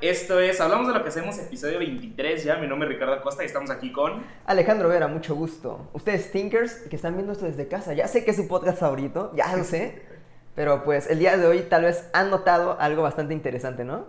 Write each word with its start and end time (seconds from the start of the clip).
Esto 0.00 0.40
es 0.40 0.60
Hablamos 0.60 0.88
de 0.88 0.94
lo 0.94 1.02
que 1.02 1.08
hacemos, 1.08 1.38
episodio 1.38 1.78
23 1.78 2.44
ya. 2.44 2.56
Mi 2.56 2.66
nombre 2.66 2.86
es 2.86 2.94
Ricardo 2.94 3.14
Acosta 3.14 3.42
y 3.42 3.46
estamos 3.46 3.70
aquí 3.70 3.92
con... 3.92 4.22
Alejandro 4.44 4.90
Vera, 4.90 5.08
mucho 5.08 5.34
gusto. 5.34 5.88
Ustedes 5.94 6.30
Thinkers 6.32 6.82
que 6.90 6.96
están 6.96 7.14
viendo 7.14 7.32
esto 7.32 7.46
desde 7.46 7.66
casa, 7.66 7.94
ya 7.94 8.06
sé 8.06 8.22
que 8.22 8.32
es 8.32 8.36
su 8.36 8.46
podcast 8.46 8.78
favorito, 8.78 9.32
ya 9.34 9.56
lo 9.56 9.64
sé. 9.64 10.02
Pero 10.54 10.82
pues 10.84 11.08
el 11.08 11.18
día 11.18 11.38
de 11.38 11.46
hoy 11.46 11.60
tal 11.62 11.84
vez 11.84 12.10
han 12.12 12.30
notado 12.30 12.78
algo 12.78 13.02
bastante 13.02 13.32
interesante, 13.32 13.84
¿no? 13.84 14.06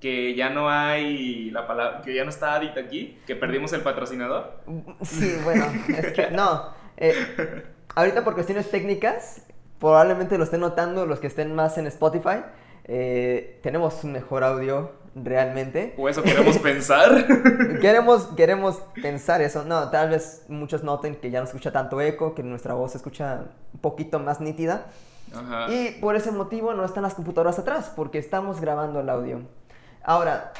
Que 0.00 0.34
ya 0.34 0.48
no 0.48 0.70
hay 0.70 1.50
la 1.50 1.66
palabra, 1.66 2.00
que 2.02 2.14
ya 2.14 2.24
no 2.24 2.30
está 2.30 2.54
Adit 2.54 2.78
aquí, 2.78 3.18
que 3.26 3.36
perdimos 3.36 3.72
el 3.74 3.82
patrocinador. 3.82 4.60
Sí, 5.02 5.36
bueno, 5.44 5.66
es 5.88 6.12
que 6.12 6.30
no. 6.30 6.72
Eh, 6.96 7.14
ahorita 7.94 8.24
por 8.24 8.34
cuestiones 8.34 8.70
técnicas, 8.70 9.42
probablemente 9.78 10.38
lo 10.38 10.44
estén 10.44 10.60
notando 10.60 11.04
los 11.04 11.20
que 11.20 11.26
estén 11.26 11.54
más 11.54 11.76
en 11.76 11.86
Spotify. 11.88 12.42
Eh, 12.88 13.60
tenemos 13.62 14.02
un 14.02 14.12
mejor 14.12 14.42
audio 14.42 14.92
realmente. 15.14 15.94
O 15.98 16.08
eso 16.08 16.22
queremos 16.22 16.58
pensar. 16.62 17.26
Queremos, 17.80 18.26
queremos 18.36 18.82
pensar 19.00 19.42
eso. 19.42 19.64
No, 19.64 19.90
tal 19.90 20.10
vez 20.10 20.44
muchos 20.48 20.82
noten 20.82 21.16
que 21.16 21.30
ya 21.30 21.40
no 21.40 21.46
se 21.46 21.50
escucha 21.50 21.70
tanto 21.70 22.00
eco, 22.00 22.34
que 22.34 22.42
nuestra 22.42 22.74
voz 22.74 22.92
se 22.92 22.98
escucha 22.98 23.44
un 23.74 23.80
poquito 23.80 24.18
más 24.18 24.40
nítida. 24.40 24.86
Ajá. 25.34 25.70
Y 25.70 25.98
por 26.00 26.16
ese 26.16 26.32
motivo 26.32 26.72
no 26.72 26.84
están 26.84 27.02
las 27.02 27.14
computadoras 27.14 27.58
atrás, 27.58 27.92
porque 27.94 28.18
estamos 28.18 28.60
grabando 28.60 29.00
el 29.00 29.10
audio. 29.10 29.42
Ahora, 30.02 30.52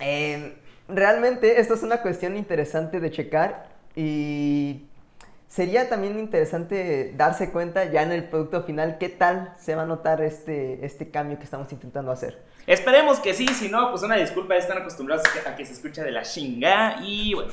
eh, 0.00 0.58
realmente 0.88 1.60
esto 1.60 1.74
es 1.74 1.84
una 1.84 2.02
cuestión 2.02 2.36
interesante 2.36 2.98
de 2.98 3.10
checar 3.12 3.68
y 3.94 4.87
sería 5.48 5.88
también 5.88 6.18
interesante 6.18 7.12
darse 7.16 7.50
cuenta 7.50 7.84
ya 7.86 8.02
en 8.02 8.12
el 8.12 8.24
producto 8.24 8.62
final 8.62 8.98
qué 8.98 9.08
tal 9.08 9.54
se 9.58 9.74
va 9.74 9.82
a 9.82 9.86
notar 9.86 10.20
este, 10.22 10.84
este 10.84 11.10
cambio 11.10 11.38
que 11.38 11.44
estamos 11.44 11.72
intentando 11.72 12.12
hacer. 12.12 12.42
Esperemos 12.66 13.18
que 13.18 13.32
sí, 13.32 13.48
si 13.48 13.70
no, 13.70 13.90
pues 13.90 14.02
una 14.02 14.16
disculpa, 14.16 14.54
están 14.54 14.76
acostumbrados 14.78 15.24
a 15.46 15.56
que 15.56 15.64
se 15.64 15.72
escucha 15.72 16.04
de 16.04 16.10
la 16.12 16.22
chinga. 16.22 16.96
Y 17.02 17.32
bueno, 17.34 17.52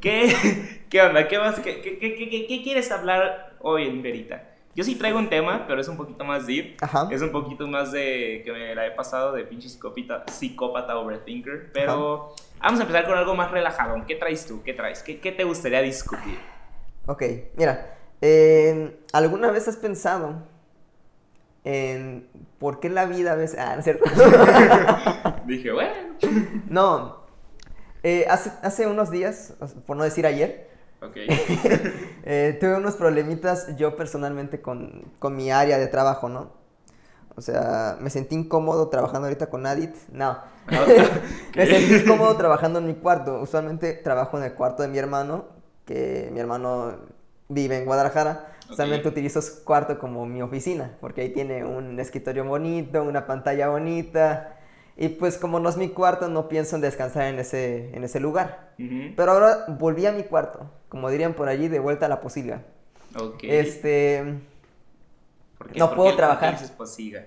¿qué, 0.00 0.82
qué 0.90 1.00
onda? 1.00 1.28
¿Qué, 1.28 1.38
vas, 1.38 1.60
qué, 1.60 1.80
qué, 1.80 1.98
qué, 1.98 2.14
qué- 2.16 2.46
qué 2.48 2.62
quieres 2.64 2.90
hablar 2.90 3.54
hoy 3.60 3.86
en 3.86 4.02
Verita? 4.02 4.42
Yo 4.74 4.82
sí 4.84 4.96
traigo 4.96 5.18
un 5.18 5.28
tema, 5.28 5.64
pero 5.68 5.80
es 5.80 5.86
un 5.88 5.96
poquito 5.96 6.24
más 6.24 6.46
deep. 6.46 6.76
Ajá. 6.80 7.08
Es 7.10 7.22
un 7.22 7.30
poquito 7.30 7.66
más 7.68 7.92
de 7.92 8.42
que 8.44 8.52
me 8.52 8.74
la 8.74 8.86
he 8.86 8.90
pasado 8.92 9.32
de 9.32 9.44
pinche 9.44 9.68
psicópata, 9.68 10.24
psicópata 10.30 10.96
overthinker. 10.98 11.70
Pero 11.72 12.34
vamos 12.60 12.80
a 12.80 12.82
empezar 12.82 13.06
con 13.06 13.16
algo 13.16 13.34
más 13.36 13.50
relajado. 13.52 13.96
¿Qué 14.08 14.16
traes 14.16 14.46
tú? 14.46 14.62
¿Qué 14.64 14.74
traes? 14.74 15.02
¿Qué, 15.04 15.20
qué 15.20 15.30
te 15.32 15.44
gustaría 15.44 15.82
discutir? 15.82 16.38
Ok, 17.08 17.22
mira, 17.56 17.96
eh, 18.20 19.00
¿alguna 19.12 19.50
vez 19.50 19.66
has 19.66 19.76
pensado 19.76 20.42
en 21.64 22.28
por 22.58 22.78
qué 22.80 22.90
la 22.90 23.06
vida 23.06 23.32
a 23.32 23.34
veces... 23.34 23.58
Ah, 23.58 23.72
no 23.72 23.78
es 23.80 23.84
cierto. 23.84 24.04
Dije, 25.46 25.72
bueno. 25.72 25.90
no, 26.68 27.26
eh, 28.02 28.26
hace, 28.28 28.52
hace 28.62 28.86
unos 28.86 29.10
días, 29.10 29.54
por 29.86 29.96
no 29.96 30.04
decir 30.04 30.26
ayer, 30.26 30.68
Ok. 31.00 31.16
eh, 32.24 32.56
tuve 32.60 32.74
unos 32.76 32.96
problemitas 32.96 33.76
yo 33.76 33.96
personalmente 33.96 34.60
con, 34.60 35.12
con 35.18 35.36
mi 35.36 35.50
área 35.50 35.78
de 35.78 35.86
trabajo, 35.86 36.28
¿no? 36.28 36.50
O 37.36 37.40
sea, 37.40 37.96
me 38.00 38.10
sentí 38.10 38.34
incómodo 38.34 38.88
trabajando 38.88 39.28
ahorita 39.28 39.46
con 39.46 39.64
Adit. 39.64 39.94
No. 40.10 40.38
me 41.56 41.66
sentí 41.66 41.94
incómodo 42.02 42.36
trabajando 42.36 42.80
en 42.80 42.86
mi 42.86 42.94
cuarto. 42.94 43.40
Usualmente 43.40 43.92
trabajo 43.92 44.38
en 44.38 44.44
el 44.44 44.54
cuarto 44.54 44.82
de 44.82 44.88
mi 44.88 44.98
hermano, 44.98 45.46
que 45.88 46.28
mi 46.32 46.38
hermano 46.40 46.96
vive 47.48 47.78
en 47.78 47.86
Guadalajara. 47.86 48.52
Ok. 48.66 48.72
Usualmente 48.72 49.08
utilizo 49.08 49.40
su 49.40 49.64
cuarto 49.64 49.98
como 49.98 50.26
mi 50.26 50.42
oficina, 50.42 50.98
porque 51.00 51.22
ahí 51.22 51.30
tiene 51.30 51.64
un 51.64 51.98
escritorio 51.98 52.44
bonito, 52.44 53.02
una 53.02 53.26
pantalla 53.26 53.68
bonita. 53.70 54.54
Y 54.96 55.08
pues 55.08 55.38
como 55.38 55.58
no 55.60 55.68
es 55.70 55.76
mi 55.78 55.88
cuarto, 55.88 56.28
no 56.28 56.48
pienso 56.48 56.76
en 56.76 56.82
descansar 56.82 57.24
en 57.28 57.38
ese, 57.38 57.94
en 57.96 58.04
ese 58.04 58.20
lugar. 58.20 58.72
Ujú. 58.78 59.14
Pero 59.16 59.32
ahora 59.32 59.64
volví 59.68 60.04
a 60.04 60.12
mi 60.12 60.24
cuarto, 60.24 60.70
como 60.90 61.08
dirían 61.08 61.32
por 61.34 61.48
allí, 61.48 61.68
de 61.68 61.78
vuelta 61.78 62.06
a 62.06 62.08
la 62.10 62.20
posilga. 62.20 62.62
Ok. 63.18 63.38
Este, 63.44 64.40
¿Por 65.56 65.70
qué- 65.70 65.78
no 65.78 65.86
por 65.88 65.96
puedo 65.96 66.10
qué- 66.10 66.16
trabajar. 66.16 66.58
posiga? 66.76 67.24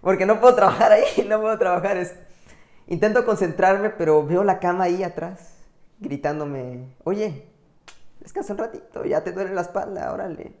porque 0.00 0.24
no 0.26 0.40
puedo 0.40 0.54
trabajar 0.54 0.92
ahí, 0.92 1.04
no 1.28 1.40
puedo 1.40 1.56
trabajar. 1.58 1.98
Es, 1.98 2.14
intento 2.88 3.24
concentrarme, 3.24 3.90
pero 3.90 4.26
veo 4.26 4.42
la 4.42 4.58
cama 4.58 4.84
ahí 4.84 5.02
atrás, 5.04 5.56
gritándome, 6.00 6.86
oye, 7.04 7.44
descansa 8.20 8.52
un 8.52 8.58
ratito, 8.58 9.04
ya 9.04 9.22
te 9.22 9.32
duele 9.32 9.54
la 9.54 9.62
espalda, 9.62 10.12
órale. 10.12 10.54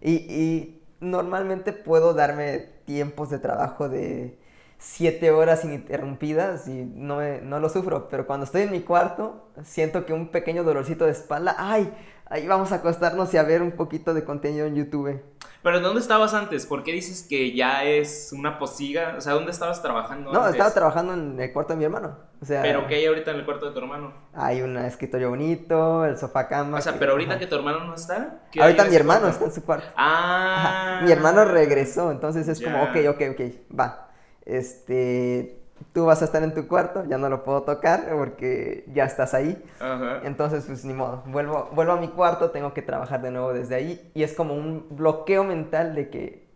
Y, 0.00 0.12
y 0.12 0.82
normalmente 1.00 1.72
puedo 1.72 2.14
darme 2.14 2.58
tiempos 2.84 3.30
de 3.30 3.38
trabajo 3.38 3.88
de 3.88 4.38
siete 4.78 5.32
horas 5.32 5.64
ininterrumpidas 5.64 6.68
y 6.68 6.84
no, 6.84 7.20
no 7.42 7.58
lo 7.58 7.68
sufro, 7.68 8.08
pero 8.08 8.26
cuando 8.26 8.44
estoy 8.44 8.62
en 8.62 8.70
mi 8.70 8.80
cuarto 8.80 9.48
siento 9.64 10.06
que 10.06 10.12
un 10.12 10.28
pequeño 10.28 10.62
dolorcito 10.62 11.04
de 11.04 11.10
espalda, 11.12 11.56
ay, 11.58 11.92
ahí 12.30 12.46
vamos 12.46 12.72
a 12.72 12.76
acostarnos 12.76 13.32
y 13.34 13.36
a 13.36 13.42
ver 13.42 13.62
un 13.62 13.72
poquito 13.72 14.14
de 14.14 14.24
contenido 14.24 14.66
en 14.66 14.74
YouTube. 14.76 15.20
Pero 15.60 15.80
¿dónde 15.80 16.00
estabas 16.00 16.34
antes? 16.34 16.66
¿Por 16.66 16.84
qué 16.84 16.92
dices 16.92 17.26
que 17.28 17.52
ya 17.54 17.82
es 17.84 18.30
una 18.32 18.60
posiga? 18.60 19.14
O 19.18 19.20
sea, 19.20 19.32
¿dónde 19.34 19.50
estabas 19.50 19.82
trabajando 19.82 20.32
No, 20.32 20.38
antes? 20.40 20.52
estaba 20.52 20.72
trabajando 20.72 21.14
en 21.14 21.38
el 21.40 21.52
cuarto 21.52 21.72
de 21.72 21.78
mi 21.78 21.84
hermano. 21.84 22.16
O 22.40 22.44
sea, 22.46 22.62
¿Pero 22.62 22.86
qué 22.86 22.94
hay 22.94 23.06
ahorita 23.06 23.32
en 23.32 23.38
el 23.38 23.44
cuarto 23.44 23.66
de 23.66 23.72
tu 23.72 23.78
hermano? 23.80 24.12
hay 24.34 24.62
un 24.62 24.76
escritorio 24.78 25.30
bonito, 25.30 26.04
el 26.04 26.16
sofá 26.16 26.46
cama. 26.46 26.78
O 26.78 26.80
sea, 26.80 26.92
que- 26.92 27.00
pero 27.00 27.12
ahorita 27.12 27.32
ajá. 27.32 27.40
que 27.40 27.46
tu 27.48 27.56
hermano 27.56 27.84
no 27.84 27.94
está. 27.96 28.42
¿qué 28.52 28.60
hay 28.60 28.66
Ahorita 28.66 28.84
mi 28.84 28.94
hermano 28.94 29.20
cuarto? 29.22 29.34
está 29.36 29.44
en 29.46 29.52
su 29.52 29.64
cuarto. 29.64 29.86
Ah. 29.96 30.96
Ajá, 30.98 31.04
Mi 31.04 31.10
hermano 31.12 31.44
regresó, 31.44 32.12
entonces 32.12 32.46
es 32.46 32.60
como, 32.62 32.80
ok, 32.84 32.96
ok, 33.10 33.22
ok, 33.32 33.40
va. 33.78 34.08
Este, 34.46 35.60
tú 35.92 36.04
vas 36.06 36.22
a 36.22 36.24
estar 36.26 36.42
en 36.42 36.54
tu 36.54 36.66
cuarto, 36.68 37.04
ya 37.08 37.18
no 37.18 37.28
lo 37.28 37.44
puedo 37.44 37.62
tocar 37.62 38.08
porque 38.16 38.84
ya 38.92 39.04
estás 39.04 39.34
ahí. 39.34 39.62
Ajá. 39.80 40.20
Entonces, 40.24 40.64
pues 40.66 40.84
ni 40.84 40.92
modo, 40.94 41.22
vuelvo, 41.26 41.70
vuelvo 41.72 41.92
a 41.92 41.96
mi 41.96 42.08
cuarto, 42.08 42.50
tengo 42.50 42.74
que 42.74 42.82
trabajar 42.82 43.22
de 43.22 43.30
nuevo 43.30 43.52
desde 43.52 43.74
ahí. 43.74 44.10
Y 44.14 44.22
es 44.22 44.34
como 44.34 44.54
un 44.54 44.86
bloqueo 44.90 45.44
mental 45.44 45.94
de 45.94 46.10
que 46.10 46.46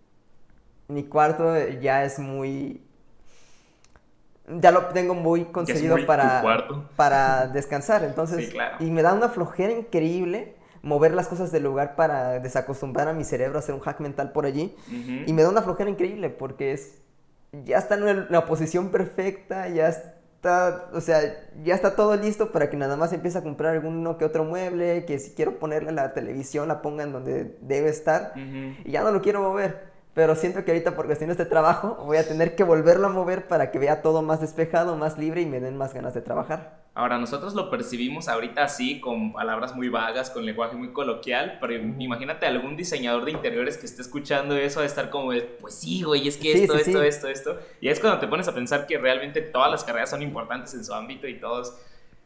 mi 0.89 1.05
cuarto 1.05 1.57
ya 1.81 2.05
es 2.05 2.19
muy... 2.19 2.83
Ya 4.61 4.73
lo 4.73 4.87
tengo 4.87 5.15
muy 5.15 5.45
conseguido 5.47 5.97
muy 5.97 6.05
para, 6.05 6.43
para 6.97 7.47
descansar. 7.47 8.03
Entonces, 8.05 8.47
Sí, 8.47 8.51
claro. 8.53 8.77
y 8.81 8.91
me 8.91 9.03
da 9.03 9.15
una 9.15 9.29
flojera 9.29 9.73
increíble 9.73 10.57
mover 10.83 11.15
las 11.15 11.29
cosas 11.29 11.53
del 11.53 11.63
lugar 11.63 11.95
para 11.95 12.41
desacostumbrar 12.41 13.07
a 13.07 13.13
mi 13.13 13.23
cerebro 13.23 13.59
a 13.59 13.61
hacer 13.61 13.73
un 13.75 13.81
hack 13.81 14.01
mental 14.01 14.33
por 14.33 14.45
allí. 14.45 14.75
Y 15.27 15.33
me 15.33 15.43
da 15.43 15.49
una 15.49 15.63
flojera 15.63 15.89
increíble 15.89 16.29
porque 16.29 16.73
es. 16.73 16.99
Ya 17.53 17.79
está 17.79 17.97
en 17.97 18.27
la 18.31 18.47
posición 18.47 18.91
perfecta, 18.91 19.69
ya 19.69 19.89
está. 19.89 20.89
O 20.93 21.01
sea, 21.01 21.21
ya 21.63 21.75
está 21.75 21.95
todo 21.95 22.17
listo 22.17 22.51
para 22.51 22.71
que 22.71 22.77
nada 22.77 22.97
más 22.97 23.13
empiece 23.13 23.39
a 23.39 23.43
comprar 23.43 23.75
alguno 23.75 24.17
que 24.17 24.25
otro 24.25 24.45
mueble. 24.45 25.05
Que 25.05 25.19
si 25.19 25.33
quiero 25.33 25.59
ponerle 25.59 25.93
la 25.93 26.15
televisión, 26.15 26.67
la 26.67 26.81
ponga 26.81 27.05
en 27.05 27.13
donde 27.13 27.59
debe 27.61 27.91
estar. 27.91 28.33
Y 28.37 28.91
ya 28.91 29.03
no 29.03 29.13
lo 29.13 29.21
quiero 29.21 29.43
mover. 29.43 29.92
Pero 30.15 30.35
siento 30.37 30.65
que 30.65 30.73
ahorita 30.73 30.95
por 30.95 31.07
cuestiones 31.07 31.39
de 31.39 31.47
trabajo 31.47 31.97
voy 32.05 32.19
a 32.19 32.29
tener 32.29 32.55
que 32.55 32.65
volverlo 32.65 33.07
a 33.07 33.11
mover 33.11 33.49
para 33.49 33.71
que 33.71 33.79
vea 33.79 34.03
todo 34.03 34.21
más 34.21 34.43
despejado, 34.43 34.97
más 34.97 35.17
libre 35.17 35.41
y 35.41 35.47
me 35.47 35.59
den 35.59 35.77
más 35.79 35.95
ganas 35.95 36.13
de 36.13 36.21
trabajar. 36.21 36.83
Ahora, 36.95 37.17
nosotros 37.17 37.55
lo 37.55 37.71
percibimos 37.71 38.29
ahorita 38.29 38.65
así, 38.65 39.01
con 39.01 39.33
palabras 39.33 39.75
muy 39.75 39.89
vagas, 39.89 40.29
con 40.29 40.45
lenguaje 40.45 40.77
muy 40.77 40.93
coloquial, 40.93 41.57
pero 41.59 41.73
imagínate 41.73 42.45
algún 42.45 42.77
diseñador 42.77 43.25
de 43.25 43.31
interiores 43.31 43.79
que 43.79 43.87
esté 43.87 44.03
escuchando 44.03 44.55
eso, 44.57 44.81
de 44.81 44.87
estar 44.87 45.09
como, 45.09 45.33
de, 45.33 45.41
pues 45.41 45.75
sí, 45.75 46.03
güey, 46.03 46.29
es 46.29 46.37
que 46.37 46.53
Sí, 46.53 46.65
esto, 46.65 46.75
sí, 46.75 46.81
esto, 46.81 47.01
sí. 47.01 47.07
esto, 47.07 47.29
esto. 47.29 47.59
Y 47.81 47.89
es 47.89 47.99
cuando 47.99 48.21
te 48.21 48.27
pones 48.27 48.47
a 48.49 48.55
pensar 48.55 48.87
que 48.87 48.99
realmente 48.99 49.41
todas 49.41 49.71
las 49.71 49.85
carreras 49.85 50.11
son 50.11 50.21
importantes 50.21 50.75
en 50.75 50.85
su 50.85 50.93
ámbito 50.93 51.27
y 51.27 51.41
todos... 51.41 51.75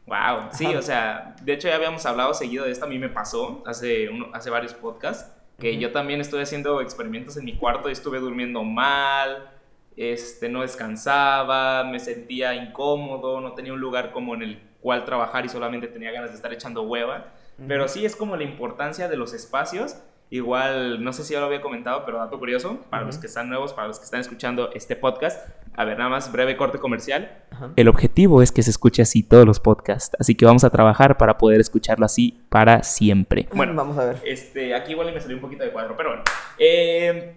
Wow, 0.06 0.50
sí, 0.52 0.66
Ajá. 0.66 0.78
o 0.78 0.82
sea, 0.82 1.36
de 1.42 1.52
hecho 1.52 1.68
ya 1.68 1.76
habíamos 1.76 2.04
hablado 2.06 2.34
seguido 2.34 2.64
de 2.64 2.72
esto, 2.72 2.84
a 2.84 2.88
mí 2.88 2.98
me 2.98 3.08
pasó 3.08 3.62
hace, 3.66 4.08
uno, 4.08 4.26
hace 4.32 4.50
varios 4.50 4.72
podcasts, 4.74 5.32
que 5.58 5.78
yo 5.78 5.92
también 5.92 6.20
estuve 6.20 6.42
haciendo 6.42 6.80
experimentos 6.80 7.36
en 7.36 7.44
mi 7.44 7.56
cuarto 7.56 7.88
y 7.88 7.92
estuve 7.92 8.20
durmiendo 8.20 8.62
mal, 8.62 9.50
este, 9.96 10.48
no 10.48 10.62
descansaba, 10.62 11.84
me 11.84 11.98
sentía 11.98 12.54
incómodo, 12.54 13.40
no 13.40 13.52
tenía 13.52 13.72
un 13.72 13.80
lugar 13.80 14.12
como 14.12 14.34
en 14.34 14.42
el 14.42 14.60
cual 14.80 15.04
trabajar 15.04 15.44
y 15.46 15.48
solamente 15.48 15.88
tenía 15.88 16.12
ganas 16.12 16.30
de 16.30 16.36
estar 16.36 16.52
echando 16.52 16.82
hueva. 16.82 17.32
Pero 17.66 17.88
sí 17.88 18.04
es 18.04 18.14
como 18.14 18.36
la 18.36 18.44
importancia 18.44 19.08
de 19.08 19.16
los 19.16 19.32
espacios. 19.32 19.96
Igual, 20.28 21.02
no 21.02 21.12
sé 21.14 21.24
si 21.24 21.32
ya 21.32 21.40
lo 21.40 21.46
había 21.46 21.62
comentado, 21.62 22.04
pero 22.04 22.18
dato 22.18 22.38
curioso, 22.38 22.80
para 22.90 23.04
los 23.04 23.16
que 23.16 23.28
están 23.28 23.48
nuevos, 23.48 23.72
para 23.72 23.88
los 23.88 23.98
que 23.98 24.04
están 24.04 24.20
escuchando 24.20 24.70
este 24.74 24.94
podcast. 24.94 25.48
A 25.76 25.84
ver, 25.84 25.98
nada 25.98 26.08
más 26.08 26.32
breve 26.32 26.56
corte 26.56 26.78
comercial. 26.78 27.44
Ajá. 27.50 27.70
El 27.76 27.88
objetivo 27.88 28.42
es 28.42 28.50
que 28.50 28.62
se 28.62 28.70
escuche 28.70 29.02
así 29.02 29.22
todos 29.22 29.44
los 29.44 29.60
podcasts, 29.60 30.16
así 30.18 30.34
que 30.34 30.46
vamos 30.46 30.64
a 30.64 30.70
trabajar 30.70 31.18
para 31.18 31.36
poder 31.36 31.60
escucharlo 31.60 32.06
así 32.06 32.40
para 32.48 32.82
siempre. 32.82 33.48
Bueno, 33.54 33.74
vamos 33.74 33.98
a 33.98 34.06
ver. 34.06 34.22
este, 34.24 34.74
aquí 34.74 34.92
igual 34.92 35.12
me 35.12 35.20
salió 35.20 35.36
un 35.36 35.42
poquito 35.42 35.64
de 35.64 35.70
cuadro, 35.70 35.94
pero 35.96 36.10
bueno. 36.10 36.22
Eh, 36.58 37.36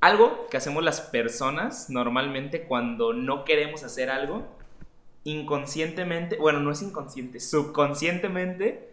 algo 0.00 0.46
que 0.50 0.58
hacemos 0.58 0.84
las 0.84 1.00
personas 1.00 1.88
normalmente 1.88 2.64
cuando 2.64 3.14
no 3.14 3.44
queremos 3.44 3.82
hacer 3.82 4.10
algo, 4.10 4.46
inconscientemente, 5.24 6.36
bueno, 6.36 6.60
no 6.60 6.70
es 6.70 6.82
inconsciente, 6.82 7.40
subconscientemente, 7.40 8.90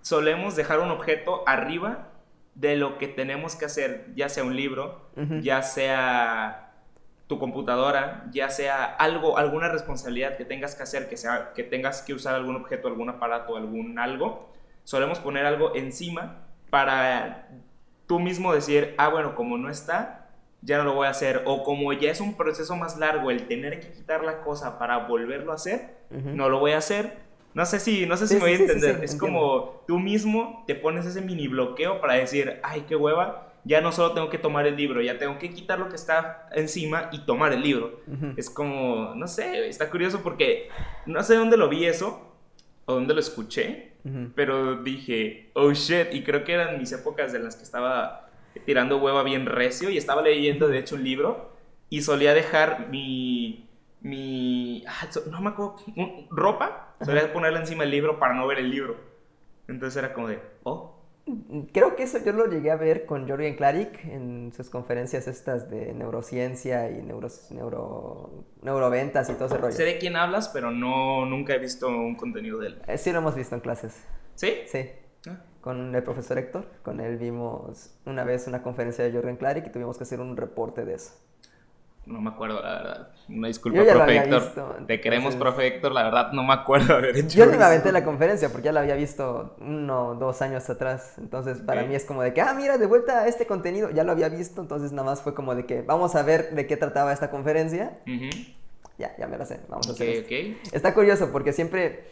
solemos 0.00 0.56
dejar 0.56 0.78
un 0.78 0.90
objeto 0.90 1.42
arriba 1.46 2.08
de 2.54 2.76
lo 2.76 2.98
que 2.98 3.08
tenemos 3.08 3.56
que 3.56 3.64
hacer, 3.64 4.06
ya 4.14 4.28
sea 4.28 4.44
un 4.44 4.56
libro, 4.56 5.10
ya 5.42 5.62
sea 5.62 6.69
tu 7.30 7.38
computadora, 7.38 8.26
ya 8.32 8.50
sea 8.50 8.84
algo, 8.84 9.38
alguna 9.38 9.68
responsabilidad 9.68 10.36
que 10.36 10.44
tengas 10.44 10.74
que 10.74 10.82
hacer, 10.82 11.08
que, 11.08 11.16
sea, 11.16 11.52
que 11.54 11.62
tengas 11.62 12.02
que 12.02 12.12
usar 12.12 12.34
algún 12.34 12.56
objeto, 12.56 12.88
algún 12.88 13.08
aparato, 13.08 13.56
algún 13.56 14.00
algo, 14.00 14.50
solemos 14.82 15.20
poner 15.20 15.46
algo 15.46 15.76
encima 15.76 16.38
para 16.70 17.48
tú 18.08 18.18
mismo 18.18 18.52
decir, 18.52 18.96
ah, 18.98 19.10
bueno, 19.10 19.36
como 19.36 19.56
no 19.58 19.70
está, 19.70 20.26
ya 20.60 20.78
no 20.78 20.82
lo 20.82 20.94
voy 20.94 21.06
a 21.06 21.10
hacer. 21.10 21.44
O 21.46 21.62
como 21.62 21.92
ya 21.92 22.10
es 22.10 22.20
un 22.20 22.34
proceso 22.34 22.74
más 22.74 22.98
largo 22.98 23.30
el 23.30 23.46
tener 23.46 23.78
que 23.78 23.92
quitar 23.92 24.24
la 24.24 24.42
cosa 24.42 24.76
para 24.80 24.98
volverlo 25.06 25.52
a 25.52 25.54
hacer, 25.54 25.98
no 26.10 26.48
lo 26.48 26.58
voy 26.58 26.72
a 26.72 26.78
hacer. 26.78 27.18
No 27.54 27.64
sé 27.64 27.78
si, 27.78 28.06
no 28.06 28.16
sé 28.16 28.26
si 28.26 28.34
me 28.34 28.40
voy 28.40 28.52
a 28.54 28.56
entender. 28.56 29.04
es 29.04 29.14
como 29.14 29.84
tú 29.86 30.00
mismo 30.00 30.64
te 30.66 30.74
pones 30.74 31.06
ese 31.06 31.20
mini 31.20 31.46
bloqueo 31.46 32.00
para 32.00 32.14
decir, 32.14 32.58
ay, 32.64 32.86
qué 32.88 32.96
hueva, 32.96 33.49
ya 33.64 33.80
no 33.80 33.92
solo 33.92 34.12
tengo 34.14 34.30
que 34.30 34.38
tomar 34.38 34.66
el 34.66 34.76
libro, 34.76 35.02
ya 35.02 35.18
tengo 35.18 35.38
que 35.38 35.50
quitar 35.50 35.78
lo 35.78 35.88
que 35.88 35.96
está 35.96 36.48
encima 36.52 37.10
y 37.12 37.20
tomar 37.20 37.52
el 37.52 37.62
libro. 37.62 38.00
Es 38.36 38.50
como, 38.50 39.14
no 39.14 39.26
sé, 39.26 39.68
está 39.68 39.90
curioso 39.90 40.22
porque 40.22 40.68
no 41.06 41.22
sé 41.22 41.34
dónde 41.34 41.56
lo 41.56 41.68
vi 41.68 41.86
eso 41.86 42.36
o 42.86 42.94
dónde 42.94 43.14
lo 43.14 43.20
escuché, 43.20 43.92
pero 44.34 44.82
dije, 44.82 45.50
oh 45.54 45.72
shit, 45.72 46.12
y 46.12 46.22
creo 46.22 46.44
que 46.44 46.54
eran 46.54 46.78
mis 46.78 46.92
épocas 46.92 47.34
en 47.34 47.44
las 47.44 47.56
que 47.56 47.62
estaba 47.62 48.30
tirando 48.64 48.98
hueva 48.98 49.22
bien 49.22 49.46
recio 49.46 49.90
y 49.90 49.96
estaba 49.96 50.22
leyendo 50.22 50.68
de 50.68 50.78
hecho 50.78 50.96
un 50.96 51.04
libro 51.04 51.52
y 51.88 52.02
solía 52.02 52.34
dejar 52.34 52.88
mi, 52.88 53.68
mi, 54.00 54.84
ah, 54.86 55.08
no 55.30 55.40
me 55.40 55.50
acuerdo, 55.50 55.76
ropa, 56.30 56.94
solía 57.04 57.32
ponerla 57.32 57.60
encima 57.60 57.84
del 57.84 57.92
libro 57.92 58.18
para 58.18 58.34
no 58.34 58.46
ver 58.46 58.58
el 58.58 58.70
libro. 58.70 58.96
Entonces 59.68 59.96
era 60.02 60.14
como 60.14 60.28
de, 60.28 60.40
oh, 60.64 60.99
Creo 61.72 61.96
que 61.96 62.04
eso 62.04 62.18
yo 62.24 62.32
lo 62.32 62.46
llegué 62.46 62.70
a 62.70 62.76
ver 62.76 63.06
con 63.06 63.28
Jorgen 63.28 63.54
Klarik 63.54 64.04
en 64.04 64.52
sus 64.56 64.70
conferencias 64.70 65.28
estas 65.28 65.70
de 65.70 65.92
neurociencia 65.92 66.90
y 66.90 67.02
neuro, 67.02 67.28
neuro, 67.50 68.44
neuroventas 68.62 69.28
y 69.30 69.34
todo 69.34 69.46
ese 69.46 69.58
rollo. 69.58 69.72
Sé 69.72 69.84
de 69.84 69.98
quién 69.98 70.16
hablas, 70.16 70.48
pero 70.48 70.70
no, 70.70 71.26
nunca 71.26 71.54
he 71.54 71.58
visto 71.58 71.88
un 71.88 72.16
contenido 72.16 72.58
de 72.58 72.68
él. 72.68 72.82
Eh, 72.86 72.98
sí 72.98 73.12
lo 73.12 73.18
hemos 73.18 73.34
visto 73.34 73.54
en 73.54 73.60
clases. 73.60 74.04
¿Sí? 74.34 74.54
Sí. 74.66 74.90
Ah. 75.28 75.44
Con 75.60 75.94
el 75.94 76.02
profesor 76.02 76.38
Héctor. 76.38 76.66
Con 76.82 77.00
él 77.00 77.16
vimos 77.18 77.94
una 78.06 78.24
vez 78.24 78.46
una 78.46 78.62
conferencia 78.62 79.04
de 79.04 79.12
Jorgen 79.12 79.36
Klarik 79.36 79.66
y 79.66 79.70
tuvimos 79.70 79.98
que 79.98 80.04
hacer 80.04 80.20
un 80.20 80.36
reporte 80.36 80.84
de 80.84 80.94
eso. 80.94 81.12
No 82.06 82.20
me 82.20 82.30
acuerdo, 82.30 82.60
la 82.62 82.72
verdad. 82.74 83.08
Una 83.28 83.48
disculpa, 83.48 83.82
profe 83.84 84.16
Héctor. 84.16 84.86
Te 84.86 85.00
queremos, 85.00 85.36
profe 85.36 85.66
Héctor. 85.66 85.92
La 85.92 86.04
verdad, 86.04 86.32
no 86.32 86.42
me 86.42 86.54
acuerdo 86.54 86.94
haber 86.94 87.16
hecho 87.16 87.28
Yo 87.28 87.46
ni 87.46 87.56
me 87.56 87.64
aventé 87.64 87.92
la 87.92 88.04
conferencia 88.04 88.48
porque 88.48 88.66
ya 88.66 88.72
la 88.72 88.80
había 88.80 88.96
visto 88.96 89.54
uno 89.60 90.14
dos 90.14 90.42
años 90.42 90.68
atrás. 90.70 91.14
Entonces, 91.18 91.58
para 91.58 91.84
mí 91.84 91.94
es 91.94 92.04
como 92.04 92.22
de 92.22 92.32
que, 92.32 92.40
ah, 92.40 92.54
mira, 92.54 92.78
de 92.78 92.86
vuelta 92.86 93.20
a 93.20 93.28
este 93.28 93.46
contenido. 93.46 93.90
Ya 93.90 94.04
lo 94.04 94.12
había 94.12 94.28
visto. 94.28 94.62
Entonces, 94.62 94.92
nada 94.92 95.10
más 95.10 95.22
fue 95.22 95.34
como 95.34 95.54
de 95.54 95.66
que, 95.66 95.82
vamos 95.82 96.16
a 96.16 96.22
ver 96.22 96.50
de 96.50 96.66
qué 96.66 96.76
trataba 96.76 97.12
esta 97.12 97.30
conferencia. 97.30 97.98
Ya, 98.98 99.14
ya 99.16 99.26
me 99.26 99.38
la 99.38 99.46
sé. 99.46 99.60
Vamos 99.68 99.88
a 99.88 99.92
hacer. 99.92 100.26
Está 100.72 100.94
curioso 100.94 101.30
porque 101.30 101.52
siempre, 101.52 102.04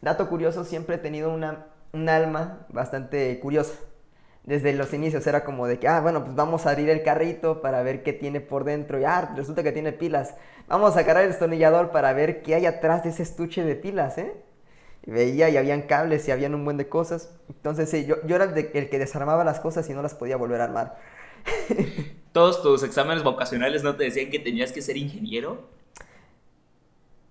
dato 0.00 0.28
curioso, 0.28 0.64
siempre 0.64 0.96
he 0.96 0.98
tenido 0.98 1.32
una, 1.32 1.66
un 1.92 2.08
alma 2.08 2.66
bastante 2.70 3.38
curiosa 3.40 3.74
desde 4.44 4.74
los 4.74 4.92
inicios 4.92 5.26
era 5.26 5.44
como 5.44 5.66
de 5.66 5.78
que, 5.78 5.88
ah, 5.88 6.00
bueno, 6.00 6.22
pues 6.22 6.36
vamos 6.36 6.66
a 6.66 6.70
abrir 6.70 6.90
el 6.90 7.02
carrito 7.02 7.62
para 7.62 7.82
ver 7.82 8.02
qué 8.02 8.12
tiene 8.12 8.40
por 8.40 8.64
dentro. 8.64 9.00
Y 9.00 9.04
ah, 9.04 9.32
resulta 9.36 9.62
que 9.62 9.72
tiene 9.72 9.92
pilas. 9.92 10.34
Vamos 10.68 10.92
a 10.92 11.00
sacar 11.00 11.16
el 11.18 11.28
destornillador 11.28 11.90
para 11.90 12.12
ver 12.12 12.42
qué 12.42 12.54
hay 12.54 12.66
atrás 12.66 13.04
de 13.04 13.10
ese 13.10 13.22
estuche 13.22 13.64
de 13.64 13.74
pilas, 13.74 14.18
¿eh? 14.18 14.32
Y 15.06 15.10
veía 15.10 15.48
y 15.50 15.56
habían 15.56 15.82
cables 15.82 16.26
y 16.28 16.30
habían 16.30 16.54
un 16.54 16.64
buen 16.64 16.76
de 16.76 16.88
cosas. 16.88 17.30
Entonces, 17.48 17.90
sí, 17.90 18.06
yo, 18.06 18.16
yo 18.26 18.36
era 18.36 18.44
el, 18.44 18.70
el 18.74 18.88
que 18.88 18.98
desarmaba 18.98 19.44
las 19.44 19.60
cosas 19.60 19.88
y 19.88 19.94
no 19.94 20.02
las 20.02 20.14
podía 20.14 20.36
volver 20.36 20.60
a 20.60 20.64
armar. 20.64 20.98
¿Todos 22.32 22.62
tus 22.62 22.82
exámenes 22.82 23.22
vocacionales 23.22 23.82
no 23.82 23.96
te 23.96 24.04
decían 24.04 24.30
que 24.30 24.38
tenías 24.38 24.72
que 24.72 24.82
ser 24.82 24.96
ingeniero? 24.96 25.68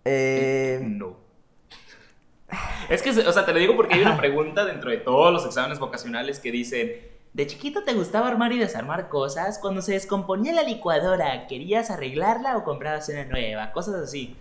Eh... 0.06 0.80
No. 0.82 1.23
Es 2.90 3.02
que, 3.02 3.10
o 3.10 3.34
sea, 3.34 3.46
te 3.46 3.54
lo 3.54 3.60
digo 3.60 3.76
porque 3.76 3.96
hay 3.96 4.02
una 4.02 4.18
pregunta 4.18 4.66
dentro 4.66 4.90
de 4.90 4.98
todos 4.98 5.32
los 5.32 5.46
exámenes 5.46 5.80
vocacionales 5.80 6.40
que 6.40 6.52
dicen, 6.52 6.92
¿de 7.34 7.48
chiquito 7.48 7.84
te 7.84 7.94
gustaba 7.94 8.28
armar 8.28 8.52
y 8.52 8.60
desarmar 8.60 9.10
cosas? 9.10 9.60
Cuando 9.60 9.82
se 9.82 9.94
descomponía 9.94 10.54
la 10.54 10.64
licuadora, 10.64 11.48
¿querías 11.48 11.90
arreglarla 11.92 12.58
o 12.58 12.64
comprabas 12.64 13.10
una 13.10 13.26
nueva? 13.26 13.72
Cosas 13.72 13.96
así. 13.96 14.36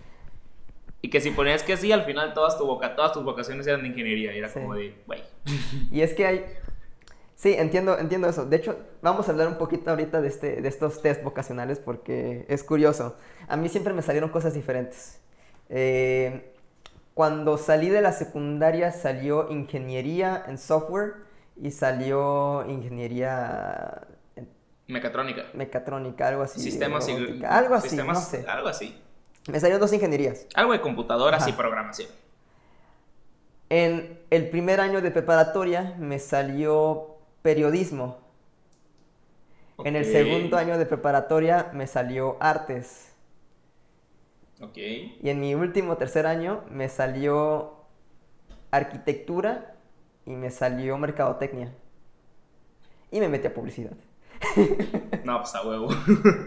Y 1.01 1.09
que 1.09 1.19
si 1.19 1.31
ponías 1.31 1.63
que 1.63 1.75
sí, 1.75 1.91
al 1.91 2.03
final 2.03 2.33
todas, 2.33 2.57
tu 2.57 2.65
boca, 2.65 2.95
todas 2.95 3.11
tus 3.11 3.25
vocaciones 3.25 3.67
eran 3.67 3.81
de 3.81 3.89
ingeniería. 3.89 4.33
Y 4.33 4.37
era 4.37 4.51
como 4.51 4.73
de, 4.73 4.95
güey. 5.05 5.21
Y 5.91 6.01
es 6.01 6.13
que 6.13 6.25
hay... 6.25 6.45
Sí, 7.35 7.53
entiendo, 7.57 7.99
entiendo 7.99 8.29
eso. 8.29 8.45
De 8.45 8.55
hecho, 8.55 8.79
vamos 9.01 9.27
a 9.27 9.31
hablar 9.31 9.49
un 9.49 9.57
poquito 9.57 9.89
ahorita 9.89 10.21
de, 10.21 10.29
este, 10.29 10.61
de 10.61 10.69
estos 10.69 11.01
test 11.01 11.21
vocacionales 11.21 11.79
porque 11.79 12.45
es 12.47 12.63
curioso. 12.63 13.17
A 13.49 13.57
mí 13.57 13.67
siempre 13.67 13.91
me 13.91 14.01
salieron 14.01 14.29
cosas 14.29 14.53
diferentes. 14.53 15.19
Eh, 15.67 16.52
cuando 17.13 17.57
salí 17.57 17.89
de 17.89 18.01
la 18.01 18.11
secundaria 18.11 18.91
salió 18.91 19.49
ingeniería 19.51 20.43
en 20.47 20.57
software 20.57 21.15
y 21.61 21.71
salió 21.71 22.65
ingeniería... 22.67 24.07
Mecatrónica. 24.87 25.43
Mecatrónica, 25.53 26.27
algo 26.27 26.43
así. 26.43 26.59
Sistemas 26.59 27.07
y... 27.07 27.43
Algo 27.45 27.75
así, 27.75 27.95
no 27.95 28.15
sé. 28.15 28.45
Algo 28.47 28.67
así. 28.67 28.99
Me 29.47 29.59
salieron 29.59 29.81
dos 29.81 29.93
ingenierías. 29.93 30.47
Algo 30.55 30.73
de 30.73 30.81
computadoras 30.81 31.47
y 31.47 31.53
programación. 31.53 32.09
En 33.69 34.19
el 34.29 34.49
primer 34.49 34.79
año 34.79 35.01
de 35.01 35.11
preparatoria 35.11 35.95
me 35.99 36.19
salió 36.19 37.17
periodismo. 37.41 38.19
En 39.83 39.95
el 39.95 40.05
segundo 40.05 40.57
año 40.57 40.77
de 40.77 40.85
preparatoria 40.85 41.71
me 41.73 41.87
salió 41.87 42.37
artes. 42.39 43.12
Y 44.75 45.29
en 45.29 45.39
mi 45.39 45.55
último 45.55 45.97
tercer 45.97 46.25
año 46.25 46.63
me 46.69 46.89
salió 46.89 47.85
arquitectura 48.71 49.75
y 50.25 50.31
me 50.31 50.49
salió 50.51 50.97
mercadotecnia. 50.97 51.73
Y 53.11 53.19
me 53.19 53.29
metí 53.29 53.47
a 53.47 53.53
publicidad. 53.53 53.97
No, 55.23 55.39
pues 55.39 55.55
a 55.55 55.65
huevo. 55.65 55.87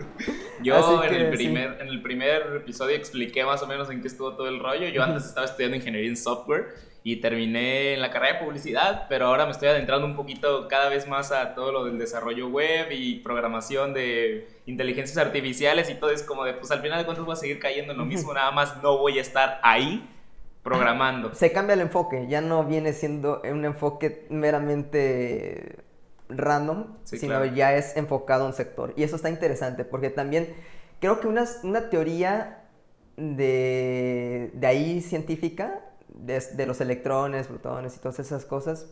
Yo 0.63 1.03
en 1.03 1.15
el, 1.15 1.31
primer, 1.31 1.81
en 1.81 1.89
el 1.89 2.03
primer 2.03 2.57
episodio 2.57 2.95
expliqué 2.95 3.43
más 3.43 3.63
o 3.63 3.67
menos 3.67 3.89
en 3.89 4.03
qué 4.03 4.09
estuvo 4.09 4.35
todo 4.35 4.49
el 4.49 4.61
rollo. 4.61 4.87
Yo 4.89 5.03
antes 5.03 5.25
estaba 5.25 5.47
estudiando 5.47 5.79
ingeniería 5.79 6.11
en 6.11 6.17
software 6.19 6.75
y 7.07 7.21
terminé 7.21 7.95
en 7.95 8.01
la 8.01 8.11
carrera 8.11 8.41
de 8.41 8.45
publicidad, 8.45 9.07
pero 9.09 9.27
ahora 9.27 9.45
me 9.45 9.53
estoy 9.53 9.69
adentrando 9.69 10.05
un 10.05 10.17
poquito 10.17 10.67
cada 10.67 10.89
vez 10.89 11.07
más 11.07 11.31
a 11.31 11.55
todo 11.55 11.71
lo 11.71 11.85
del 11.85 12.01
desarrollo 12.01 12.49
web 12.49 12.89
y 12.91 13.21
programación 13.21 13.95
de 13.95 14.49
inteligencias 14.67 15.17
artificiales 15.25 15.89
y 15.89 15.95
todo 15.95 16.11
es 16.11 16.25
como 16.25 16.43
de, 16.43 16.55
pues 16.55 16.69
al 16.73 16.83
final 16.83 16.99
de 16.99 17.05
cuentas 17.05 17.25
voy 17.25 17.35
a 17.35 17.37
seguir 17.37 17.61
cayendo 17.61 17.93
en 17.93 17.99
lo 17.99 18.05
mismo, 18.05 18.35
nada 18.35 18.51
más 18.51 18.83
no 18.83 18.99
voy 18.99 19.21
a 19.21 19.23
estar 19.23 19.61
ahí 19.63 20.05
programando. 20.65 21.33
Se 21.33 21.53
cambia 21.53 21.75
el 21.75 21.83
enfoque, 21.83 22.27
ya 22.29 22.41
no 22.41 22.65
viene 22.65 22.93
siendo 22.93 23.41
un 23.49 23.65
enfoque 23.65 24.27
meramente 24.29 25.77
random, 26.29 26.97
sino 27.05 27.45
ya 27.45 27.77
es 27.77 27.97
enfocado 27.97 28.43
a 28.43 28.47
un 28.49 28.53
sector. 28.53 28.95
Y 28.97 29.05
eso 29.05 29.15
está 29.15 29.31
interesante 29.31 29.85
porque 29.85 30.11
también 30.11 30.57
creo 30.99 31.21
que 31.21 31.29
una, 31.29 31.45
una 31.63 31.89
teoría 31.89 32.65
de, 33.17 34.51
de 34.55 34.67
ahí 34.67 35.01
científica 35.03 35.86
de, 36.17 36.67
los 36.67 36.81
electrones, 36.81 37.47
protones 37.47 37.97
y 37.97 38.01
todas 38.01 38.19
esas 38.19 38.45
cosas, 38.45 38.87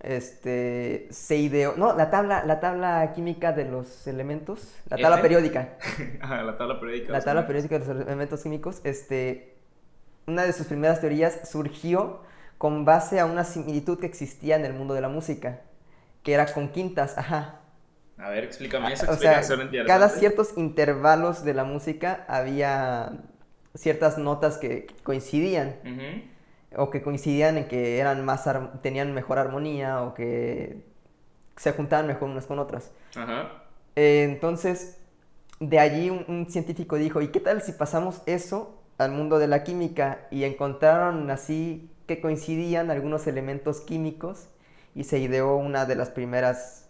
este, 0.00 1.08
se 1.10 1.36
ideó, 1.36 1.74
no, 1.76 1.96
la 1.96 2.10
tabla, 2.10 2.44
la 2.44 2.60
tabla 2.60 3.12
química 3.14 3.52
de 3.52 3.64
los 3.64 4.06
elementos, 4.06 4.74
la 4.88 4.96
tabla 4.96 5.22
periódica. 5.22 5.76
la 6.20 6.56
tabla 6.56 6.80
periódica. 6.80 7.12
La 7.12 7.20
tabla 7.20 7.46
periódica 7.46 7.78
de 7.78 7.94
los 7.94 8.06
elementos 8.06 8.42
químicos, 8.42 8.80
este, 8.84 9.56
una 10.26 10.44
de 10.44 10.52
sus 10.52 10.66
primeras 10.66 11.00
teorías 11.00 11.48
surgió 11.50 12.22
con 12.58 12.84
base 12.84 13.20
a 13.20 13.26
una 13.26 13.44
similitud 13.44 13.98
que 13.98 14.06
existía 14.06 14.56
en 14.56 14.64
el 14.64 14.72
mundo 14.72 14.94
de 14.94 15.00
la 15.00 15.08
música, 15.08 15.60
que 16.22 16.32
era 16.32 16.46
con 16.52 16.68
quintas, 16.68 17.18
ajá. 17.18 17.60
A 18.18 18.30
ver, 18.30 18.44
explícame 18.44 18.92
eso, 18.92 19.10
o 19.10 19.14
sea, 19.14 19.42
Cada 19.86 20.08
ciertos 20.08 20.56
intervalos 20.56 21.44
de 21.44 21.52
la 21.52 21.64
música 21.64 22.24
había 22.28 23.12
ciertas 23.74 24.16
notas 24.16 24.56
que 24.56 24.86
coincidían 25.02 25.76
o 26.76 26.90
que 26.90 27.02
coincidían 27.02 27.58
en 27.58 27.68
que 27.68 27.98
eran 27.98 28.24
más 28.24 28.44
tenían 28.82 29.12
mejor 29.12 29.38
armonía 29.38 30.02
o 30.02 30.14
que 30.14 30.84
se 31.56 31.72
juntaban 31.72 32.06
mejor 32.06 32.28
unas 32.28 32.46
con 32.46 32.58
otras. 32.58 32.90
Eh, 33.96 34.24
entonces, 34.24 34.98
de 35.58 35.78
allí 35.78 36.10
un, 36.10 36.46
científico 36.50 36.96
dijo, 36.96 37.22
¿y 37.22 37.28
qué 37.28 37.40
tal 37.40 37.62
si 37.62 37.72
pasamos 37.72 38.22
eso 38.26 38.82
al 38.98 39.12
mundo 39.12 39.38
de 39.38 39.46
la 39.46 39.64
química? 39.64 40.26
Y 40.30 40.44
encontraron 40.44 41.30
así 41.30 41.90
que 42.06 42.20
coincidían 42.20 42.90
algunos 42.90 43.26
elementos 43.26 43.80
químicos 43.80 44.48
y 44.94 45.04
se 45.04 45.18
ideó 45.18 45.56
una 45.56 45.86
de 45.86 45.96
las 45.96 46.10
primeras, 46.10 46.88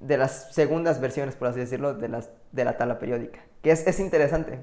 de 0.00 0.16
las 0.16 0.54
segundas 0.54 1.00
versiones, 1.00 1.34
por 1.34 1.48
así 1.48 1.60
decirlo, 1.60 1.94
de, 1.94 2.08
las, 2.08 2.30
de 2.52 2.64
la 2.64 2.76
tabla 2.76 2.98
periódica. 2.98 3.40
Que 3.62 3.72
es, 3.72 3.86
es 3.86 3.98
interesante. 3.98 4.60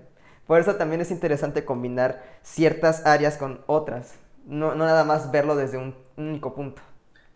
Por 0.47 0.59
eso 0.59 0.75
también 0.75 1.01
es 1.01 1.11
interesante 1.11 1.65
combinar 1.65 2.23
ciertas 2.41 3.05
áreas 3.05 3.37
con 3.37 3.61
otras 3.67 4.15
no, 4.51 4.75
nada 4.75 5.05
más 5.05 5.31
verlo 5.31 5.55
desde 5.55 5.77
un 5.77 5.95
único 6.17 6.53
punto. 6.53 6.81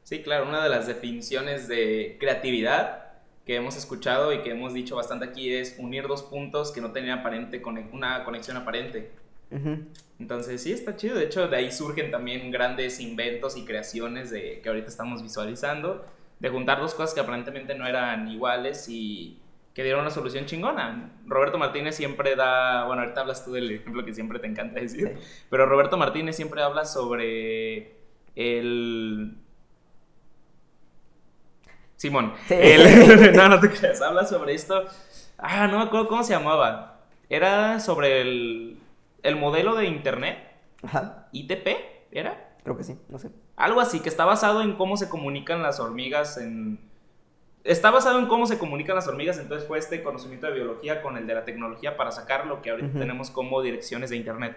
Sí, 0.03 0.21
claro, 0.21 0.47
una 0.47 0.61
de 0.61 0.69
las 0.69 0.85
definiciones 0.85 1.67
de 1.67 2.17
creatividad 2.19 3.05
que 3.45 3.55
hemos 3.55 3.77
escuchado 3.77 4.33
y 4.33 4.41
que 4.41 4.51
hemos 4.51 4.73
dicho 4.73 4.97
bastante 4.97 5.25
aquí 5.25 5.53
es 5.53 5.77
unir 5.79 6.07
dos 6.07 6.23
puntos 6.23 6.71
que 6.71 6.81
no 6.81 6.91
tenían 6.91 7.19
aparente 7.19 7.61
una 7.93 8.23
conexión 8.25 8.57
aparente. 8.57 9.11
Entonces 10.19 10.61
sí, 10.61 10.73
está 10.73 10.97
chido. 10.97 11.15
De 11.15 11.25
hecho, 11.25 11.47
de 11.47 11.55
ahí 11.55 11.71
surgen 11.71 12.11
también 12.11 12.51
grandes 12.51 12.99
inventos 12.99 13.55
y 13.55 13.63
creaciones 13.63 14.29
de, 14.29 14.59
que 14.61 14.67
ahorita 14.67 14.89
estamos 14.89 15.23
visualizando, 15.23 16.05
de 16.39 16.49
juntar 16.49 16.79
dos 16.79 16.93
cosas 16.93 17.13
que 17.13 17.21
aparentemente 17.21 17.75
no 17.75 17.87
eran 17.87 18.27
iguales 18.27 18.89
y 18.89 19.39
que 19.75 19.83
dieron 19.83 20.01
una 20.01 20.09
solución 20.09 20.45
chingona. 20.45 21.11
Roberto 21.27 21.59
Martínez 21.59 21.95
siempre 21.95 22.35
da, 22.35 22.85
bueno, 22.85 23.03
ahorita 23.03 23.21
hablas 23.21 23.45
tú 23.45 23.51
del 23.51 23.69
ejemplo 23.69 24.03
que 24.03 24.13
siempre 24.13 24.39
te 24.39 24.47
encanta 24.47 24.79
decir, 24.79 25.19
pero 25.49 25.67
Roberto 25.67 25.97
Martínez 25.97 26.37
siempre 26.37 26.63
habla 26.63 26.85
sobre 26.85 27.97
el 28.35 29.37
Simón. 31.97 32.33
no, 33.35 33.49
no 33.49 33.59
te 33.59 33.69
creas. 33.69 34.01
Habla 34.01 34.25
sobre 34.25 34.53
esto. 34.53 34.85
Ah, 35.37 35.67
no 35.67 35.79
me 35.79 35.83
acuerdo 35.83 36.07
cómo 36.07 36.23
se 36.23 36.33
llamaba. 36.33 37.01
Era 37.29 37.79
sobre 37.79 38.21
el, 38.21 38.79
el 39.23 39.35
modelo 39.35 39.75
de 39.75 39.85
internet. 39.85 40.37
Ajá. 40.83 41.27
ITP, 41.31 41.67
¿era? 42.11 42.55
Creo 42.63 42.77
que 42.77 42.83
sí, 42.83 42.97
no 43.09 43.19
sé. 43.19 43.29
Algo 43.55 43.79
así, 43.81 43.99
que 43.99 44.09
está 44.09 44.25
basado 44.25 44.61
en 44.61 44.75
cómo 44.75 44.97
se 44.97 45.09
comunican 45.09 45.61
las 45.61 45.79
hormigas 45.79 46.37
en... 46.37 46.84
Está 47.65 47.89
basado 47.89 48.19
en 48.19 48.27
cómo 48.27 48.45
se 48.45 48.59
comunican 48.59 48.95
las 48.95 49.07
hormigas, 49.07 49.39
entonces 49.39 49.67
fue 49.67 49.79
este 49.79 50.03
conocimiento 50.03 50.45
de 50.45 50.53
biología 50.53 51.01
con 51.01 51.17
el 51.17 51.25
de 51.25 51.33
la 51.33 51.45
tecnología 51.45 51.97
para 51.97 52.11
sacar 52.11 52.45
lo 52.45 52.61
que 52.61 52.69
ahorita 52.69 52.99
tenemos 52.99 53.31
como 53.31 53.59
direcciones 53.63 54.11
de 54.11 54.17
internet. 54.17 54.55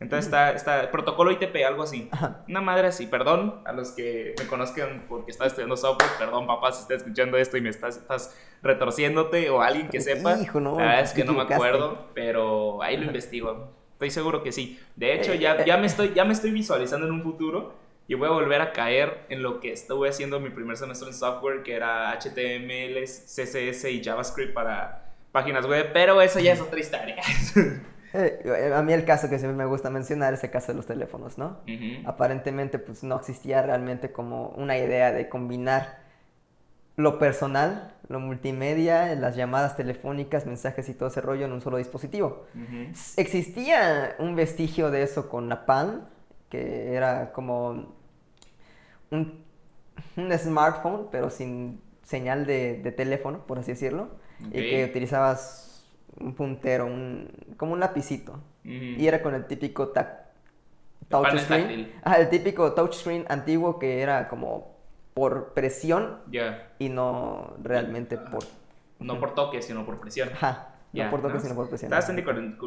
Entonces 0.00 0.26
está, 0.26 0.52
está 0.52 0.90
protocolo 0.90 1.30
ITP, 1.30 1.64
algo 1.66 1.82
así. 1.82 2.10
Una 2.48 2.60
madre 2.60 2.88
así, 2.88 3.06
perdón 3.06 3.62
a 3.64 3.72
los 3.72 3.92
que 3.92 4.34
me 4.38 4.46
conozcan 4.46 5.06
porque 5.08 5.30
estaba 5.30 5.48
estudiando 5.48 5.78
software, 5.78 6.10
perdón 6.18 6.46
papá 6.46 6.72
si 6.72 6.82
estás 6.82 6.98
escuchando 6.98 7.38
esto 7.38 7.56
y 7.56 7.62
me 7.62 7.70
estás, 7.70 7.96
estás 7.96 8.36
retorciéndote 8.62 9.48
o 9.48 9.62
alguien 9.62 9.88
que 9.88 10.02
sepa. 10.02 10.38
Hijo, 10.38 10.60
no, 10.60 10.78
es 10.78 11.12
que 11.12 11.24
no 11.24 11.32
me 11.32 11.42
acuerdo, 11.42 12.08
pero 12.12 12.82
ahí 12.82 12.98
lo 12.98 13.04
investigo. 13.04 13.70
Estoy 13.94 14.10
seguro 14.10 14.42
que 14.42 14.52
sí. 14.52 14.78
De 14.94 15.14
hecho, 15.14 15.32
ya, 15.32 15.54
eh, 15.54 15.64
ya, 15.64 15.78
me 15.78 15.86
estoy, 15.86 16.12
ya 16.12 16.26
me 16.26 16.34
estoy 16.34 16.50
visualizando 16.50 17.06
en 17.06 17.12
un 17.12 17.22
futuro 17.22 17.80
y 18.08 18.14
voy 18.14 18.28
a 18.28 18.32
volver 18.32 18.60
a 18.60 18.72
caer 18.72 19.26
en 19.28 19.42
lo 19.42 19.60
que 19.60 19.72
estuve 19.72 20.08
haciendo 20.08 20.40
mi 20.40 20.50
primer 20.50 20.76
semestre 20.76 21.08
en 21.08 21.14
software, 21.14 21.62
que 21.62 21.74
era 21.74 22.12
HTML, 22.12 23.02
CSS 23.04 23.84
y 23.90 24.02
JavaScript 24.02 24.52
para 24.52 25.12
páginas 25.32 25.66
web, 25.66 25.90
pero 25.92 26.20
eso 26.20 26.40
ya 26.40 26.52
es 26.52 26.60
otra 26.60 26.78
historia. 26.78 27.16
Eh, 28.14 28.70
a 28.74 28.82
mí 28.82 28.92
el 28.92 29.06
caso 29.06 29.30
que 29.30 29.38
siempre 29.38 29.56
me 29.56 29.64
gusta 29.64 29.88
mencionar 29.88 30.34
es 30.34 30.44
el 30.44 30.50
caso 30.50 30.72
de 30.72 30.76
los 30.76 30.84
teléfonos, 30.84 31.38
¿no? 31.38 31.60
Aparentemente 32.04 32.78
pues 32.78 33.02
no 33.02 33.16
existía 33.16 33.62
realmente 33.62 34.12
como 34.12 34.48
una 34.48 34.76
idea 34.76 35.12
de 35.12 35.30
combinar 35.30 36.02
lo 36.96 37.18
personal, 37.18 37.94
lo 38.08 38.20
multimedia, 38.20 39.14
las 39.14 39.34
llamadas 39.34 39.76
telefónicas, 39.76 40.44
mensajes 40.44 40.90
y 40.90 40.94
todo 40.94 41.08
ese 41.08 41.22
rollo 41.22 41.46
en 41.46 41.52
un 41.52 41.62
solo 41.62 41.78
dispositivo. 41.78 42.44
Existía 43.16 44.14
un 44.18 44.36
vestigio 44.36 44.90
de 44.90 45.02
eso 45.04 45.30
con 45.30 45.48
la 45.48 45.64
PAN, 45.64 46.06
que 46.52 46.92
era 46.92 47.32
como 47.32 47.94
un, 49.10 49.42
smartphone, 50.36 51.08
pero 51.10 51.30
sin 51.30 51.80
señal 52.02 52.44
de, 52.44 52.92
teléfono, 52.94 53.46
por 53.46 53.58
así 53.58 53.72
decirlo, 53.72 54.10
y 54.50 54.60
que 54.60 54.84
utilizabas 54.84 55.90
un 56.20 56.34
puntero, 56.34 56.84
un, 56.84 57.30
como 57.56 57.72
un 57.72 57.80
lapicito. 57.80 58.38
Y 58.64 59.06
era 59.06 59.22
con 59.22 59.34
el 59.34 59.46
típico 59.46 59.94
touchscreen. 61.08 61.90
Ah, 62.04 62.18
el 62.18 62.28
típico 62.28 62.74
touchscreen 62.74 63.24
antiguo 63.30 63.78
que 63.78 64.02
era 64.02 64.28
como 64.28 64.76
por 65.14 65.54
presión 65.54 66.18
y 66.78 66.90
no 66.90 67.54
realmente 67.62 68.18
por... 68.18 68.44
No 69.00 69.18
por 69.18 69.34
toque, 69.34 69.62
sino 69.62 69.86
por 69.86 69.98
presión. 69.98 70.28
Ajá, 70.34 70.74
no 70.92 71.10
por 71.10 71.22
toque, 71.22 71.40
sino 71.40 71.54
por 71.54 71.70
presión. 71.70 71.90
Está 71.90 72.12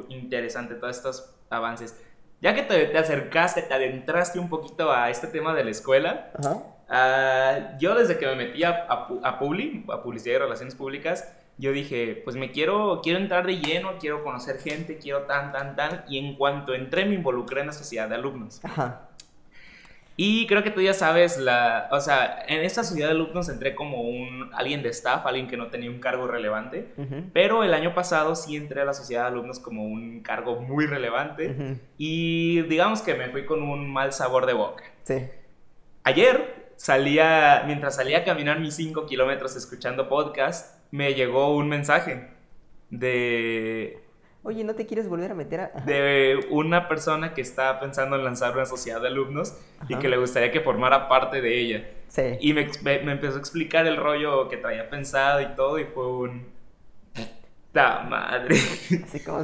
interesante 0.10 0.74
todos 0.74 0.98
estos 0.98 1.36
avances. 1.52 2.02
Ya 2.42 2.54
que 2.54 2.64
te, 2.64 2.98
acercaste, 2.98 3.62
te 3.64 3.74
adentraste 3.74 4.40
un 4.40 4.50
poquito 4.50 4.92
a 4.92 5.10
este 5.10 5.28
tema 5.28 5.54
de 5.54 5.64
la 5.64 5.72
escuela, 5.72 6.32
ah, 6.90 7.76
yo 7.80 7.96
desde 7.96 8.18
que 8.18 8.28
me 8.28 8.36
metí 8.36 8.64
a, 8.64 8.86
a, 8.88 9.08
a 9.24 9.40
Publi, 9.40 9.86
a 9.92 10.04
Publicidad 10.04 10.36
y 10.36 10.40
Relaciones 10.40 10.76
Públicas, 10.76 11.34
yo 11.58 11.72
dije, 11.72 12.22
pues 12.24 12.36
me 12.36 12.52
quiero, 12.52 13.00
quiero 13.02 13.20
entrar 13.20 13.46
de 13.46 13.58
lleno, 13.60 13.94
quiero 14.00 14.24
conocer 14.24 14.60
gente, 14.60 14.98
quiero 14.98 15.22
tan, 15.22 15.54
tan, 15.54 15.76
tan. 15.76 16.04
Y 16.10 16.20
en 16.20 16.36
cuanto 16.36 16.74
entré 16.74 17.06
me 17.06 17.16
involucré 17.16 17.62
en 17.62 17.68
la 17.68 17.74
sociedad 17.74 18.10
de 18.10 18.16
alumnos. 18.16 18.60
Ajá. 18.64 19.05
Y 20.18 20.48
creo 20.48 20.64
que 20.64 20.72
tú 20.72 20.80
ya 20.82 20.94
sabes, 20.94 21.38
la, 21.38 21.90
o 21.92 22.00
sea, 22.00 22.46
en 22.48 22.62
esta 22.62 22.84
sociedad 22.86 23.10
de 23.10 23.16
alumnos 23.16 23.50
entré 23.50 23.76
como 23.76 24.02
un, 24.02 24.50
alguien 24.54 24.82
de 24.82 24.90
staff, 24.90 25.26
alguien 25.26 25.48
que 25.48 25.58
no 25.58 25.68
tenía 25.68 25.90
un 25.90 26.00
cargo 26.00 26.26
relevante, 26.26 26.88
pero 27.34 27.66
el 27.66 27.74
año 27.74 27.94
pasado 27.94 28.36
sí 28.36 28.56
entré 28.56 28.82
a 28.82 28.86
la 28.86 28.94
sociedad 28.94 29.24
de 29.24 29.28
alumnos 29.28 29.60
como 29.60 29.84
un 29.84 30.22
cargo 30.22 30.62
muy 30.62 30.86
relevante 30.86 31.80
y 31.98 32.62
digamos 32.64 33.02
que 33.02 33.16
me 33.16 33.30
fui 33.30 33.46
con 33.46 33.62
un 33.62 33.92
mal 33.92 34.14
sabor 34.14 34.46
de 34.46 34.54
boca. 34.54 34.86
Sí. 35.04 35.28
Ayer 36.04 36.72
salía, 36.78 37.64
mientras 37.66 37.98
salía 37.98 38.20
a 38.20 38.24
caminar 38.24 38.60
mis 38.60 38.76
5 38.76 39.06
kilómetros 39.08 39.58
escuchando 39.58 40.08
podcast, 40.08 40.80
me 40.92 41.14
llegó 41.14 41.56
un 41.56 41.68
mensaje 41.68 42.30
de... 42.90 44.05
Oye, 44.46 44.64
¿no 44.64 44.76
te 44.76 44.86
quieres 44.86 45.10
volver 45.10 45.32
a 45.32 45.34
meter 45.34 45.60
a...? 45.60 45.70
De 45.88 46.40
una 46.52 46.88
persona 46.88 47.34
que 47.34 47.42
está 47.42 47.80
pensando 47.80 48.16
en 48.16 48.24
lanzar 48.24 48.54
una 48.54 48.68
sociedad 48.68 49.02
de 49.02 49.08
alumnos 49.08 49.58
y 49.90 49.96
que 49.96 50.08
le 50.08 50.18
gustaría 50.18 50.52
que 50.52 50.62
formara 50.62 51.10
parte 51.10 51.42
de 51.42 51.60
ella. 51.60 51.90
Sí. 52.10 52.38
Y 52.40 52.54
me, 52.54 52.70
me, 52.84 53.12
empezó 53.12 53.38
a 53.38 53.40
explicar 53.40 53.88
el 53.88 53.98
rollo 53.98 54.48
que 54.48 54.58
traía 54.58 54.88
pensado 54.88 55.42
y 55.42 55.48
todo 55.56 55.80
y 55.80 55.86
fue 55.86 56.08
un... 56.08 56.46
¡Ta 57.72 58.04
madre! 58.04 58.56
Así 59.04 59.20
como 59.22 59.44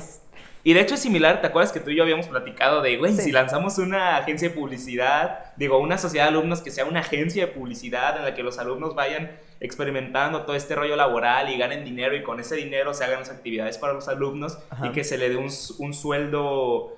y 0.63 0.73
de 0.73 0.81
hecho 0.81 0.95
es 0.95 1.01
similar, 1.01 1.41
¿te 1.41 1.47
acuerdas 1.47 1.71
que 1.71 1.79
tú 1.79 1.89
y 1.89 1.95
yo 1.95 2.03
habíamos 2.03 2.27
platicado 2.27 2.81
de, 2.81 2.97
güey, 2.97 3.13
si 3.13 3.31
lanzamos 3.31 3.77
una 3.77 4.17
agencia 4.17 4.49
de 4.49 4.55
publicidad, 4.55 5.53
digo, 5.57 5.79
una 5.79 5.97
sociedad 5.97 6.25
de 6.25 6.29
alumnos 6.29 6.61
que 6.61 6.71
sea 6.71 6.85
una 6.85 6.99
agencia 6.99 7.47
de 7.47 7.51
publicidad 7.51 8.17
en 8.17 8.23
la 8.23 8.35
que 8.35 8.43
los 8.43 8.59
alumnos 8.59 8.93
vayan 8.93 9.31
experimentando 9.59 10.41
todo 10.43 10.55
este 10.55 10.75
rollo 10.75 10.95
laboral 10.95 11.49
y 11.49 11.57
ganen 11.57 11.83
dinero 11.83 12.15
y 12.15 12.23
con 12.23 12.39
ese 12.39 12.55
dinero 12.55 12.93
se 12.93 13.03
hagan 13.03 13.19
las 13.19 13.29
actividades 13.29 13.77
para 13.77 13.93
los 13.93 14.07
alumnos 14.07 14.57
y 14.83 14.89
que 14.89 15.03
se 15.03 15.17
le 15.17 15.29
dé 15.29 15.37
un, 15.37 15.49
un 15.79 15.93
sueldo 15.93 16.97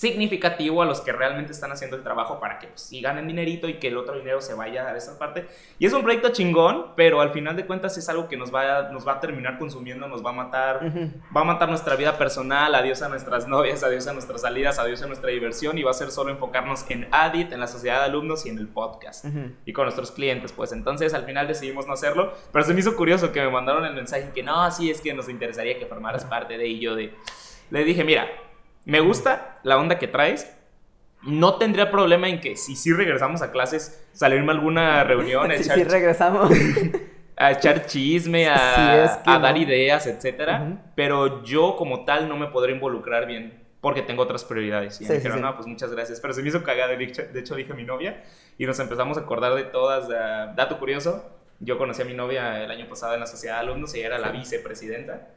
significativo 0.00 0.80
a 0.80 0.86
los 0.86 1.02
que 1.02 1.12
realmente 1.12 1.52
están 1.52 1.72
haciendo 1.72 1.94
el 1.94 2.02
trabajo 2.02 2.40
para 2.40 2.58
que 2.58 2.68
pues, 2.68 2.80
sí 2.80 3.02
ganen 3.02 3.28
dinerito 3.28 3.68
y 3.68 3.74
que 3.74 3.88
el 3.88 3.98
otro 3.98 4.16
dinero 4.16 4.40
se 4.40 4.54
vaya 4.54 4.88
a 4.88 4.96
esa 4.96 5.18
parte. 5.18 5.46
Y 5.78 5.84
es 5.84 5.92
un 5.92 6.02
proyecto 6.02 6.30
chingón, 6.30 6.94
pero 6.96 7.20
al 7.20 7.32
final 7.32 7.54
de 7.54 7.66
cuentas 7.66 7.98
es 7.98 8.08
algo 8.08 8.26
que 8.26 8.38
nos 8.38 8.52
va 8.52 8.78
a, 8.78 8.82
nos 8.92 9.06
va 9.06 9.12
a 9.12 9.20
terminar 9.20 9.58
consumiendo, 9.58 10.08
nos 10.08 10.24
va 10.24 10.30
a 10.30 10.32
matar, 10.32 10.80
va 11.36 11.42
a 11.42 11.44
matar 11.44 11.68
nuestra 11.68 11.96
vida 11.96 12.16
personal, 12.16 12.74
adiós 12.74 13.02
a 13.02 13.10
nuestras 13.10 13.46
novias, 13.46 13.84
adiós 13.84 14.06
a 14.06 14.14
nuestras 14.14 14.40
salidas, 14.40 14.78
adiós 14.78 15.02
a 15.02 15.06
nuestra 15.06 15.30
diversión 15.30 15.76
y 15.76 15.82
va 15.82 15.90
a 15.90 15.94
ser 15.94 16.10
solo 16.10 16.30
enfocarnos 16.30 16.86
en 16.88 17.06
ADIT, 17.10 17.52
en 17.52 17.60
la 17.60 17.66
sociedad 17.66 17.98
de 17.98 18.04
alumnos 18.06 18.46
y 18.46 18.48
en 18.48 18.56
el 18.56 18.68
podcast 18.68 19.26
y 19.66 19.72
con 19.74 19.84
nuestros 19.84 20.12
clientes. 20.12 20.52
Pues 20.52 20.72
entonces 20.72 21.12
al 21.12 21.26
final 21.26 21.46
decidimos 21.46 21.86
no 21.86 21.92
hacerlo, 21.92 22.32
pero 22.52 22.64
se 22.64 22.72
me 22.72 22.80
hizo 22.80 22.96
curioso 22.96 23.32
que 23.32 23.42
me 23.42 23.50
mandaron 23.50 23.84
el 23.84 23.92
mensaje 23.92 24.30
que 24.34 24.42
no, 24.42 24.70
sí, 24.70 24.90
es 24.90 25.02
que 25.02 25.12
nos 25.12 25.28
interesaría 25.28 25.78
que 25.78 25.84
formaras 25.84 26.24
parte 26.24 26.56
de 26.56 26.64
ello. 26.64 26.94
De... 26.94 27.14
Le 27.68 27.84
dije, 27.84 28.02
mira, 28.02 28.26
me 28.90 28.98
gusta 28.98 29.60
la 29.62 29.78
onda 29.78 29.98
que 29.98 30.08
traes. 30.08 30.52
No 31.22 31.56
tendría 31.58 31.90
problema 31.92 32.28
en 32.28 32.40
que 32.40 32.56
si 32.56 32.74
sí 32.74 32.92
regresamos 32.92 33.40
a 33.40 33.52
clases, 33.52 34.04
salirme 34.12 34.50
a 34.50 34.54
alguna 34.56 35.04
reunión. 35.04 35.48
Si 35.56 35.64
sí, 35.64 35.84
regresamos. 35.84 36.50
a 37.36 37.52
echar 37.52 37.86
chisme, 37.86 38.48
a, 38.48 39.22
dar 39.24 39.56
ideas, 39.56 40.08
etc. 40.08 40.76
Pero 40.96 41.44
yo 41.44 41.76
como 41.76 42.04
tal 42.04 42.28
no 42.28 42.36
me 42.36 42.48
podré 42.48 42.72
involucrar 42.72 43.26
bien 43.26 43.62
porque 43.80 44.02
tengo 44.02 44.24
otras 44.24 44.44
prioridades. 44.44 45.00
Y 45.00 45.04
me 45.04 45.14
dijeron, 45.14 45.40
no, 45.40 45.54
pues 45.54 45.68
muchas 45.68 45.92
gracias. 45.92 46.20
Pero 46.20 46.34
se 46.34 46.42
me 46.42 46.48
hizo 46.48 46.64
cagada. 46.64 46.96
De 46.96 47.40
hecho, 47.40 47.54
dije 47.54 47.72
a 47.72 47.76
mi 47.76 47.84
novia 47.84 48.24
y 48.58 48.66
nos 48.66 48.80
empezamos 48.80 49.16
a 49.18 49.20
acordar 49.20 49.54
de 49.54 49.64
todas. 49.64 50.08
dato 50.08 50.80
curioso, 50.80 51.30
yo 51.60 51.78
conocí 51.78 52.02
a 52.02 52.06
mi 52.06 52.14
novia 52.14 52.64
el 52.64 52.70
año 52.70 52.88
pasado 52.88 53.14
en 53.14 53.20
la 53.20 53.26
sociedad 53.26 53.54
de 53.54 53.60
alumnos 53.60 53.94
y 53.94 53.98
ella 53.98 54.08
era 54.08 54.18
la 54.18 54.32
vicepresidenta. 54.32 55.28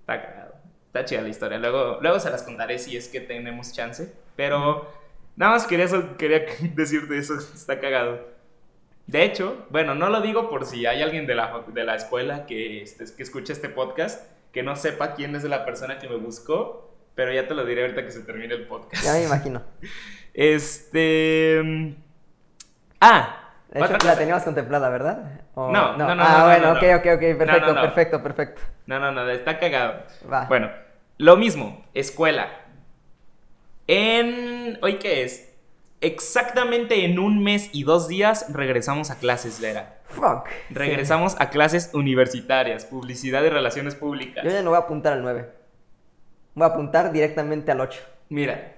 Está 0.00 0.22
cagado. 0.22 0.51
Está 0.92 1.06
chida 1.06 1.22
la 1.22 1.30
historia. 1.30 1.56
Luego, 1.56 2.00
luego 2.02 2.20
se 2.20 2.28
las 2.28 2.42
contaré 2.42 2.78
si 2.78 2.98
es 2.98 3.08
que 3.08 3.20
tenemos 3.20 3.72
chance. 3.72 4.12
Pero 4.36 4.92
nada 5.36 5.52
más 5.52 5.66
quería, 5.66 5.86
quería 6.18 6.44
decirte 6.74 7.16
eso. 7.16 7.38
Está 7.38 7.80
cagado. 7.80 8.28
De 9.06 9.24
hecho, 9.24 9.66
bueno, 9.70 9.94
no 9.94 10.10
lo 10.10 10.20
digo 10.20 10.50
por 10.50 10.66
si 10.66 10.84
hay 10.84 11.00
alguien 11.00 11.26
de 11.26 11.34
la, 11.34 11.64
de 11.66 11.84
la 11.84 11.96
escuela 11.96 12.44
que, 12.44 12.82
este, 12.82 13.06
que 13.16 13.22
escuche 13.22 13.54
este 13.54 13.70
podcast 13.70 14.22
que 14.52 14.62
no 14.62 14.76
sepa 14.76 15.14
quién 15.14 15.34
es 15.34 15.44
la 15.44 15.64
persona 15.64 15.98
que 15.98 16.10
me 16.10 16.16
buscó, 16.16 16.94
pero 17.14 17.32
ya 17.32 17.48
te 17.48 17.54
lo 17.54 17.64
diré 17.64 17.82
ahorita 17.82 18.04
que 18.04 18.12
se 18.12 18.20
termine 18.20 18.52
el 18.52 18.66
podcast. 18.66 19.02
Ya 19.02 19.14
me 19.14 19.24
imagino. 19.24 19.62
Este. 20.34 21.94
Ah. 23.00 23.41
La 23.72 24.18
teníamos 24.18 24.42
contemplada, 24.42 24.88
¿verdad? 24.88 25.40
No, 25.56 25.70
no, 25.72 25.96
no, 25.96 26.14
no. 26.14 26.22
Ah, 26.22 26.44
bueno, 26.44 26.72
ok, 26.72 26.82
ok, 26.98 27.06
ok. 27.14 27.38
Perfecto, 27.38 27.74
perfecto, 27.74 28.22
perfecto. 28.22 28.62
No, 28.86 28.98
no, 28.98 29.12
no, 29.12 29.28
está 29.30 29.58
cagado. 29.58 30.02
Bueno, 30.48 30.70
lo 31.18 31.36
mismo, 31.36 31.84
escuela. 31.94 32.48
En. 33.86 34.78
¿Hoy 34.82 34.98
qué 34.98 35.24
es? 35.24 35.52
exactamente 36.02 37.04
en 37.04 37.18
un 37.18 37.42
mes 37.42 37.70
y 37.72 37.84
dos 37.84 38.08
días 38.08 38.46
regresamos 38.52 39.10
a 39.10 39.18
clases, 39.18 39.60
Lera. 39.60 40.00
Fuck. 40.04 40.48
Regresamos 40.68 41.36
a 41.38 41.48
clases 41.48 41.90
universitarias, 41.94 42.84
publicidad 42.84 43.42
y 43.44 43.48
relaciones 43.48 43.94
públicas. 43.94 44.44
Yo 44.44 44.50
ya 44.50 44.62
no 44.62 44.70
voy 44.70 44.78
a 44.78 44.82
apuntar 44.82 45.14
al 45.14 45.22
9. 45.22 45.48
Voy 46.54 46.64
a 46.64 46.66
apuntar 46.66 47.12
directamente 47.12 47.70
al 47.70 47.80
8. 47.80 48.00
Mira, 48.28 48.74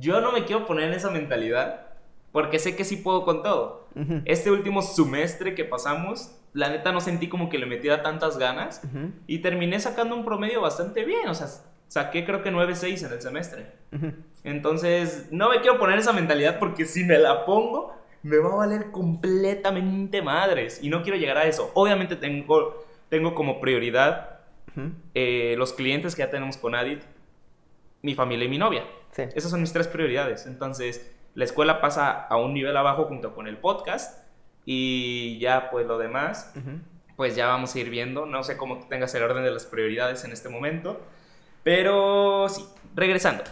yo 0.00 0.20
no 0.20 0.32
me 0.32 0.44
quiero 0.44 0.66
poner 0.66 0.88
en 0.88 0.94
esa 0.94 1.10
mentalidad 1.10 1.91
porque 2.32 2.58
sé 2.58 2.74
que 2.74 2.84
sí 2.84 2.96
puedo 2.96 3.24
con 3.24 3.42
todo. 3.42 3.86
Ujú. 3.94 4.22
Este 4.24 4.50
último 4.50 4.82
semestre 4.82 5.54
que 5.54 5.64
pasamos, 5.64 6.34
la 6.52 6.70
neta 6.70 6.92
no 6.92 7.00
sentí 7.00 7.28
como 7.28 7.48
que 7.48 7.58
le 7.58 7.66
metiera 7.66 8.02
tantas 8.02 8.38
ganas 8.38 8.82
Ujú. 8.84 9.12
y 9.26 9.38
terminé 9.38 9.78
sacando 9.80 10.16
un 10.16 10.24
promedio 10.24 10.60
bastante 10.60 11.04
bien, 11.04 11.28
o 11.28 11.34
sea, 11.34 11.46
saqué 11.88 12.24
creo 12.24 12.42
que 12.42 12.50
9.6 12.50 13.06
en 13.06 13.12
el 13.12 13.20
semestre. 13.20 13.72
Ujú. 13.92 14.12
Entonces, 14.44 15.28
no 15.30 15.50
me 15.50 15.60
quiero 15.60 15.78
poner 15.78 15.98
esa 15.98 16.12
mentalidad 16.12 16.58
porque 16.58 16.86
si 16.86 17.04
me 17.04 17.18
la 17.18 17.44
pongo, 17.44 17.94
me 18.22 18.38
va 18.38 18.52
a 18.52 18.56
valer 18.56 18.90
completamente 18.90 20.22
madres. 20.22 20.82
Y 20.82 20.88
no 20.88 21.02
quiero 21.02 21.18
llegar 21.18 21.36
a 21.36 21.44
eso. 21.44 21.70
Obviamente 21.74 22.16
tengo, 22.16 22.84
tengo 23.08 23.34
como 23.34 23.60
prioridad 23.60 24.40
eh, 25.14 25.54
los 25.58 25.74
clientes 25.74 26.14
que 26.14 26.20
ya 26.20 26.30
tenemos 26.30 26.56
con 26.56 26.74
Adit, 26.74 27.02
mi 28.00 28.14
familia 28.14 28.46
y 28.46 28.48
mi 28.48 28.58
novia. 28.58 28.84
Sí. 29.10 29.22
Esas 29.34 29.50
son 29.50 29.60
mis 29.60 29.72
tres 29.72 29.86
prioridades. 29.86 30.46
Entonces, 30.46 31.11
la 31.34 31.44
escuela 31.44 31.80
pasa 31.80 32.10
a 32.26 32.36
un 32.36 32.54
nivel 32.54 32.76
abajo 32.76 33.04
junto 33.04 33.34
con 33.34 33.46
el 33.46 33.56
podcast. 33.58 34.22
Y 34.64 35.38
ya, 35.40 35.70
pues 35.70 35.86
lo 35.86 35.98
demás, 35.98 36.52
pues 37.16 37.34
ya 37.34 37.48
vamos 37.48 37.74
a 37.74 37.78
ir 37.80 37.90
viendo. 37.90 38.26
No 38.26 38.42
sé 38.44 38.56
cómo 38.56 38.78
tengas 38.88 39.14
el 39.14 39.22
orden 39.24 39.42
de 39.44 39.50
las 39.50 39.66
prioridades 39.66 40.24
en 40.24 40.32
este 40.32 40.48
momento. 40.48 41.00
Pero 41.62 42.48
sí, 42.48 42.64
regresando. 42.94 43.44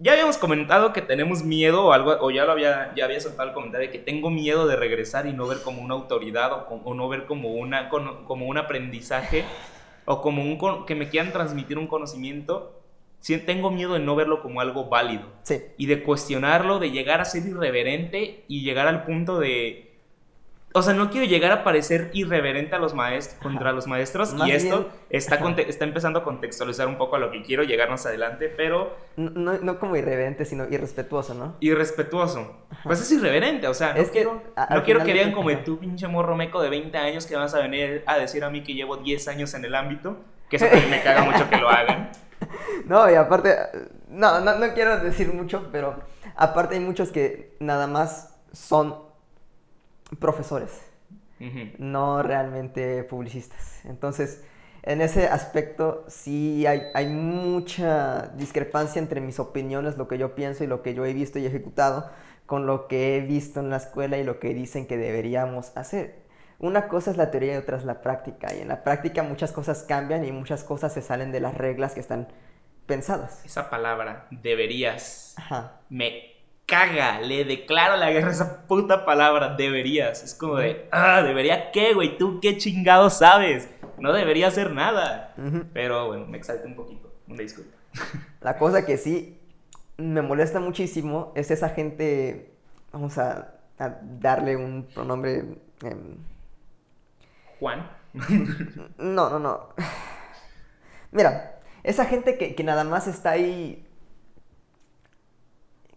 Ya 0.00 0.12
habíamos 0.12 0.38
comentado 0.38 0.92
que 0.92 1.02
tenemos 1.02 1.44
miedo 1.44 1.86
o 1.86 1.92
algo, 1.92 2.16
o 2.20 2.30
ya 2.30 2.44
lo 2.44 2.52
había, 2.52 2.92
ya 2.96 3.04
había 3.04 3.20
soltado 3.20 3.48
el 3.48 3.54
comentario 3.54 3.86
de 3.88 3.92
que 3.92 3.98
tengo 4.00 4.28
miedo 4.28 4.66
de 4.66 4.76
regresar 4.76 5.26
y 5.26 5.32
no 5.32 5.46
ver 5.46 5.62
como 5.62 5.82
una 5.82 5.94
autoridad 5.94 6.52
o, 6.52 6.66
como- 6.66 6.82
o 6.84 6.94
no 6.94 7.08
ver 7.08 7.26
como, 7.26 7.50
una, 7.52 7.88
como 7.88 8.46
un 8.46 8.58
aprendizaje 8.58 9.44
o 10.04 10.20
como 10.20 10.42
un 10.42 10.84
que 10.84 10.94
me 10.96 11.08
quieran 11.08 11.32
transmitir 11.32 11.78
un 11.78 11.86
conocimiento. 11.86 12.80
Sí, 13.24 13.38
tengo 13.38 13.70
miedo 13.70 13.94
de 13.94 14.00
no 14.00 14.14
verlo 14.16 14.42
como 14.42 14.60
algo 14.60 14.90
válido 14.90 15.22
Sí. 15.44 15.58
y 15.78 15.86
de 15.86 16.02
cuestionarlo, 16.02 16.78
de 16.78 16.90
llegar 16.90 17.22
a 17.22 17.24
ser 17.24 17.46
irreverente 17.46 18.44
y 18.48 18.60
llegar 18.62 18.86
al 18.86 19.04
punto 19.04 19.38
de... 19.38 19.94
O 20.74 20.82
sea, 20.82 20.92
no 20.92 21.08
quiero 21.08 21.26
llegar 21.26 21.50
a 21.50 21.64
parecer 21.64 22.10
irreverente 22.12 22.74
a 22.74 22.78
los 22.78 22.92
maestros, 22.92 23.40
contra 23.40 23.72
los 23.72 23.86
maestros 23.86 24.34
Más 24.34 24.46
y 24.48 24.52
esto 24.52 24.78
bien- 24.80 24.92
está, 25.08 25.36
Ajá. 25.36 25.54
está 25.62 25.84
empezando 25.86 26.18
a 26.18 26.22
contextualizar 26.24 26.86
un 26.86 26.98
poco 26.98 27.16
a 27.16 27.18
lo 27.18 27.30
que 27.30 27.40
quiero 27.40 27.62
llegar 27.62 27.88
más 27.88 28.04
adelante, 28.04 28.50
pero 28.54 28.94
No, 29.16 29.30
no- 29.30 29.58
no 29.58 29.78
como 29.78 29.96
irreverente, 29.96 30.44
sino 30.44 30.64
irrespetuoso, 30.68 31.32
¿no? 31.32 31.56
irrespetuoso. 31.60 32.66
Pues 32.82 33.00
es 33.00 33.10
irreverente, 33.10 33.68
o 33.68 33.72
sea, 33.74 33.94
no 33.94 34.04
que, 34.04 34.10
quiero, 34.10 34.42
a- 34.54 34.74
no 34.74 34.82
quiero 34.82 35.00
que 35.02 35.12
cuentas- 35.12 35.34
como 35.34 35.48
ajá. 35.48 35.64
tú, 35.64 35.78
pinche 35.78 36.08
morro 36.08 36.36
meco 36.36 36.60
de 36.60 36.68
20 36.68 36.98
años 36.98 37.24
que 37.24 37.36
vas 37.36 37.54
a 37.54 37.60
venir 37.60 38.02
a 38.04 38.18
decir 38.18 38.44
a 38.44 38.50
mí 38.50 38.62
que 38.62 38.74
llevo 38.74 38.98
10 38.98 39.28
años 39.28 39.54
en 39.54 39.64
el 39.64 39.74
ámbito, 39.74 40.18
que 40.48 40.56
eso 40.56 40.66
también 40.66 40.90
me 40.90 41.02
caga 41.02 41.24
mucho 41.24 41.48
que 41.48 41.56
lo 41.56 41.68
hagan. 41.68 42.10
No, 42.86 43.10
y 43.10 43.14
aparte, 43.14 43.56
no, 44.08 44.40
no, 44.40 44.58
no 44.58 44.74
quiero 44.74 45.00
decir 45.00 45.32
mucho, 45.32 45.70
pero 45.72 46.02
aparte 46.36 46.74
hay 46.74 46.80
muchos 46.80 47.10
que 47.10 47.56
nada 47.58 47.86
más 47.86 48.36
son 48.52 48.96
profesores, 50.20 50.70
no 51.78 52.22
realmente 52.22 53.02
publicistas. 53.04 53.84
Entonces, 53.84 54.44
en 54.82 55.00
ese 55.00 55.28
aspecto 55.28 56.04
sí 56.08 56.66
hay, 56.66 56.82
hay 56.92 57.06
mucha 57.06 58.32
discrepancia 58.36 58.98
entre 59.00 59.20
mis 59.22 59.38
opiniones, 59.38 59.96
lo 59.96 60.08
que 60.08 60.18
yo 60.18 60.34
pienso 60.34 60.62
y 60.62 60.66
lo 60.66 60.82
que 60.82 60.92
yo 60.92 61.06
he 61.06 61.14
visto 61.14 61.38
y 61.38 61.46
ejecutado, 61.46 62.10
con 62.46 62.66
lo 62.66 62.86
que 62.86 63.16
he 63.16 63.20
visto 63.20 63.60
en 63.60 63.70
la 63.70 63.78
escuela 63.78 64.18
y 64.18 64.24
lo 64.24 64.38
que 64.38 64.52
dicen 64.52 64.86
que 64.86 64.98
deberíamos 64.98 65.74
hacer. 65.76 66.23
Una 66.64 66.88
cosa 66.88 67.10
es 67.10 67.18
la 67.18 67.30
teoría 67.30 67.52
y 67.52 67.56
otra 67.58 67.76
es 67.76 67.84
la 67.84 68.00
práctica. 68.00 68.54
Y 68.54 68.62
en 68.62 68.68
la 68.68 68.82
práctica 68.82 69.22
muchas 69.22 69.52
cosas 69.52 69.82
cambian 69.86 70.24
y 70.24 70.32
muchas 70.32 70.64
cosas 70.64 70.94
se 70.94 71.02
salen 71.02 71.30
de 71.30 71.38
las 71.38 71.54
reglas 71.54 71.92
que 71.92 72.00
están 72.00 72.26
pensadas. 72.86 73.44
Esa 73.44 73.68
palabra, 73.68 74.28
deberías. 74.30 75.34
Ajá. 75.36 75.80
me 75.90 76.22
caga, 76.64 77.20
le 77.20 77.44
declaro 77.44 77.98
la 77.98 78.10
guerra 78.10 78.28
a 78.28 78.32
esa 78.32 78.66
puta 78.66 79.04
palabra, 79.04 79.56
deberías. 79.56 80.24
Es 80.24 80.34
como 80.34 80.56
de, 80.56 80.88
ah, 80.90 81.20
¿debería 81.20 81.70
qué, 81.70 81.92
güey? 81.92 82.16
¿Tú 82.16 82.40
qué 82.40 82.56
chingado 82.56 83.10
sabes? 83.10 83.68
No 83.98 84.14
debería 84.14 84.46
hacer 84.46 84.70
nada. 84.72 85.34
Pero 85.74 86.06
bueno, 86.06 86.24
me 86.24 86.38
exalté 86.38 86.66
un 86.66 86.76
poquito, 86.76 87.12
una 87.28 87.42
disculpa. 87.42 87.76
La 88.40 88.56
cosa 88.56 88.86
que 88.86 88.96
sí 88.96 89.38
me 89.98 90.22
molesta 90.22 90.60
muchísimo 90.60 91.30
es 91.36 91.50
esa 91.50 91.68
gente, 91.68 92.54
vamos 92.90 93.18
a, 93.18 93.52
a 93.78 93.98
darle 94.00 94.56
un 94.56 94.86
pronombre... 94.94 95.58
em, 95.82 96.16
Juan, 97.64 97.88
no, 98.98 99.30
no, 99.30 99.38
no. 99.38 99.68
Mira, 101.12 101.60
esa 101.82 102.04
gente 102.04 102.36
que, 102.36 102.54
que 102.54 102.62
nada 102.62 102.84
más 102.84 103.06
está 103.06 103.30
ahí 103.30 103.86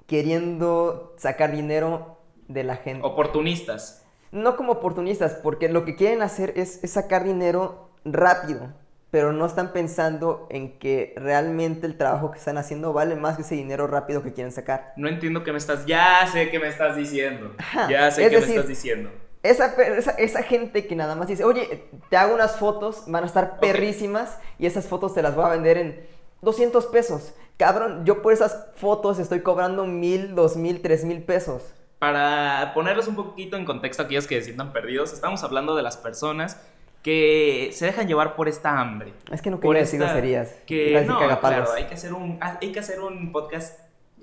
queriendo 0.06 1.14
sacar 1.18 1.52
dinero 1.52 2.22
de 2.48 2.64
la 2.64 2.78
gente. 2.78 3.06
oportunistas. 3.06 4.04
No 4.32 4.56
como 4.56 4.74
oportunistas, 4.74 5.34
porque 5.34 5.70
lo 5.70 5.84
que 5.86 5.96
quieren 5.96 6.22
hacer 6.22 6.54
es, 6.56 6.84
es 6.84 6.92
sacar 6.92 7.24
dinero 7.24 7.90
rápido, 8.06 8.74
pero 9.12 9.34
no 9.34 9.46
están 9.46 9.74
pensando 9.74 10.48
en 10.50 10.80
que 10.80 11.14
realmente 11.18 11.88
el 11.88 11.98
trabajo 11.98 12.32
que 12.32 12.40
están 12.40 12.58
haciendo 12.58 12.94
vale 12.94 13.16
más 13.16 13.36
que 13.36 13.42
ese 13.42 13.56
dinero 13.56 13.88
rápido 13.88 14.24
que 14.24 14.34
quieren 14.34 14.52
sacar. 14.52 14.94
No 14.96 15.08
entiendo 15.08 15.44
qué 15.44 15.52
me 15.52 15.58
estás, 15.58 15.86
ya 15.86 16.28
sé 16.32 16.50
qué 16.50 16.60
me 16.60 16.68
estás 16.68 16.96
diciendo. 16.96 17.54
Ajá, 17.58 17.88
Ya 17.90 18.12
sé 18.12 18.24
es 18.24 18.30
qué 18.30 18.36
decir, 18.36 18.50
me 18.56 18.56
estás 18.56 18.68
diciendo. 18.68 19.12
Esa, 19.44 19.68
esa, 19.84 20.12
esa 20.12 20.44
gente 20.44 20.88
que 20.88 20.96
nada 20.96 21.16
más 21.16 21.28
dice, 21.28 21.44
oye, 21.44 21.86
te 22.10 22.18
hago 22.18 22.34
unas 22.34 22.58
fotos, 22.58 23.04
van 23.08 23.24
a 23.24 23.28
estar 23.28 23.60
perrísimas 23.60 24.40
y 24.60 24.66
esas 24.66 24.88
fotos 24.88 25.14
te 25.14 25.22
las 25.22 25.36
voy 25.36 25.46
a 25.46 25.50
vender 25.50 25.78
en 25.78 26.08
200 26.42 26.86
pesos. 26.88 27.34
Cabrón, 27.58 28.06
yo 28.06 28.22
por 28.22 28.34
esas 28.34 28.68
fotos 28.76 29.20
estoy 29.20 29.42
cobrando 29.42 29.86
mil, 29.86 30.36
dos 30.36 30.58
mil, 30.58 30.82
tres 30.82 31.04
mil 31.06 31.24
pesos. 31.24 31.64
Para 32.00 32.72
ponerlos 32.76 33.08
un 33.08 33.16
poquito 33.16 33.58
en 33.58 33.66
contexto 33.66 34.04
a 34.04 34.06
aquellos 34.06 34.28
que 34.28 34.36
se 34.36 34.46
sientan 34.46 34.72
perdidos, 34.72 35.14
estamos 35.14 35.44
hablando 35.44 35.76
de 35.76 35.82
las 35.82 35.98
personas 35.98 36.62
que 37.02 37.72
se 37.74 37.86
dejan 37.86 38.08
llevar 38.08 38.36
por 38.36 38.48
esta 38.48 38.80
hambre. 38.80 39.14
Es 39.32 39.42
que 39.42 39.50
no 39.50 39.60
quería 39.60 39.80
decir 39.80 40.00
groserías. 40.00 40.50
Que 40.68 41.04
no, 41.08 41.18
claro, 41.18 41.72
hay 41.74 41.86
que 41.86 41.96
hacer 41.96 42.14
un 42.14 42.38
ah, 42.42 42.60
hay 42.62 42.72
que 42.72 42.80
hacer 42.80 43.00
un 43.00 43.32
podcast 43.32 43.80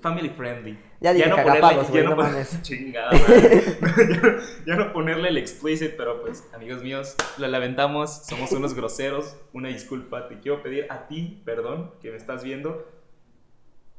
family 0.09 0.29
friendly. 0.29 0.77
Ya 1.01 1.13
dije 1.13 1.29
güey, 1.29 1.45
ya 1.93 2.03
no 2.03 2.15
pon- 2.15 2.25
mames. 2.25 2.61
Chingada, 2.61 3.11
madre. 3.11 3.63
ya, 3.81 3.95
no- 4.21 4.37
ya 4.67 4.75
no 4.75 4.93
ponerle 4.93 5.29
el 5.29 5.37
explicit, 5.37 5.93
pero 5.97 6.21
pues, 6.21 6.43
amigos 6.53 6.83
míos, 6.83 7.15
lo 7.37 7.47
lamentamos, 7.47 8.25
somos 8.25 8.51
unos 8.51 8.73
groseros, 8.75 9.35
una 9.53 9.69
disculpa, 9.69 10.27
te 10.27 10.39
quiero 10.39 10.61
pedir 10.61 10.85
a 10.91 11.07
ti, 11.07 11.41
perdón, 11.45 11.91
que 12.01 12.11
me 12.11 12.17
estás 12.17 12.43
viendo. 12.43 12.87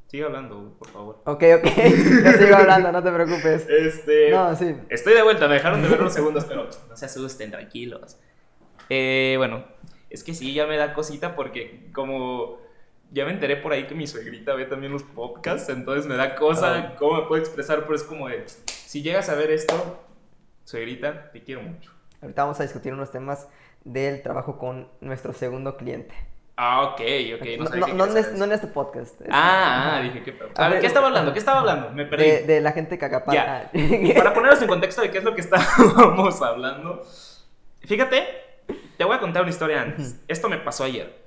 Sigue 0.06 0.22
hablando, 0.24 0.76
por 0.78 0.88
favor. 0.88 1.22
Ok, 1.26 1.42
ok, 1.58 1.64
yo 2.24 2.32
sigo 2.38 2.56
hablando, 2.56 2.92
no 2.92 3.02
te 3.02 3.10
preocupes. 3.10 3.66
Este, 3.68 4.30
No, 4.30 4.54
sí. 4.54 4.76
Estoy 4.88 5.14
de 5.14 5.22
vuelta, 5.24 5.48
me 5.48 5.54
dejaron 5.54 5.82
de 5.82 5.88
ver 5.88 6.00
unos 6.00 6.14
segundos, 6.14 6.44
pero 6.44 6.68
no 6.88 6.96
se 6.96 7.06
asusten, 7.06 7.50
tranquilos. 7.50 8.16
Eh, 8.88 9.34
bueno, 9.38 9.64
es 10.08 10.22
que 10.22 10.32
sí, 10.32 10.54
ya 10.54 10.66
me 10.68 10.76
da 10.76 10.94
cosita 10.94 11.34
porque 11.34 11.90
como 11.92 12.60
ya 13.10 13.24
me 13.24 13.32
enteré 13.32 13.56
por 13.56 13.72
ahí 13.72 13.86
que 13.86 13.94
mi 13.94 14.06
suegrita 14.06 14.54
ve 14.54 14.64
también 14.66 14.92
los 14.92 15.02
podcasts, 15.02 15.68
entonces 15.68 16.06
me 16.06 16.16
da 16.16 16.34
cosa 16.34 16.74
Ah. 16.76 16.94
cómo 16.98 17.20
me 17.20 17.26
puedo 17.28 17.40
expresar, 17.40 17.82
pero 17.82 17.94
es 17.94 18.02
como 18.02 18.28
de, 18.28 18.44
si 18.66 19.02
llegas 19.02 19.28
a 19.28 19.34
ver 19.34 19.50
esto, 19.50 20.04
suegrita, 20.64 21.30
te 21.32 21.42
quiero 21.42 21.62
mucho. 21.62 21.92
Ahorita 22.22 22.42
vamos 22.42 22.58
a 22.60 22.62
discutir 22.64 22.92
unos 22.92 23.10
temas 23.12 23.48
del 23.84 24.22
trabajo 24.22 24.58
con 24.58 24.88
nuestro 25.00 25.32
segundo 25.32 25.76
cliente. 25.76 26.14
Ah, 26.58 26.82
ok, 26.84 27.00
ok, 27.38 27.46
no, 27.58 27.64
No, 27.64 27.68
sabía 27.70 27.86
no- 27.94 28.06
no 28.06 28.16
este, 28.16 28.36
no 28.38 28.44
en 28.46 28.52
este 28.52 28.66
podcast. 28.66 29.20
es- 29.20 29.28
Ah, 29.30 29.34
ah, 29.34 29.88
ajá. 29.96 30.00
dije 30.02 30.22
que... 30.22 30.38
A 30.56 30.64
A 30.64 30.68
ver, 30.70 30.80
¿qué 30.80 30.86
estaba 30.86 31.06
hablando? 31.08 31.32
¿Qué 31.34 31.38
estaba 31.38 31.60
hablando? 31.60 31.90
Me 31.90 32.06
perdí. 32.06 32.24
De, 32.24 32.42
de 32.46 32.60
la 32.62 32.72
gente 32.72 32.96
cagapala. 32.98 33.70
Para 34.16 34.32
ponernos 34.32 34.62
en 34.62 34.68
contexto 34.68 35.02
de 35.02 35.10
qué 35.10 35.18
es 35.18 35.24
lo 35.24 35.34
que 35.34 35.42
estábamos 35.42 36.40
hablando, 36.42 37.02
fíjate, 37.80 38.24
te 38.96 39.04
voy 39.04 39.14
a 39.16 39.20
contar 39.20 39.42
una 39.42 39.50
historia 39.50 39.82
antes. 39.82 40.18
Esto 40.28 40.48
me 40.48 40.56
pasó 40.56 40.84
ayer. 40.84 41.25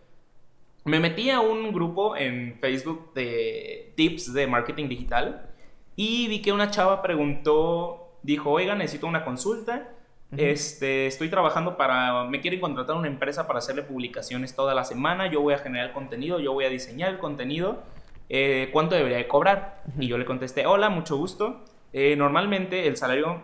Me 0.86 1.00
metí 1.00 1.30
a 1.30 1.42
un 1.42 1.72
grupo 1.72 2.16
en 2.16 2.56
Facebook 2.56 3.14
de 3.14 3.94
tips 3.96 4.34
de 4.34 4.48
marketing 4.48 4.88
digital 4.88 5.50
y 5.96 6.28
vi 6.28 6.42
que 6.42 6.52
una 6.52 6.72
chava 6.72 7.02
preguntó, 7.02 8.18
dijo, 8.24 8.52
oiga, 8.52 8.76
necesito 8.76 9.08
una 9.08 9.26
consulta. 9.26 9.90
Este, 10.38 11.08
estoy 11.08 11.30
trabajando 11.30 11.76
para, 11.76 12.26
me 12.26 12.40
quieren 12.40 12.62
contratar 12.62 12.96
una 12.96 13.08
empresa 13.08 13.48
para 13.48 13.60
hacerle 13.60 13.82
publicaciones 13.82 14.56
toda 14.56 14.76
la 14.76 14.86
semana, 14.86 15.26
yo 15.26 15.42
voy 15.42 15.56
a 15.56 15.58
generar 15.58 15.92
contenido, 15.92 16.40
yo 16.40 16.54
voy 16.54 16.66
a 16.66 16.70
diseñar 16.70 17.10
el 17.10 17.18
contenido, 17.18 17.84
eh, 18.30 18.70
¿cuánto 18.72 18.94
debería 18.94 19.18
de 19.18 19.28
cobrar? 19.28 19.84
Y 20.00 20.08
yo 20.08 20.20
le 20.20 20.26
contesté, 20.26 20.68
hola, 20.68 20.90
mucho 20.90 21.18
gusto. 21.18 21.66
Eh, 21.92 22.16
normalmente 22.16 22.88
el 22.88 22.96
salario 22.96 23.44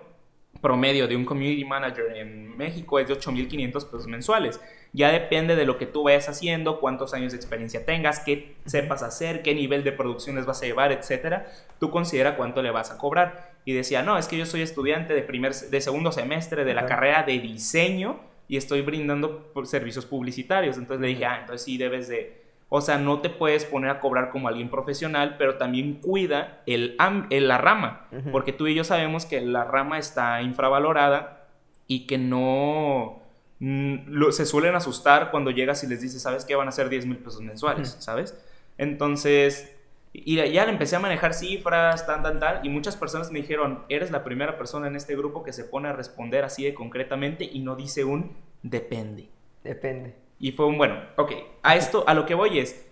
promedio 0.62 1.08
de 1.08 1.16
un 1.16 1.26
community 1.26 1.66
manager 1.66 2.16
en 2.16 2.56
México 2.56 3.00
es 3.00 3.08
de 3.08 3.16
8.500 3.16 3.72
pesos 3.72 4.08
mensuales. 4.08 4.62
Ya 4.96 5.12
depende 5.12 5.56
de 5.56 5.66
lo 5.66 5.78
que 5.78 5.86
tú 5.86 6.04
vayas 6.04 6.30
haciendo, 6.30 6.80
cuántos 6.80 7.14
años 7.14 7.34
de 7.34 7.38
experiencia 7.38 7.86
tengas, 7.86 8.20
qué 8.20 8.56
sepas 8.66 9.04
hacer, 9.04 9.42
qué 9.42 9.54
nivel 9.54 9.84
de 9.84 9.92
producciones 9.92 10.46
vas 10.46 10.62
a 10.62 10.66
llevar, 10.66 10.92
etcétera. 10.92 11.48
Tú 11.80 11.92
considera 11.92 12.38
cuánto 12.38 12.62
le 12.62 12.72
vas 12.72 12.92
a 12.92 12.98
cobrar. 12.98 13.56
Y 13.66 13.74
decía, 13.74 14.04
no, 14.04 14.18
es 14.18 14.28
que 14.28 14.38
yo 14.38 14.46
soy 14.46 14.62
estudiante 14.62 15.14
de, 15.14 15.22
primer, 15.22 15.54
de 15.54 15.82
segundo 15.82 16.12
semestre 16.12 16.64
de 16.64 16.74
la 16.74 16.86
carrera 16.86 17.24
de 17.24 17.40
diseño 17.40 18.20
y 18.48 18.58
estoy 18.58 18.82
brindando 18.82 19.52
servicios 19.66 20.06
publicitarios. 20.06 20.78
Entonces 20.78 21.02
le 21.02 21.08
dije, 21.08 21.26
ah, 21.26 21.40
entonces 21.42 21.66
sí 21.66 21.78
debes 21.78 22.08
de 22.08 22.46
o 22.70 22.82
sea, 22.82 22.98
no 22.98 23.20
te 23.20 23.30
puedes 23.30 23.64
poner 23.64 23.90
a 23.92 24.00
cobrar 24.00 24.32
como 24.32 24.48
alguien 24.48 24.70
profesional, 24.70 25.36
pero 25.38 25.58
también 25.58 25.96
cuida 26.02 26.62
el, 26.66 26.98
la 26.98 27.58
rama, 27.58 28.08
porque 28.32 28.54
tú 28.54 28.68
y 28.68 28.74
yo 28.74 28.84
sabemos 28.84 29.26
que 29.26 29.40
la 29.42 29.66
rama 29.66 30.00
está 30.00 30.42
infravalorada 30.42 31.48
y 31.88 32.08
que 32.08 32.18
no... 32.18 33.22
Mm, 33.60 34.32
se 34.32 34.46
suelen 34.46 34.76
asustar 34.76 35.32
cuando 35.32 35.52
llegas 35.52 35.84
y 35.84 35.88
les 35.88 36.02
dices, 36.02 36.22
¿sabes 36.22 36.46
qué? 36.46 36.56
Van 36.56 36.68
a 36.68 36.72
ser 36.72 36.90
10 36.90 37.06
mil 37.06 37.18
pesos 37.18 37.42
mensuales, 37.42 37.96
¿sabes? 38.00 38.38
Entonces, 38.78 39.72
y 40.14 40.36
ya 40.36 40.66
le 40.66 40.72
empecé 40.72 40.96
a 40.96 41.00
manejar 41.00 41.34
cifras, 41.34 42.06
tan, 42.06 42.24
tan, 42.24 42.40
tal, 42.40 42.66
y 42.66 42.70
muchas 42.70 42.96
personas 42.96 43.32
me 43.32 43.40
dijeron, 43.40 43.84
eres 43.90 44.12
la 44.12 44.24
primera 44.24 44.58
persona 44.58 44.88
en 44.88 44.96
este 44.96 45.16
grupo 45.16 45.44
que 45.44 45.54
se 45.54 45.66
pone 45.66 45.90
a 45.90 45.94
responder 45.94 46.44
así 46.44 46.64
de 46.64 46.74
concretamente 46.74 47.44
y 47.52 47.60
no 47.60 47.76
dice 47.76 48.04
un 48.04 48.36
depende. 48.64 49.30
Depende. 49.64 50.16
Y 50.40 50.52
fue 50.52 50.66
un, 50.66 50.78
bueno, 50.78 51.02
ok, 51.18 51.32
a 51.64 51.76
esto, 51.76 52.04
a 52.08 52.14
lo 52.14 52.26
que 52.26 52.36
voy 52.36 52.60
es, 52.60 52.86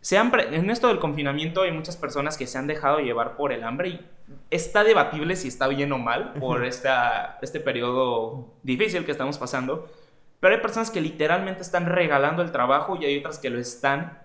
se 0.00 0.16
en 0.16 0.70
esto 0.70 0.88
del 0.88 0.98
confinamiento 0.98 1.62
hay 1.62 1.72
muchas 1.72 1.96
personas 1.96 2.38
que 2.38 2.46
se 2.46 2.56
han 2.56 2.66
dejado 2.66 3.00
llevar 3.00 3.36
por 3.36 3.52
el 3.52 3.64
hambre 3.64 3.88
y 3.88 4.06
está 4.50 4.82
debatible 4.82 5.36
si 5.36 5.48
está 5.48 5.68
bien 5.68 5.92
o 5.92 5.98
mal 5.98 6.32
por 6.34 6.64
esta, 6.64 7.38
este 7.42 7.60
periodo 7.60 8.54
difícil 8.62 9.04
que 9.04 9.12
estamos 9.12 9.36
pasando, 9.36 9.92
pero 10.40 10.54
hay 10.54 10.60
personas 10.62 10.90
que 10.90 11.02
literalmente 11.02 11.60
están 11.60 11.86
regalando 11.86 12.42
el 12.42 12.50
trabajo 12.50 12.96
y 12.96 13.04
hay 13.04 13.18
otras 13.18 13.38
que 13.38 13.50
lo 13.50 13.58
están, 13.58 14.22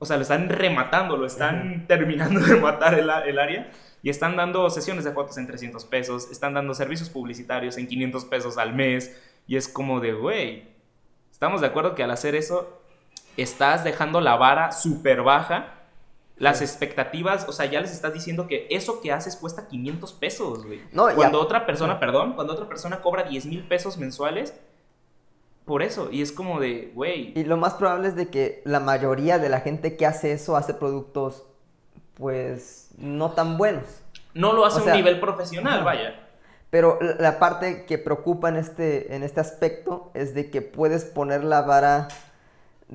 o 0.00 0.06
sea, 0.06 0.16
lo 0.16 0.22
están 0.22 0.48
rematando, 0.48 1.16
lo 1.16 1.26
están 1.26 1.86
terminando 1.86 2.40
de 2.40 2.56
matar 2.56 2.94
el, 2.94 3.08
el 3.08 3.38
área 3.38 3.70
y 4.02 4.10
están 4.10 4.34
dando 4.34 4.68
sesiones 4.68 5.04
de 5.04 5.12
fotos 5.12 5.38
en 5.38 5.46
300 5.46 5.84
pesos, 5.84 6.30
están 6.32 6.54
dando 6.54 6.74
servicios 6.74 7.08
publicitarios 7.08 7.78
en 7.78 7.86
500 7.86 8.24
pesos 8.24 8.58
al 8.58 8.74
mes 8.74 9.16
y 9.46 9.56
es 9.56 9.68
como 9.68 10.00
de, 10.00 10.12
güey, 10.12 10.74
Estamos 11.34 11.60
de 11.60 11.66
acuerdo 11.66 11.96
que 11.96 12.04
al 12.04 12.12
hacer 12.12 12.36
eso 12.36 12.80
estás 13.36 13.84
dejando 13.84 14.20
la 14.20 14.36
vara 14.36 14.72
súper 14.72 15.22
baja. 15.22 15.70
Las 16.36 16.62
expectativas, 16.62 17.48
o 17.48 17.52
sea, 17.52 17.66
ya 17.66 17.80
les 17.80 17.92
estás 17.92 18.12
diciendo 18.12 18.48
que 18.48 18.66
eso 18.68 19.00
que 19.00 19.12
haces 19.12 19.36
cuesta 19.36 19.68
500 19.68 20.12
pesos, 20.14 20.66
güey. 20.66 20.82
No, 20.92 21.08
cuando 21.14 21.40
otra 21.40 21.64
persona, 21.64 22.00
perdón, 22.00 22.32
cuando 22.34 22.54
otra 22.54 22.66
persona 22.66 23.00
cobra 23.00 23.22
10 23.22 23.46
mil 23.46 23.68
pesos 23.68 23.98
mensuales, 23.98 24.52
por 25.64 25.82
eso. 25.82 26.08
Y 26.10 26.22
es 26.22 26.32
como 26.32 26.60
de, 26.60 26.90
güey. 26.94 27.32
Y 27.38 27.44
lo 27.44 27.56
más 27.56 27.74
probable 27.74 28.08
es 28.08 28.16
de 28.16 28.28
que 28.28 28.62
la 28.64 28.80
mayoría 28.80 29.38
de 29.38 29.48
la 29.48 29.60
gente 29.60 29.96
que 29.96 30.06
hace 30.06 30.32
eso 30.32 30.56
hace 30.56 30.74
productos, 30.74 31.44
pues, 32.14 32.90
no 32.98 33.30
tan 33.30 33.56
buenos. 33.56 33.84
No 34.34 34.52
lo 34.52 34.66
hace 34.66 34.80
a 34.80 34.82
un 34.82 34.98
nivel 34.98 35.20
profesional, 35.20 35.84
vaya. 35.84 36.20
Pero 36.70 36.98
la 37.00 37.38
parte 37.38 37.86
que 37.86 37.98
preocupa 37.98 38.48
en 38.48 38.56
este, 38.56 39.14
en 39.14 39.22
este 39.22 39.40
aspecto 39.40 40.10
es 40.12 40.34
de 40.34 40.50
que 40.50 40.60
puedes 40.60 41.04
poner 41.04 41.44
la 41.44 41.62
vara 41.62 42.08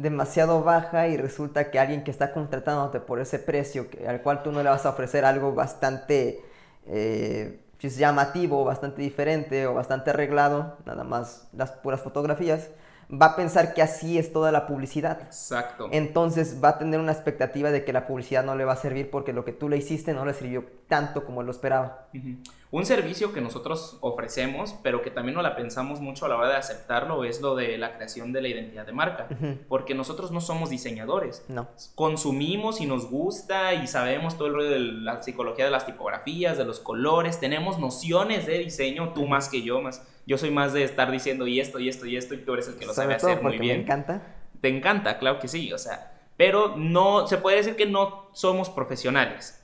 demasiado 0.02 0.64
baja 0.64 1.08
y 1.08 1.18
resulta 1.18 1.72
que 1.72 1.80
alguien 1.80 2.04
que 2.04 2.12
está 2.12 2.32
contratándote 2.32 3.00
por 3.00 3.20
ese 3.20 3.40
precio, 3.40 3.88
al 4.08 4.22
cual 4.22 4.44
tú 4.44 4.52
no 4.52 4.64
le 4.64 4.70
vas 4.70 4.86
a 4.86 4.90
ofrecer 4.90 5.26
algo 5.26 5.54
bastante 5.54 6.44
eh, 6.86 7.60
pues, 7.80 7.98
llamativo, 7.98 8.64
bastante 8.64 9.02
diferente 9.02 9.68
o 9.68 9.74
bastante 9.74 10.10
arreglado, 10.10 10.78
nada 10.86 11.04
más 11.04 11.48
las 11.54 11.72
puras 11.72 12.02
fotografías, 12.02 12.70
va 13.12 13.28
a 13.28 13.36
pensar 13.36 13.74
que 13.74 13.82
así 13.82 14.18
es 14.18 14.32
toda 14.32 14.52
la 14.52 14.68
publicidad. 14.68 15.22
Exacto. 15.22 15.90
Entonces 15.92 16.64
va 16.64 16.70
a 16.70 16.78
tener 16.78 17.00
una 17.00 17.12
expectativa 17.12 17.72
de 17.72 17.84
que 17.84 17.94
la 17.94 18.06
publicidad 18.06 18.44
no 18.44 18.56
le 18.56 18.66
va 18.66 18.74
a 18.74 18.78
servir 18.78 19.10
porque 19.10 19.34
lo 19.34 19.46
que 19.46 19.52
tú 19.52 19.70
le 19.70 19.78
hiciste 19.78 20.14
no 20.14 20.26
le 20.26 20.34
sirvió 20.34 20.66
tanto 20.88 21.26
como 21.26 21.44
lo 21.44 21.52
esperaba. 21.52 22.08
Un 22.72 22.86
servicio 22.86 23.34
que 23.34 23.42
nosotros 23.42 23.98
ofrecemos, 24.02 24.76
pero 24.84 25.02
que 25.02 25.10
también 25.10 25.34
no 25.34 25.42
la 25.42 25.56
pensamos 25.56 26.02
mucho 26.02 26.26
a 26.26 26.30
la 26.30 26.38
hora 26.38 26.50
de 26.50 26.56
aceptarlo, 26.56 27.24
es 27.24 27.42
lo 27.42 27.56
de 27.56 27.80
la 27.80 27.96
creación 27.96 28.32
de 28.32 28.44
la 28.44 28.48
identidad 28.48 28.86
de 28.86 28.92
marca. 28.92 29.28
Porque 29.68 29.96
nosotros 29.96 30.32
no 30.32 30.40
somos 30.40 30.70
diseñadores. 30.70 31.44
No. 31.48 31.68
Consumimos 31.96 32.80
y 32.80 32.86
nos 32.86 33.10
gusta 33.10 33.74
y 33.74 33.88
sabemos 33.88 34.38
todo 34.38 34.50
el 34.50 34.54
rollo 34.54 34.70
de 34.70 34.80
la 34.80 35.24
psicología 35.24 35.66
de 35.66 35.72
las 35.72 35.88
tipografías, 35.88 36.60
de 36.60 36.66
los 36.66 36.80
colores. 36.80 37.40
Tenemos 37.40 37.80
nociones 37.80 38.46
de 38.46 38.60
diseño, 38.60 39.14
tú 39.14 39.26
más 39.26 39.50
que 39.50 39.64
yo, 39.64 39.82
más. 39.82 40.06
Yo 40.28 40.38
soy 40.38 40.52
más 40.52 40.72
de 40.72 40.84
estar 40.84 41.10
diciendo 41.10 41.48
y 41.48 41.60
esto 41.60 41.80
y 41.80 41.90
esto 41.90 42.06
y 42.06 42.18
esto 42.18 42.36
y 42.36 42.38
tú 42.38 42.54
eres 42.54 42.68
el 42.68 42.76
que 42.76 42.86
lo 42.86 42.94
sabe 42.94 43.16
hacer 43.16 43.42
muy 43.42 43.58
bien. 43.58 43.78
Me 43.78 43.84
encanta. 43.84 44.22
Te 44.62 44.68
encanta, 44.68 45.18
claro 45.18 45.40
que 45.40 45.48
sí, 45.48 45.74
o 45.74 45.80
sea. 45.80 46.14
Pero 46.38 46.76
no, 46.78 47.26
se 47.26 47.38
puede 47.38 47.58
decir 47.58 47.76
que 47.76 47.88
no 47.88 48.30
somos 48.32 48.70
profesionales 48.70 49.60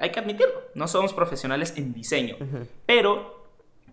hay 0.00 0.10
que 0.10 0.20
admitirlo, 0.20 0.54
no 0.74 0.88
somos 0.88 1.12
profesionales 1.12 1.74
en 1.76 1.92
diseño, 1.92 2.36
pero 2.86 3.40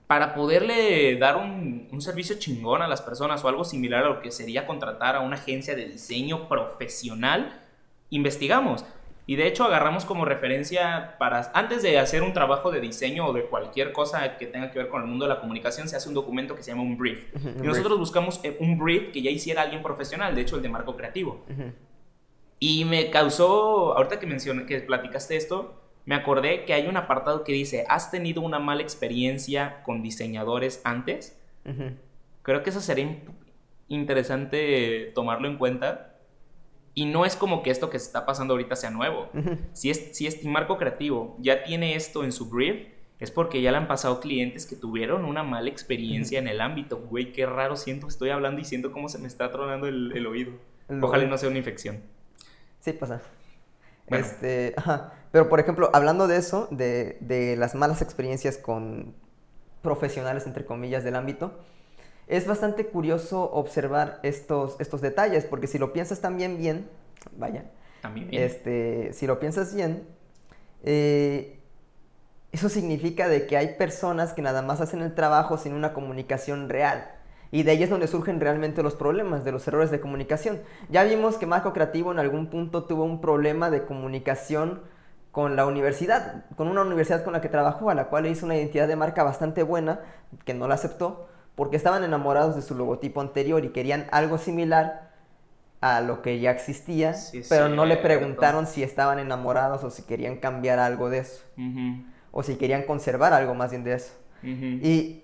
para 0.08 0.34
poderle 0.34 1.18
dar 1.18 1.36
un, 1.36 1.90
servicio 2.00 2.38
chingón 2.40 2.82
a 2.82 2.88
las 2.88 3.02
personas 3.02 3.44
o 3.44 3.50
algo 3.50 3.66
similar 3.66 4.06
a 4.06 4.10
lo 4.10 4.22
que 4.22 4.32
sería 4.32 4.66
contratar 4.66 5.16
a 5.16 5.20
una 5.20 5.36
agencia 5.36 5.76
de 5.76 5.86
diseño 5.86 6.48
profesional, 6.48 7.62
investigamos. 8.10 8.86
Y 9.30 9.36
de 9.36 9.46
hecho 9.46 9.66
agarramos 9.66 10.06
como 10.06 10.24
referencia 10.24 11.18
para, 11.20 11.52
antes 11.54 11.84
de 11.84 12.00
hacer 12.00 12.24
un 12.24 12.32
trabajo 12.32 12.72
de 12.72 12.80
diseño 12.80 13.28
o 13.28 13.34
de 13.34 13.44
cualquier 13.44 13.92
cosa 13.92 14.38
que 14.38 14.46
tenga 14.46 14.72
que 14.72 14.80
ver 14.80 14.88
con 14.88 15.02
el 15.02 15.08
mundo 15.10 15.26
de 15.26 15.34
la 15.34 15.42
comunicación, 15.42 15.90
se 15.90 15.98
hace 15.98 16.08
un 16.08 16.16
documento 16.16 16.56
que 16.56 16.64
se 16.64 16.72
llama 16.72 16.84
un 16.84 16.98
brief. 16.98 17.28
y 17.36 17.68
nosotros 17.68 18.00
buscamos 18.00 18.40
eh, 18.44 18.56
un 18.62 18.80
brief 18.80 19.12
que 19.12 19.22
ya 19.22 19.30
hiciera 19.30 19.64
alguien 19.64 19.84
profesional, 19.84 20.34
de 20.34 20.42
hecho 20.42 20.56
el 20.56 20.62
de 20.62 20.70
marco 20.70 20.96
creativo. 20.96 21.44
Y 22.60 22.86
me 22.86 23.10
causó, 23.10 23.98
ahorita 23.98 24.18
que 24.20 24.26
mencioné, 24.26 24.66
que 24.66 24.80
platicaste 24.80 25.36
esto, 25.36 25.87
me 26.08 26.16
acordé 26.16 26.64
que 26.64 26.74
hay 26.74 26.88
un 26.88 26.96
apartado 26.96 27.44
que 27.44 27.52
dice, 27.52 27.86
¿has 27.90 28.12
tenido 28.12 28.42
una 28.42 28.60
mala 28.60 28.82
experiencia 28.82 29.84
con 29.84 30.02
diseñadores 30.02 30.80
antes? 30.86 31.38
Creo 32.44 32.64
que 32.64 32.70
eso 32.70 32.80
sería 32.80 33.20
interesante 33.90 35.12
tomarlo 35.14 35.50
en 35.50 35.58
cuenta. 35.58 36.16
Y 36.94 37.08
no 37.08 37.26
es 37.26 37.36
como 37.36 37.62
que 37.62 37.72
esto 37.72 37.90
que 37.90 38.00
se 38.00 38.06
está 38.06 38.26
pasando 38.26 38.54
ahorita 38.54 38.78
sea 38.78 38.90
nuevo. 38.90 39.30
si, 39.74 39.90
es, 39.90 40.16
si 40.16 40.28
este 40.28 40.48
marco 40.48 40.78
creativo 40.78 41.36
ya 41.40 41.66
tiene 41.66 41.94
esto 41.94 42.24
en 42.24 42.32
su 42.32 42.50
brief, 42.50 42.88
es 43.20 43.30
porque 43.30 43.62
ya 43.62 43.72
le 43.72 43.78
han 43.78 43.90
pasado 43.90 44.22
clientes 44.22 44.66
que 44.66 44.78
tuvieron 44.78 45.26
una 45.26 45.44
mala 45.44 45.68
experiencia 45.70 46.40
en 46.40 46.48
el 46.48 46.62
ámbito. 46.62 47.00
Güey, 47.00 47.34
qué 47.34 47.46
raro 47.46 47.76
siento 47.76 48.08
que 48.08 48.12
estoy 48.12 48.30
hablando 48.30 48.62
y 48.62 48.64
siento 48.64 48.94
cómo 48.94 49.10
se 49.10 49.20
me 49.20 49.28
está 49.28 49.52
tronando 49.52 49.88
el, 49.88 50.26
oído. 50.26 50.54
Ojalá 51.02 51.26
no 51.26 51.38
sea 51.38 51.50
una 51.50 51.58
infección. 51.58 52.02
Sí, 52.80 52.94
pasa. 52.94 53.22
Este, 54.08 54.76
Pero, 55.32 55.50
por 55.50 55.60
ejemplo, 55.60 55.90
hablando 55.94 56.28
de 56.28 56.38
eso, 56.38 56.68
de, 56.72 57.56
las 57.58 57.76
malas 57.76 58.02
experiencias 58.02 58.58
con 58.58 59.14
profesionales, 59.82 60.46
entre 60.48 60.66
comillas, 60.66 61.04
del 61.04 61.16
ámbito, 61.16 61.60
es 62.28 62.48
bastante 62.48 62.88
curioso 62.88 63.52
observar 63.52 64.20
estos, 64.24 64.76
estos 64.80 65.02
detalles, 65.02 65.46
porque 65.46 65.68
si 65.68 65.78
lo 65.78 65.94
piensas 65.94 66.20
también 66.20 66.58
bien, 66.58 66.90
vaya, 67.38 67.66
también 68.02 68.30
bien. 68.30 68.44
Este, 68.44 69.14
si 69.14 69.28
lo 69.28 69.40
piensas 69.40 69.74
bien, 69.74 70.08
eh, 70.84 71.60
eso 72.52 72.70
significa 72.70 73.28
de 73.28 73.46
que 73.46 73.58
hay 73.58 73.76
personas 73.76 74.34
que 74.34 74.42
nada 74.42 74.62
más 74.62 74.82
hacen 74.82 75.02
el 75.02 75.14
trabajo 75.14 75.58
sin 75.58 75.74
una 75.74 75.94
comunicación 75.94 76.70
real. 76.70 77.12
Y 77.52 77.64
de 77.64 77.72
ahí 77.72 77.84
es 77.84 77.90
donde 77.90 78.08
surgen 78.08 78.40
realmente 78.40 78.84
los 78.84 78.96
problemas, 78.96 79.46
de 79.46 79.52
los 79.52 79.68
errores 79.68 79.92
de 79.92 80.00
comunicación. 80.00 80.60
Ya 80.90 81.04
vimos 81.04 81.38
que 81.38 81.46
Marco 81.46 81.74
Creativo 81.74 82.12
en 82.12 82.20
algún 82.20 82.48
punto 82.48 82.84
tuvo 82.84 83.04
un 83.04 83.22
problema 83.22 83.70
de 83.70 83.86
comunicación 83.86 84.82
con 85.32 85.56
la 85.56 85.66
universidad, 85.66 86.46
con 86.56 86.68
una 86.68 86.82
universidad 86.82 87.24
con 87.24 87.34
la 87.34 87.42
que 87.42 87.50
trabajó, 87.50 87.90
a 87.90 87.94
la 87.96 88.06
cual 88.06 88.24
le 88.24 88.32
hizo 88.32 88.46
una 88.46 88.56
identidad 88.56 88.88
de 88.88 88.96
marca 88.96 89.24
bastante 89.24 89.64
buena, 89.64 90.00
que 90.46 90.54
no 90.54 90.68
la 90.68 90.76
aceptó, 90.76 91.30
porque 91.56 91.78
estaban 91.78 92.04
enamorados 92.04 92.56
de 92.56 92.62
su 92.62 92.76
logotipo 92.76 93.22
anterior 93.22 93.64
y 93.64 93.70
querían 93.70 94.08
algo 94.12 94.38
similar 94.38 95.12
a 95.80 96.02
lo 96.02 96.24
que 96.24 96.40
ya 96.40 96.52
existía, 96.52 97.16
pero 97.50 97.70
no 97.70 97.86
le 97.86 97.98
preguntaron 97.98 98.66
si 98.66 98.82
estaban 98.82 99.20
enamorados 99.20 99.84
o 99.84 99.92
si 99.92 100.04
querían 100.04 100.38
cambiar 100.38 100.80
algo 100.80 101.10
de 101.10 101.20
eso, 101.20 101.44
o 102.32 102.42
si 102.44 102.56
querían 102.56 102.84
conservar 102.84 103.32
algo 103.34 103.54
más 103.54 103.70
bien 103.72 103.84
de 103.84 103.94
eso. 103.94 104.14
y 104.44 105.24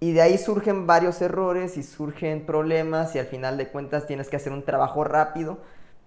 y 0.00 0.12
de 0.12 0.22
ahí 0.22 0.38
surgen 0.38 0.86
varios 0.86 1.20
errores 1.20 1.76
y 1.76 1.82
surgen 1.82 2.46
problemas 2.46 3.14
y 3.14 3.18
al 3.18 3.26
final 3.26 3.58
de 3.58 3.68
cuentas 3.68 4.06
tienes 4.06 4.30
que 4.30 4.36
hacer 4.36 4.52
un 4.52 4.64
trabajo 4.64 5.04
rápido 5.04 5.58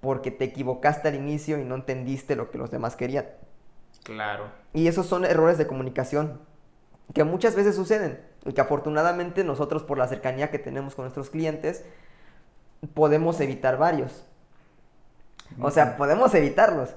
porque 0.01 0.31
te 0.31 0.45
equivocaste 0.45 1.07
al 1.07 1.15
inicio 1.15 1.59
y 1.59 1.63
no 1.63 1.75
entendiste 1.75 2.35
lo 2.35 2.49
que 2.49 2.57
los 2.57 2.71
demás 2.71 2.95
querían. 2.95 3.27
Claro. 4.03 4.45
Y 4.73 4.87
esos 4.87 5.05
son 5.05 5.25
errores 5.25 5.57
de 5.59 5.67
comunicación 5.67 6.41
que 7.13 7.23
muchas 7.23 7.55
veces 7.55 7.75
suceden 7.75 8.19
y 8.45 8.53
que 8.53 8.61
afortunadamente 8.61 9.43
nosotros 9.43 9.83
por 9.83 9.99
la 9.99 10.07
cercanía 10.07 10.49
que 10.49 10.59
tenemos 10.59 10.95
con 10.95 11.05
nuestros 11.05 11.29
clientes 11.29 11.85
podemos 12.95 13.39
evitar 13.39 13.77
varios. 13.77 14.25
O 15.61 15.69
sea, 15.69 15.95
podemos 15.97 16.33
evitarlos, 16.33 16.89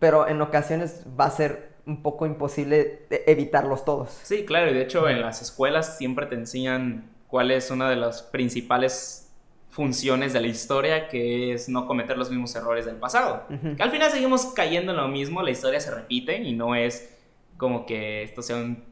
pero 0.00 0.26
en 0.26 0.42
ocasiones 0.42 1.04
va 1.18 1.26
a 1.26 1.30
ser 1.30 1.69
un 1.90 2.02
poco 2.02 2.24
imposible 2.24 3.06
evitarlos 3.26 3.84
todos. 3.84 4.10
Sí, 4.22 4.44
claro, 4.44 4.70
y 4.70 4.74
de 4.74 4.82
hecho 4.82 5.08
en 5.08 5.20
las 5.20 5.42
escuelas 5.42 5.98
siempre 5.98 6.26
te 6.26 6.36
enseñan 6.36 7.10
cuál 7.26 7.50
es 7.50 7.70
una 7.70 7.90
de 7.90 7.96
las 7.96 8.22
principales 8.22 9.32
funciones 9.68 10.32
de 10.32 10.40
la 10.40 10.46
historia, 10.46 11.08
que 11.08 11.52
es 11.52 11.68
no 11.68 11.86
cometer 11.86 12.16
los 12.16 12.30
mismos 12.30 12.54
errores 12.54 12.86
del 12.86 12.96
pasado. 12.96 13.46
Que 13.76 13.82
al 13.82 13.90
final 13.90 14.10
seguimos 14.10 14.46
cayendo 14.46 14.92
en 14.92 14.98
lo 14.98 15.08
mismo, 15.08 15.42
la 15.42 15.50
historia 15.50 15.80
se 15.80 15.92
repite 15.92 16.36
y 16.36 16.54
no 16.54 16.74
es 16.74 17.16
como 17.56 17.86
que 17.86 18.22
esto 18.22 18.42
sea 18.42 18.56
un 18.56 18.84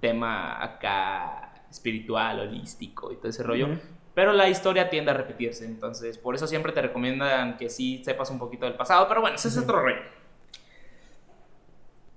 tema 0.00 0.62
acá 0.62 1.66
espiritual, 1.70 2.40
holístico 2.40 3.10
y 3.10 3.16
todo 3.16 3.28
ese 3.28 3.42
rollo. 3.42 3.68
Pero 4.14 4.32
la 4.32 4.48
historia 4.48 4.88
tiende 4.90 5.10
a 5.10 5.14
repetirse, 5.14 5.64
entonces 5.64 6.18
por 6.18 6.34
eso 6.34 6.46
siempre 6.46 6.72
te 6.72 6.82
recomiendan 6.82 7.56
que 7.56 7.68
sí 7.68 8.02
sepas 8.04 8.30
un 8.30 8.38
poquito 8.38 8.64
del 8.66 8.74
pasado, 8.74 9.08
pero 9.08 9.20
bueno, 9.20 9.36
ese 9.36 9.48
es 9.48 9.58
otro 9.58 9.80
rollo. 9.80 10.00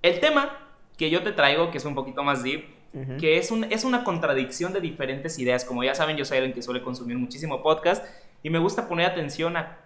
El 0.07 0.19
tema 0.19 0.57
que 0.97 1.09
yo 1.09 1.21
te 1.23 1.31
traigo, 1.31 1.69
que 1.71 1.77
es 1.77 1.85
un 1.85 1.95
poquito 1.95 2.23
más 2.23 2.43
deep, 2.43 2.65
Ujú. 2.93 3.17
que 3.17 3.37
es, 3.37 3.51
un, 3.51 3.65
es 3.65 3.83
una 3.83 4.03
contradicción 4.03 4.71
de 4.73 4.79
diferentes 4.79 5.37
ideas. 5.37 5.65
Como 5.65 5.83
ya 5.83 5.93
saben, 5.93 6.15
yo 6.17 6.25
soy 6.25 6.37
alguien 6.37 6.53
que 6.53 6.61
suele 6.61 6.81
consumir 6.81 7.17
muchísimo 7.17 7.61
podcast 7.61 8.05
y 8.41 8.49
me 8.49 8.59
gusta 8.59 8.87
poner 8.87 9.05
atención 9.11 9.57
a 9.57 9.77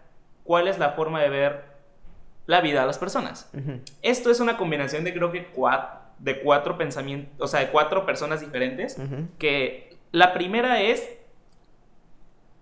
cuál 0.44 0.68
es 0.68 0.78
la 0.78 0.92
forma 0.92 1.20
de 1.22 1.30
ver 1.30 1.64
la 2.46 2.62
vida 2.62 2.82
de 2.82 2.88
las 2.88 3.00
personas. 3.00 3.50
Ujú. 3.54 3.80
Esto 4.02 4.30
es 4.32 4.40
una 4.40 4.58
combinación 4.58 5.04
de 5.04 5.14
creo 5.14 5.32
que 5.32 5.48
cuatro, 5.48 6.00
de 6.20 6.40
cuatro 6.42 6.78
pensamientos, 6.78 7.34
o 7.40 7.48
sea, 7.48 7.62
de 7.62 7.68
cuatro 7.70 8.06
personas 8.06 8.40
diferentes 8.42 8.98
Ujú. 9.00 9.28
que 9.40 9.98
la 10.12 10.34
primera 10.34 10.82
es, 10.82 11.08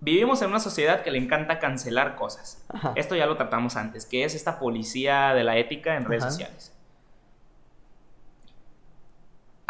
vivimos 0.00 0.40
en 0.42 0.48
una 0.48 0.60
sociedad 0.60 1.02
que 1.02 1.10
le 1.10 1.18
encanta 1.18 1.58
cancelar 1.58 2.16
cosas. 2.16 2.64
Ajá. 2.68 2.92
Esto 2.96 3.14
ya 3.16 3.26
lo 3.26 3.36
tratamos 3.36 3.76
antes, 3.76 4.06
que 4.06 4.24
es 4.24 4.34
esta 4.34 4.58
policía 4.58 5.34
de 5.34 5.44
la 5.44 5.58
ética 5.58 5.96
en 5.96 6.06
redes 6.06 6.22
Ajá. 6.24 6.30
sociales. 6.30 6.74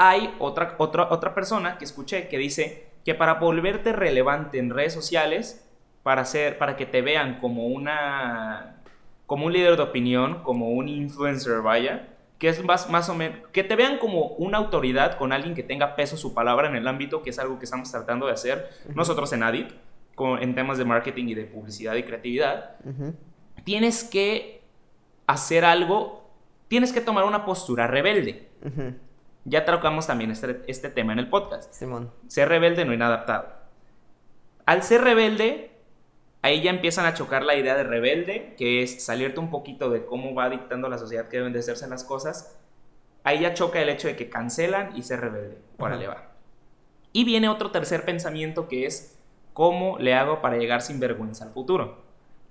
Hay 0.03 0.35
otra, 0.39 0.77
otra, 0.79 1.09
otra 1.11 1.35
persona 1.35 1.77
que 1.77 1.85
escuché 1.85 2.29
que 2.29 2.39
dice 2.39 2.89
que 3.05 3.15
para 3.15 3.35
volverte 3.35 3.93
relevante 3.93 4.59
en 4.59 4.71
redes 4.71 4.95
sociales, 4.95 5.67
para, 6.03 6.23
hacer, 6.23 6.57
para 6.57 6.77
que 6.77 6.87
te 6.87 7.03
vean 7.03 7.39
como, 7.39 7.67
una, 7.67 8.83
como 9.27 9.47
un 9.47 9.53
líder 9.53 9.77
de 9.77 9.83
opinión, 9.83 10.43
como 10.43 10.71
un 10.71 10.89
influencer, 10.89 11.61
vaya, 11.61 12.09
que 12.39 12.49
es 12.49 12.65
más, 12.65 12.89
más 12.89 13.11
o 13.11 13.15
menos, 13.15 13.39
que 13.53 13.65
te 13.65 13.77
vean 13.77 13.99
como 13.99 14.29
una 14.39 14.57
autoridad 14.57 15.19
con 15.19 15.33
alguien 15.33 15.55
que 15.55 15.63
tenga 15.63 15.97
peso 15.97 16.17
su 16.17 16.33
palabra 16.33 16.69
en 16.69 16.77
el 16.77 16.89
ámbito, 16.89 17.23
que 17.23 17.31
es 17.31 17.39
algo 17.39 17.59
que 17.59 17.67
estamos 17.67 17.91
tratando 17.91 18.27
de 18.27 18.33
hacer 18.33 18.71
nosotros 18.95 19.33
en 19.35 19.43
Adit, 19.43 19.71
con, 20.15 20.43
en 20.43 20.55
temas 20.55 20.79
de 20.79 20.87
marketing 20.87 21.27
y 21.27 21.35
de 21.35 21.45
publicidad 21.45 21.95
y 21.97 22.03
creatividad 22.03 22.77
tienes 23.65 24.05
que 24.05 24.63
hacer 25.27 25.65
algo, 25.65 26.29
tienes 26.69 26.93
que 26.93 27.01
tomar 27.01 27.25
una 27.25 27.45
postura 27.45 27.87
rebelde. 27.87 28.49
Ujú. 28.65 28.95
Ya 29.51 29.65
tocamos 29.65 30.07
también 30.07 30.31
este, 30.31 30.63
este 30.69 30.91
tema 30.91 31.13
en 31.13 31.19
el 31.19 31.29
podcast. 31.29 31.73
Simón. 31.73 32.13
Ser 32.29 32.49
rebelde 32.49 32.85
no 32.85 32.95
inadaptado. 32.95 33.49
Al 34.65 34.85
ser 34.85 35.03
rebelde, 35.03 35.73
ahí 36.41 36.63
ya 36.63 36.71
empiezan 36.71 37.05
a 37.05 37.15
chocar 37.15 37.43
la 37.43 37.57
idea 37.57 37.75
de 37.75 37.83
rebelde, 37.83 38.55
que 38.57 38.85
es 38.85 39.05
salirte 39.05 39.41
un 39.41 39.51
poquito 39.51 39.91
de 39.91 40.07
cómo 40.07 40.37
va 40.37 40.49
dictando 40.49 40.89
la 40.89 40.99
sociedad 40.99 41.27
que 41.27 41.39
deben 41.39 41.53
de 41.53 41.59
hacerse 41.59 41.89
las 41.89 42.05
cosas. 42.05 42.61
Ahí 43.25 43.41
ya 43.41 43.53
choca 43.53 43.83
el 43.83 43.89
hecho 43.89 44.07
de 44.07 44.15
que 44.15 44.31
cancelan 44.31 44.97
y 44.97 45.03
ser 45.03 45.21
rebelde. 45.21 45.59
Órale, 45.79 46.07
va. 46.07 46.31
Y 47.13 47.25
viene 47.25 47.49
otro 47.49 47.73
tercer 47.73 48.05
pensamiento 48.05 48.69
que 48.69 48.87
es 48.87 49.19
cómo 49.53 49.99
le 49.99 50.15
hago 50.15 50.41
para 50.41 50.59
llegar 50.59 50.81
sin 50.81 51.01
vergüenza 51.01 51.45
al 51.45 51.51
futuro. 51.51 52.05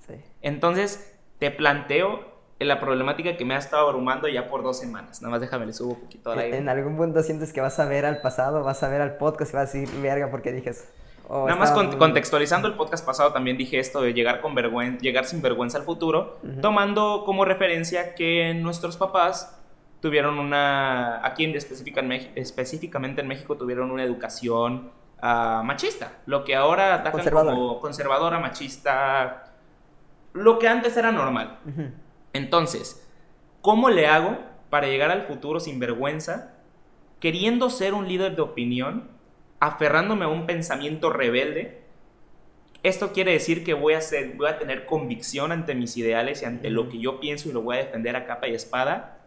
Sí. 0.06 0.16
Entonces, 0.42 1.18
te 1.38 1.50
planteo 1.50 2.38
la 2.67 2.80
problemática 2.80 3.38
que 3.38 3.45
me 3.45 3.56
ha 3.56 3.58
estado 3.58 3.88
abrumando 3.88 4.28
ya 4.28 4.50
por 4.50 4.63
dos 4.63 4.78
semanas. 4.80 5.22
Nada 5.22 5.32
más 5.32 5.41
déjame, 5.41 5.65
le 5.65 5.74
subo 5.74 5.93
un 5.93 6.00
poquito 6.02 6.32
al 6.32 6.39
En, 6.39 6.43
aire. 6.45 6.58
en 6.58 6.69
algún 6.69 6.98
punto 6.98 7.24
sientes 7.24 7.54
que 7.54 7.62
vas 7.62 7.80
a 7.80 7.86
ver 7.86 8.06
al 8.06 8.19
pasado, 8.22 8.63
vas 8.63 8.84
a 8.84 8.89
ver 8.89 9.02
al 9.02 9.15
podcast 9.17 9.54
y 9.54 9.58
vas 9.58 9.74
a 9.74 9.78
decir, 9.78 10.02
verga, 10.02 10.30
porque 10.30 10.52
dije 10.52 10.72
eso. 10.72 10.84
O 11.32 11.45
Nada 11.48 11.60
más 11.60 11.72
con- 11.72 11.95
contextualizando 11.98 12.67
el 12.67 12.74
podcast 12.74 13.06
pasado 13.06 13.32
también 13.32 13.56
dije 13.56 13.78
esto 13.80 14.02
de 14.02 14.13
llegar 14.13 14.41
con 14.41 14.56
vergüenza, 14.56 15.00
llegar 15.02 15.26
sin 15.26 15.41
vergüenza 15.43 15.78
al 15.78 15.84
futuro, 15.84 16.39
Ujú. 16.43 16.60
tomando 16.62 17.24
como 17.26 17.45
referencia 17.45 18.15
que 18.15 18.54
nuestros 18.56 18.98
papás 18.98 19.56
tuvieron 20.02 20.39
una, 20.39 21.26
aquí 21.26 21.43
en 21.45 21.56
específica 21.56 22.00
en 22.02 22.12
específicamente 22.36 23.22
en 23.22 23.28
México 23.28 23.58
tuvieron 23.58 23.91
una 23.91 24.04
educación 24.04 24.91
ah, 25.22 25.62
machista, 25.63 26.13
lo 26.26 26.43
que 26.45 26.56
ahora 26.56 26.93
atacan 26.95 27.12
Conservadora. 27.12 27.56
como 27.56 27.80
conservadora, 27.80 28.39
machista, 28.39 29.54
lo 30.34 30.58
que 30.58 30.67
antes 30.67 30.95
era 30.98 31.12
normal. 31.12 31.60
Ujú. 31.67 31.91
Entonces, 32.34 33.08
¿cómo 33.62 33.89
le 33.89 34.08
hago 34.08 34.38
para 34.70 34.88
llegar 34.88 35.12
al 35.12 35.24
futuro 35.24 35.60
sin 35.60 35.80
vergüenza, 35.80 36.54
queriendo 37.20 37.70
ser 37.70 37.94
un 37.94 38.08
líder 38.08 38.36
de 38.36 38.42
opinión, 38.42 39.10
aferrándome 39.60 40.26
a 40.26 40.30
un 40.30 40.46
pensamiento 40.46 41.12
rebelde? 41.12 41.82
Esto 42.82 43.12
quiere 43.12 43.34
decir 43.34 43.65
que 43.65 43.74
voy 43.74 43.94
a, 43.94 44.02
ser, 44.02 44.36
voy 44.38 44.48
a 44.48 44.58
tener 44.58 44.86
convicción 44.86 45.52
ante 45.52 45.76
mis 45.76 45.98
ideales 45.98 46.42
y 46.42 46.46
ante 46.46 46.70
lo 46.70 46.88
que 46.88 47.00
yo 47.00 47.20
pienso 47.20 47.50
y 47.50 47.52
lo 47.52 47.62
voy 47.62 47.76
a 47.76 47.84
defender 47.84 48.15
a 48.15 48.26
capa 48.26 48.48
y 48.48 48.54
espada, 48.54 49.20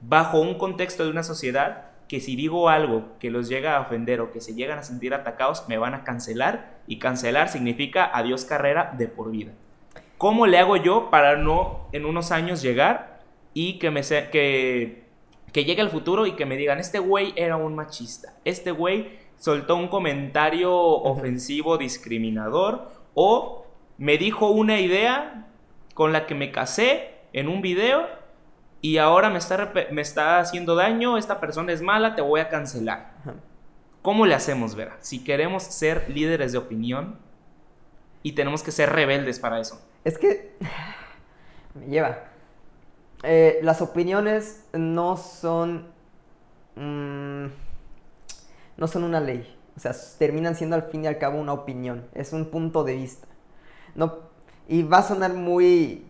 bajo 0.00 0.40
un 0.40 0.56
contexto 0.56 1.04
de 1.04 1.10
una 1.10 1.22
sociedad 1.22 1.92
que 2.06 2.20
si 2.20 2.36
digo 2.36 2.68
algo 2.68 3.18
que 3.18 3.30
los 3.30 3.48
llega 3.48 3.76
a 3.76 3.80
ofender 3.80 4.20
o 4.20 4.30
que 4.30 4.40
se 4.40 4.54
llegan 4.54 4.78
a 4.78 4.82
sentir 4.82 5.14
atacados, 5.14 5.66
me 5.68 5.78
van 5.78 5.94
a 5.94 6.04
cancelar 6.04 6.82
y 6.86 6.98
cancelar 6.98 7.48
significa 7.48 8.04
adiós 8.12 8.44
carrera 8.44 8.94
de 8.96 9.08
por 9.08 9.30
vida. 9.30 9.52
¿Cómo 10.22 10.46
le 10.46 10.56
hago 10.56 10.76
yo 10.76 11.10
para 11.10 11.34
no 11.34 11.88
en 11.90 12.04
unos 12.06 12.30
años 12.30 12.62
llegar 12.62 13.18
y 13.54 13.80
que 13.80 13.90
me 13.90 14.04
se- 14.04 14.30
que, 14.30 15.02
que 15.52 15.64
llegue 15.64 15.82
el 15.82 15.88
futuro 15.90 16.26
y 16.26 16.36
que 16.36 16.46
me 16.46 16.56
digan, 16.56 16.78
este 16.78 17.00
güey 17.00 17.32
era 17.34 17.56
un 17.56 17.74
machista, 17.74 18.32
este 18.44 18.70
güey 18.70 19.18
soltó 19.36 19.74
un 19.74 19.88
comentario 19.88 20.72
ofensivo, 20.72 21.76
discriminador, 21.76 22.92
o 23.14 23.66
me 23.98 24.16
dijo 24.16 24.48
una 24.50 24.78
idea 24.78 25.48
con 25.92 26.12
la 26.12 26.24
que 26.26 26.36
me 26.36 26.52
casé 26.52 27.10
en 27.32 27.48
un 27.48 27.60
video 27.60 28.06
y 28.80 28.98
ahora 28.98 29.28
me 29.28 29.38
está, 29.38 29.72
me 29.90 30.02
está 30.02 30.38
haciendo 30.38 30.76
daño, 30.76 31.18
esta 31.18 31.40
persona 31.40 31.72
es 31.72 31.82
mala, 31.82 32.14
te 32.14 32.22
voy 32.22 32.38
a 32.38 32.48
cancelar. 32.48 33.14
¿Cómo 34.02 34.24
le 34.24 34.36
hacemos, 34.36 34.76
Vera? 34.76 34.98
Si 35.00 35.24
queremos 35.24 35.64
ser 35.64 36.08
líderes 36.08 36.52
de 36.52 36.58
opinión 36.58 37.18
y 38.22 38.32
tenemos 38.32 38.62
que 38.62 38.70
ser 38.70 38.90
rebeldes 38.90 39.38
para 39.38 39.60
eso. 39.60 39.80
Es 40.04 40.18
que 40.18 40.56
me 41.74 41.86
lleva. 41.86 42.24
Eh, 43.22 43.60
las 43.62 43.80
opiniones 43.82 44.64
no 44.72 45.16
son. 45.16 45.88
mm, 46.76 47.46
no 48.76 48.86
son 48.88 49.04
una 49.04 49.20
ley. 49.20 49.56
O 49.76 49.80
sea, 49.80 49.94
terminan 50.18 50.54
siendo 50.54 50.76
al 50.76 50.82
fin 50.82 51.04
y 51.04 51.06
al 51.06 51.18
cabo 51.18 51.38
una 51.38 51.52
opinión. 51.52 52.06
Es 52.14 52.32
un 52.32 52.46
punto 52.46 52.84
de 52.84 52.94
vista. 52.96 53.26
No, 53.94 54.18
y 54.68 54.82
va 54.82 54.98
a 54.98 55.02
sonar 55.02 55.32
muy 55.34 56.06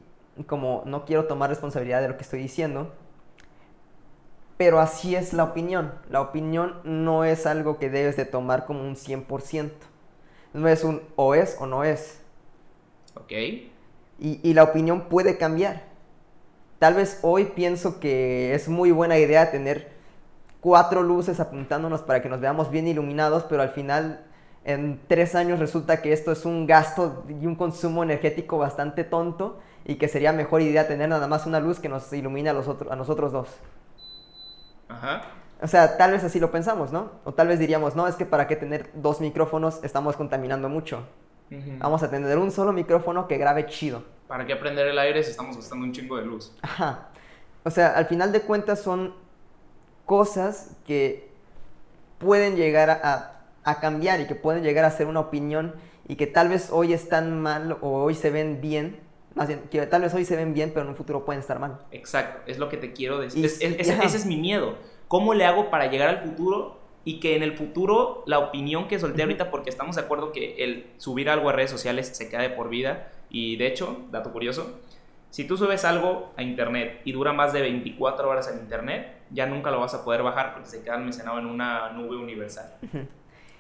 como 0.47 0.83
no 0.87 1.05
quiero 1.05 1.27
tomar 1.27 1.51
responsabilidad 1.51 2.01
de 2.01 2.09
lo 2.09 2.17
que 2.17 2.23
estoy 2.23 2.41
diciendo. 2.41 2.93
Pero 4.57 4.81
así 4.81 5.17
es 5.17 5.33
la 5.33 5.45
opinión. 5.45 5.93
La 6.09 6.21
opinión 6.21 6.77
no 6.85 7.25
es 7.25 7.47
algo 7.47 7.79
que 7.79 7.91
debes 7.91 8.17
de 8.17 8.25
tomar 8.25 8.65
como 8.65 8.83
un 8.83 8.97
100%. 8.97 9.71
No 10.55 10.69
es 10.69 10.85
un 10.85 11.03
o 11.17 11.35
es 11.35 11.57
o 11.61 11.67
no 11.67 11.85
es. 11.85 12.21
¿Ok? 13.15 13.33
Y, 14.19 14.41
y 14.43 14.55
la 14.55 14.63
opinión 14.65 15.03
puede 15.09 15.37
cambiar. 15.39 15.85
Tal 16.79 16.95
vez 16.95 17.21
hoy 17.23 17.47
pienso 17.47 18.01
que 18.01 18.55
es 18.55 18.69
muy 18.69 18.91
buena 18.91 19.19
idea 19.19 19.51
tener 19.51 19.93
cuatro 20.61 21.03
luces 21.03 21.41
apuntándonos 21.41 22.03
para 22.03 22.23
que 22.23 22.29
nos 22.29 22.41
veamos 22.41 22.71
bien 22.71 22.89
iluminados, 22.89 23.45
pero 23.45 23.63
al 23.63 23.71
final 23.71 24.25
en 24.65 25.01
tres 25.09 25.35
años 25.35 25.59
resulta 25.61 26.03
que 26.03 26.13
esto 26.13 26.33
es 26.33 26.45
un 26.45 26.67
gasto 26.67 27.25
y 27.29 27.47
un 27.47 27.57
consumo 27.57 28.03
energético 28.05 28.59
bastante 28.59 29.05
tonto 29.05 29.61
y 29.85 29.97
que 29.97 30.09
sería 30.09 30.33
mejor 30.33 30.63
idea 30.63 30.89
tener 30.89 31.09
nada 31.09 31.29
más 31.29 31.47
una 31.47 31.61
luz 31.61 31.81
que 31.81 31.89
nos 31.89 32.13
ilumine 32.13 32.51
a, 32.51 32.55
los 32.55 32.69
otro- 32.69 32.93
a 32.93 32.97
nosotros 32.97 33.33
dos. 33.33 33.49
Ajá. 34.89 35.42
O 35.63 35.69
sea, 35.69 35.97
tal 35.97 36.11
vez 36.11 36.25
así 36.25 36.41
lo 36.41 36.51
pensamos, 36.51 36.93
¿no? 36.93 37.13
O 37.25 37.33
tal 37.33 37.47
vez 37.47 37.61
diríamos, 37.61 37.95
no, 37.95 38.09
es 38.09 38.17
que 38.17 38.27
para 38.27 38.49
qué 38.49 38.57
tener 38.57 38.91
dos 38.95 39.21
micrófonos 39.21 39.79
estamos 39.85 40.17
contaminando 40.17 40.69
mucho. 40.69 41.07
Vamos 41.79 42.03
a 42.03 42.11
tener 42.11 42.39
un 42.39 42.51
solo 42.51 42.73
micrófono 42.73 43.29
que 43.29 43.37
grabe 43.37 43.67
chido. 43.67 44.03
¿Para 44.27 44.47
qué 44.47 44.57
prender 44.57 44.87
el 44.87 44.99
aire 44.99 45.23
si 45.23 45.31
estamos 45.31 45.55
gastando 45.57 45.85
un 45.85 45.93
chingo 45.93 46.17
de 46.17 46.25
luz? 46.25 46.53
Ajá. 46.63 47.11
O 47.63 47.71
sea, 47.71 47.89
al 47.89 48.07
final 48.07 48.33
de 48.33 48.41
cuentas 48.41 48.81
son 48.81 49.15
cosas 50.07 50.71
que 50.87 51.31
pueden 52.19 52.57
llegar 52.57 52.91
a, 52.91 53.29
cambiar 53.81 54.21
y 54.21 54.27
que 54.27 54.35
pueden 54.35 54.63
llegar 54.63 54.85
a 54.85 54.91
ser 54.91 55.07
una 55.07 55.21
opinión 55.21 55.75
y 56.09 56.17
que 56.17 56.27
tal 56.27 56.49
vez 56.49 56.71
hoy 56.73 56.93
están 56.93 57.41
mal 57.41 57.77
o 57.83 58.03
hoy 58.03 58.15
se 58.15 58.31
ven 58.31 58.61
bien. 58.61 58.99
Más 59.35 59.49
bien, 59.49 59.61
que 59.71 59.87
tal 59.87 60.03
vez 60.03 60.13
hoy 60.15 60.25
se 60.25 60.37
ven 60.37 60.55
bien, 60.55 60.71
pero 60.71 60.83
en 60.83 60.89
un 60.89 60.97
futuro 60.97 61.25
pueden 61.25 61.41
estar 61.41 61.59
mal. 61.59 61.79
Exacto, 61.91 62.41
es 62.51 62.59
lo 62.59 62.69
que 62.69 62.79
te 62.79 62.93
quiero 62.93 63.19
decir. 63.19 63.43
Y 63.43 63.47
Es- 63.47 63.61
ese 63.61 64.17
es 64.17 64.27
mi 64.27 64.37
miedo. 64.37 64.77
¿Cómo 65.13 65.35
le 65.35 65.45
hago 65.45 65.69
para 65.69 65.91
llegar 65.91 66.09
al 66.09 66.21
futuro 66.21 66.79
y 67.05 67.21
que 67.21 67.37
en 67.37 67.43
el 67.43 67.53
futuro 67.53 68.23
la 68.25 68.39
opinión 68.39 68.89
que 68.89 68.99
solté 68.99 69.21
ahorita, 69.21 69.51
porque 69.51 69.69
estamos 69.69 69.97
de 69.97 70.01
acuerdo 70.01 70.33
que 70.33 70.65
el 70.65 70.87
subir 70.97 71.29
algo 71.29 71.51
a 71.51 71.53
redes 71.53 71.71
sociales 71.71 72.17
se 72.17 72.31
queda 72.31 72.41
de 72.41 72.49
por 72.49 72.71
vida, 72.71 73.13
y 73.29 73.57
de 73.57 73.67
hecho, 73.67 74.07
dato 74.11 74.33
curioso, 74.33 74.81
si 75.29 75.47
tú 75.47 75.59
subes 75.59 75.85
algo 75.85 76.33
a 76.39 76.43
internet 76.43 77.03
y 77.05 77.13
dura 77.13 77.35
más 77.35 77.53
de 77.53 77.61
24 77.61 78.27
horas 78.27 78.49
en 78.49 78.61
internet, 78.61 79.19
ya 79.29 79.45
nunca 79.45 79.71
lo 79.71 79.81
vas 79.81 79.93
a 79.93 80.03
poder 80.03 80.23
bajar 80.23 80.55
porque 80.55 80.71
se 80.71 80.83
queda 80.83 80.95
almacenado 80.95 81.39
en 81.39 81.45
una 81.45 81.91
nube 81.91 82.17
universal. 82.17 82.73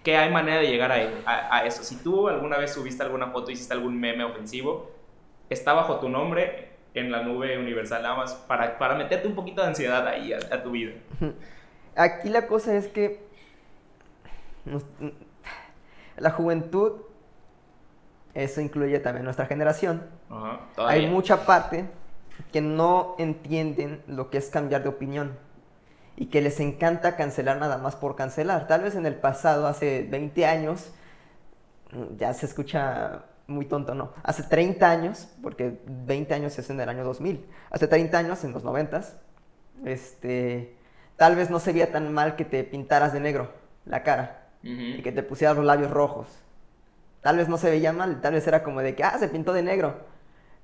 que 0.02 0.16
hay 0.16 0.32
manera 0.32 0.58
de 0.58 0.68
llegar 0.68 0.90
a, 0.90 0.96
a, 1.26 1.56
a 1.58 1.66
eso. 1.66 1.84
Si 1.84 2.02
tú 2.02 2.28
alguna 2.28 2.56
vez 2.56 2.72
subiste 2.72 3.02
alguna 3.02 3.26
foto, 3.26 3.50
hiciste 3.50 3.74
algún 3.74 4.00
meme 4.00 4.24
ofensivo, 4.24 4.90
está 5.50 5.74
bajo 5.74 5.96
tu 5.96 6.08
nombre 6.08 6.71
en 6.94 7.10
la 7.10 7.22
nube 7.22 7.58
universal, 7.58 8.02
nada 8.02 8.16
más 8.16 8.34
para, 8.34 8.78
para 8.78 8.94
meterte 8.94 9.26
un 9.28 9.34
poquito 9.34 9.62
de 9.62 9.68
ansiedad 9.68 10.06
ahí 10.06 10.32
a, 10.32 10.38
a 10.54 10.62
tu 10.62 10.70
vida. 10.72 10.92
Aquí 11.96 12.28
la 12.28 12.46
cosa 12.46 12.74
es 12.76 12.88
que 12.88 13.20
nos- 14.64 14.84
la 16.16 16.30
juventud, 16.30 16.92
eso 18.34 18.60
incluye 18.60 18.98
también 19.00 19.24
nuestra 19.24 19.46
generación, 19.46 20.02
Ajá, 20.30 20.60
hay 20.76 21.06
mucha 21.06 21.44
parte 21.46 21.86
que 22.52 22.60
no 22.60 23.14
entienden 23.18 24.02
lo 24.06 24.30
que 24.30 24.38
es 24.38 24.48
cambiar 24.50 24.82
de 24.82 24.88
opinión 24.90 25.36
y 26.16 26.26
que 26.26 26.40
les 26.42 26.60
encanta 26.60 27.16
cancelar 27.16 27.58
nada 27.58 27.78
más 27.78 27.96
por 27.96 28.16
cancelar. 28.16 28.66
Tal 28.66 28.82
vez 28.82 28.94
en 28.94 29.06
el 29.06 29.14
pasado, 29.14 29.66
hace 29.66 30.06
20 30.10 30.46
años, 30.46 30.92
ya 32.16 32.32
se 32.34 32.46
escucha 32.46 33.24
muy 33.46 33.66
tonto, 33.66 33.94
¿no? 33.94 34.12
Hace 34.22 34.42
30 34.44 34.90
años, 34.90 35.28
porque 35.42 35.80
20 35.86 36.34
años 36.34 36.58
es 36.58 36.70
en 36.70 36.80
el 36.80 36.88
año 36.88 37.04
2000, 37.04 37.44
hace 37.70 37.88
30 37.88 38.18
años, 38.18 38.44
en 38.44 38.52
los 38.52 38.64
90, 38.64 39.02
este, 39.84 40.76
tal 41.16 41.36
vez 41.36 41.50
no 41.50 41.58
se 41.60 41.72
veía 41.72 41.92
tan 41.92 42.12
mal 42.12 42.36
que 42.36 42.44
te 42.44 42.64
pintaras 42.64 43.12
de 43.12 43.20
negro 43.20 43.52
la 43.84 44.02
cara 44.02 44.48
y 44.62 45.02
que 45.02 45.10
te 45.10 45.22
pusieras 45.22 45.56
los 45.56 45.64
labios 45.64 45.90
rojos. 45.90 46.28
Tal 47.20 47.36
vez 47.36 47.48
no 47.48 47.56
se 47.56 47.70
veía 47.70 47.92
mal, 47.92 48.20
tal 48.20 48.34
vez 48.34 48.46
era 48.46 48.62
como 48.62 48.80
de 48.80 48.94
que, 48.94 49.04
ah, 49.04 49.16
se 49.18 49.28
pintó 49.28 49.52
de 49.52 49.62
negro. 49.62 49.96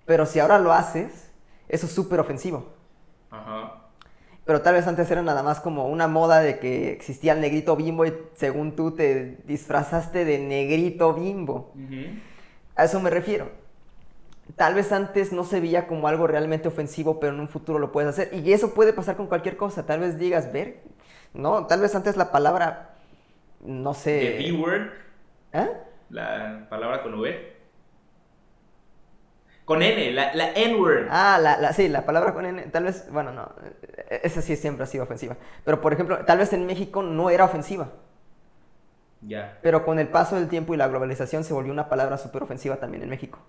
Pero 0.07 0.25
si 0.25 0.39
ahora 0.39 0.59
lo 0.59 0.73
haces, 0.73 1.31
eso 1.69 1.87
es 1.87 1.93
súper 1.93 2.21
ofensivo. 2.21 2.75
Ajá. 3.31 3.89
Pero 4.45 4.63
tal 4.63 4.75
vez 4.75 4.87
antes 4.87 5.11
era 5.11 5.21
nada 5.21 5.43
más 5.43 5.61
como 5.61 5.89
una 5.89 6.09
moda 6.09 6.41
de 6.41 6.59
que 6.59 6.91
existía 6.91 7.35
el 7.35 7.41
negrito 7.43 7.77
bimbo 7.77 8.07
y 8.07 8.15
según 8.35 8.75
tú 8.75 8.93
te 8.93 9.37
disfrazaste 9.45 10.25
de 10.25 10.39
negrito 10.39 11.13
bimbo. 11.13 11.75
A 12.79 12.85
eso 12.85 13.01
me 13.01 13.11
refiero. 13.11 13.51
Tal 14.57 14.75
vez 14.75 14.93
antes 14.93 15.33
no 15.33 15.45
se 15.45 15.61
veía 15.61 15.87
como 15.87 16.09
algo 16.09 16.27
realmente 16.27 16.69
ofensivo, 16.69 17.21
pero 17.21 17.35
en 17.35 17.41
un 17.41 17.49
futuro 17.49 17.79
lo 17.79 17.93
puedes 17.93 18.09
hacer. 18.09 18.33
Y 18.33 18.53
eso 18.53 18.73
puede 18.73 18.95
pasar 18.95 19.17
con 19.17 19.27
cualquier 19.27 19.57
cosa. 19.59 19.85
Tal 19.85 20.01
vez 20.01 20.19
digas, 20.19 20.53
ver, 20.53 20.81
no, 21.35 21.67
tal 21.67 21.81
vez 21.83 21.95
antes 21.95 22.17
la 22.17 22.33
palabra, 22.33 22.95
no 23.61 23.93
sé... 23.95 24.39
The 24.39 24.51
B-word, 24.51 24.91
¿Eh? 25.53 25.69
la 26.11 26.67
palabra 26.71 27.03
con 27.03 27.15
V. 27.21 27.57
Con 29.67 29.83
N, 29.83 30.13
la, 30.13 30.33
la 30.35 30.53
N-word. 30.55 31.09
Ah, 31.11 31.39
la, 31.41 31.59
la- 31.59 31.75
sí, 31.75 31.89
la 31.89 32.07
palabra 32.07 32.33
con 32.33 32.47
N, 32.47 32.63
tal 32.73 32.85
vez, 32.85 33.07
bueno, 33.13 33.33
no, 33.33 33.53
eh, 34.11 34.21
esa 34.25 34.41
sí 34.41 34.57
siempre 34.57 34.85
ha 34.85 34.87
sido 34.87 35.05
ofensiva. 35.05 35.37
Pero, 35.65 35.83
por 35.83 35.93
ejemplo, 35.93 36.25
tal 36.25 36.39
vez 36.39 36.53
en 36.55 36.65
México 36.65 37.03
no 37.03 37.29
era 37.29 37.45
ofensiva, 37.45 37.91
Ya. 39.21 39.59
pero 39.63 39.85
con 39.85 39.99
el 39.99 40.09
paso 40.09 40.37
del 40.37 40.49
tiempo 40.49 40.75
y 40.75 40.77
la 40.77 40.87
globalización 40.87 41.43
se 41.43 41.53
volvió 41.53 41.73
una 41.73 41.89
palabra 41.89 42.19
súper 42.19 42.45
ofensiva 42.45 42.77
también 42.77 43.03
en 43.03 43.09
México. 43.09 43.41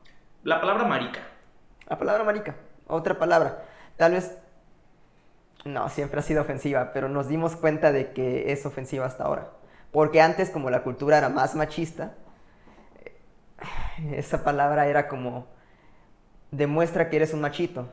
La 0.44 0.60
palabra 0.60 0.86
marica. 0.86 1.20
La 1.88 1.98
palabra 1.98 2.24
marica, 2.24 2.56
otra 2.88 3.18
palabra. 3.18 3.64
Tal 3.98 4.14
vez, 4.14 4.38
no, 5.66 5.90
siempre 5.90 6.20
ha 6.20 6.24
sido 6.24 6.42
ofensiva, 6.42 6.92
pero 6.94 7.10
nos 7.10 7.28
dimos 7.28 7.56
cuenta 7.56 7.92
de 7.92 8.12
que 8.14 8.52
es 8.52 8.66
ofensiva 8.66 9.06
hasta 9.06 9.26
ahora. 9.26 9.50
Porque 9.92 10.22
antes, 10.22 10.50
como 10.50 10.70
la 10.70 10.84
cultura 10.84 11.18
era 11.18 11.30
más 11.30 11.56
machista, 11.56 12.14
eh, 13.04 14.16
esa 14.18 14.44
palabra 14.44 14.88
era 14.88 15.08
como, 15.08 15.48
demuestra 16.52 17.10
que 17.10 17.18
eres 17.18 17.34
un 17.34 17.42
machito. 17.42 17.90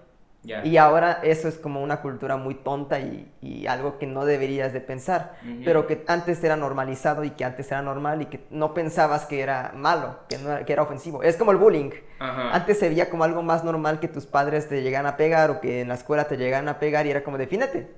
Y 0.65 0.77
ahora 0.77 1.21
eso 1.23 1.49
es 1.49 1.59
como 1.59 1.83
una 1.83 2.01
cultura 2.01 2.37
muy 2.37 2.55
tonta 2.55 3.01
y, 3.01 3.31
y 3.41 3.67
algo 3.67 3.99
que 3.99 4.07
no 4.07 4.25
deberías 4.25 4.73
de 4.73 4.81
pensar, 4.81 5.37
pero 5.65 5.87
que 5.87 6.05
antes 6.07 6.43
era 6.45 6.57
normalizado 6.57 7.25
y 7.25 7.31
que 7.31 7.45
antes 7.45 7.71
era 7.71 7.83
normal 7.83 8.23
y 8.23 8.27
que 8.27 8.47
no 8.51 8.73
pensabas 8.73 9.27
que 9.27 9.41
era 9.41 9.73
malo, 9.75 10.21
que, 10.29 10.39
no 10.39 10.53
era, 10.53 10.65
que 10.65 10.73
era 10.73 10.83
ofensivo. 10.83 11.23
Es 11.23 11.37
como 11.37 11.51
el 11.51 11.57
bullying. 11.57 11.91
Antes 12.21 12.79
se 12.79 12.89
veía 12.89 13.11
como 13.11 13.25
algo 13.25 13.43
más 13.43 13.65
normal 13.65 13.99
que 13.99 14.09
tus 14.09 14.27
padres 14.27 14.69
te 14.69 14.83
llegan 14.83 15.07
a 15.07 15.17
pegar 15.17 15.51
o 15.51 15.61
que 15.61 15.81
en 15.81 15.89
la 15.89 15.95
escuela 15.95 16.29
te 16.29 16.37
llegan 16.37 16.69
a 16.69 16.79
pegar 16.79 17.07
y 17.07 17.11
era 17.11 17.25
como 17.25 17.39
defínete. 17.39 17.91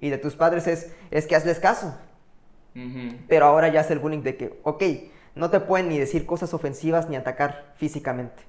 Y 0.00 0.10
de 0.10 0.18
tus 0.18 0.34
padres 0.34 0.66
es, 0.66 0.92
es 1.10 1.26
que 1.26 1.36
hazles 1.36 1.60
caso. 1.60 1.96
Pero 3.28 3.46
ahora 3.46 3.68
ya 3.68 3.82
es 3.82 3.90
el 3.90 3.98
bullying 3.98 4.22
de 4.22 4.36
que, 4.36 4.58
ok, 4.64 4.82
no 5.34 5.50
te 5.50 5.60
pueden 5.60 5.88
ni 5.88 5.98
decir 5.98 6.26
cosas 6.26 6.52
ofensivas 6.54 7.08
ni 7.08 7.16
atacar 7.16 7.72
físicamente. 7.76 8.42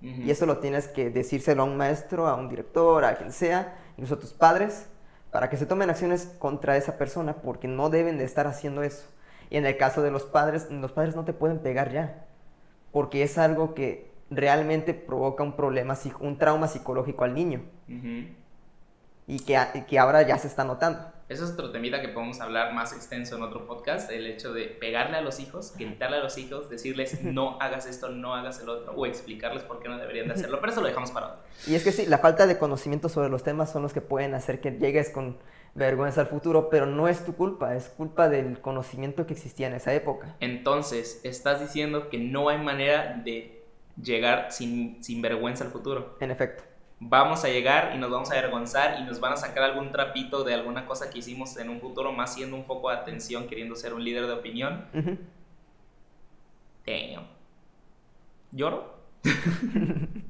Y 0.00 0.30
eso 0.30 0.46
lo 0.46 0.58
tienes 0.58 0.86
que 0.86 1.10
decírselo 1.10 1.62
a 1.62 1.64
un 1.64 1.76
maestro, 1.76 2.28
a 2.28 2.36
un 2.36 2.48
director, 2.48 3.04
a 3.04 3.16
quien 3.16 3.32
sea, 3.32 3.76
incluso 3.96 4.14
a 4.14 4.20
tus 4.20 4.32
padres, 4.32 4.86
para 5.32 5.50
que 5.50 5.56
se 5.56 5.66
tomen 5.66 5.90
acciones 5.90 6.32
contra 6.38 6.76
esa 6.76 6.96
persona, 6.96 7.34
porque 7.34 7.66
no 7.66 7.90
deben 7.90 8.16
de 8.16 8.24
estar 8.24 8.46
haciendo 8.46 8.82
eso. 8.84 9.06
Y 9.50 9.56
en 9.56 9.66
el 9.66 9.76
caso 9.76 10.02
de 10.02 10.12
los 10.12 10.22
padres, 10.22 10.70
los 10.70 10.92
padres 10.92 11.16
no 11.16 11.24
te 11.24 11.32
pueden 11.32 11.58
pegar 11.58 11.90
ya, 11.90 12.26
porque 12.92 13.24
es 13.24 13.38
algo 13.38 13.74
que 13.74 14.12
realmente 14.30 14.94
provoca 14.94 15.42
un 15.42 15.56
problema, 15.56 15.96
un 16.20 16.38
trauma 16.38 16.68
psicológico 16.68 17.24
al 17.24 17.34
niño, 17.34 17.62
y 19.26 19.40
que, 19.40 19.58
que 19.88 19.98
ahora 19.98 20.22
ya 20.22 20.38
se 20.38 20.46
está 20.46 20.64
notando. 20.64 21.00
Eso 21.28 21.44
es 21.44 21.50
otro 21.50 21.70
temita 21.70 22.00
que 22.00 22.08
podemos 22.08 22.40
hablar 22.40 22.72
más 22.72 22.94
extenso 22.94 23.36
en 23.36 23.42
otro 23.42 23.66
podcast, 23.66 24.10
el 24.10 24.26
hecho 24.26 24.54
de 24.54 24.64
pegarle 24.64 25.18
a 25.18 25.20
los 25.20 25.40
hijos, 25.40 25.74
gritarle 25.76 26.16
a 26.16 26.20
los 26.20 26.38
hijos, 26.38 26.70
decirles 26.70 27.22
no 27.22 27.60
hagas 27.60 27.84
esto, 27.84 28.08
no 28.08 28.34
hagas 28.34 28.60
el 28.60 28.68
otro, 28.70 28.92
o 28.94 29.04
explicarles 29.04 29.62
por 29.62 29.80
qué 29.80 29.90
no 29.90 29.98
deberían 29.98 30.28
de 30.28 30.34
hacerlo, 30.34 30.58
pero 30.58 30.72
eso 30.72 30.80
lo 30.80 30.88
dejamos 30.88 31.10
para 31.10 31.26
otro. 31.26 31.40
Y 31.66 31.74
es 31.74 31.84
que 31.84 31.92
sí, 31.92 32.06
la 32.06 32.16
falta 32.16 32.46
de 32.46 32.56
conocimiento 32.56 33.10
sobre 33.10 33.28
los 33.28 33.42
temas 33.42 33.70
son 33.70 33.82
los 33.82 33.92
que 33.92 34.00
pueden 34.00 34.32
hacer 34.34 34.60
que 34.60 34.70
llegues 34.70 35.10
con 35.10 35.36
vergüenza 35.74 36.22
al 36.22 36.28
futuro, 36.28 36.70
pero 36.70 36.86
no 36.86 37.08
es 37.08 37.22
tu 37.22 37.34
culpa, 37.34 37.76
es 37.76 37.90
culpa 37.90 38.30
del 38.30 38.62
conocimiento 38.62 39.26
que 39.26 39.34
existía 39.34 39.66
en 39.66 39.74
esa 39.74 39.92
época. 39.92 40.34
Entonces, 40.40 41.20
estás 41.24 41.60
diciendo 41.60 42.08
que 42.08 42.18
no 42.18 42.48
hay 42.48 42.56
manera 42.56 43.20
de 43.22 43.64
llegar 44.02 44.50
sin, 44.50 45.04
sin 45.04 45.20
vergüenza 45.20 45.64
al 45.64 45.70
futuro. 45.70 46.16
En 46.20 46.30
efecto. 46.30 46.64
Vamos 47.00 47.44
a 47.44 47.48
llegar 47.48 47.92
y 47.94 47.98
nos 47.98 48.10
vamos 48.10 48.30
a 48.30 48.34
avergonzar 48.38 48.98
y 49.00 49.04
nos 49.04 49.20
van 49.20 49.32
a 49.32 49.36
sacar 49.36 49.62
algún 49.62 49.92
trapito 49.92 50.42
de 50.42 50.54
alguna 50.54 50.84
cosa 50.86 51.10
que 51.10 51.18
hicimos 51.20 51.56
en 51.56 51.68
un 51.70 51.80
futuro, 51.80 52.12
más 52.12 52.34
siendo 52.34 52.56
un 52.56 52.64
foco 52.64 52.90
de 52.90 52.96
atención, 52.96 53.46
queriendo 53.46 53.76
ser 53.76 53.94
un 53.94 54.02
líder 54.04 54.26
de 54.26 54.32
opinión. 54.32 54.84
Ujú. 54.94 55.16
Damn. 56.86 57.26
¿Lloro? 58.52 58.94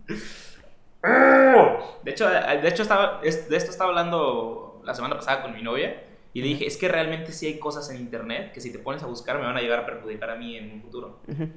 de 2.02 2.10
hecho, 2.10 2.28
de 2.28 2.68
hecho 2.68 2.82
estaba, 2.82 3.20
es- 3.22 3.48
de 3.48 3.56
esto 3.56 3.70
estaba 3.70 3.90
hablando 3.90 4.80
la 4.84 4.94
semana 4.94 5.14
pasada 5.16 5.42
con 5.42 5.54
mi 5.54 5.62
novia 5.62 6.02
y 6.32 6.40
le 6.42 6.48
dije, 6.48 6.66
es 6.66 6.76
que 6.76 6.88
realmente 6.88 7.32
sí 7.32 7.46
hay 7.46 7.58
cosas 7.58 7.88
en 7.90 7.98
internet 7.98 8.52
que 8.52 8.60
si 8.60 8.72
te 8.72 8.78
pones 8.78 9.02
a 9.02 9.06
buscar 9.06 9.38
me 9.38 9.44
van 9.46 9.56
a 9.56 9.60
llegar 9.60 9.80
a 9.80 9.86
perjudicar 9.86 10.30
a 10.30 10.36
mí 10.36 10.56
en 10.56 10.72
un 10.72 10.82
futuro. 10.82 11.18
Ujú. 11.28 11.48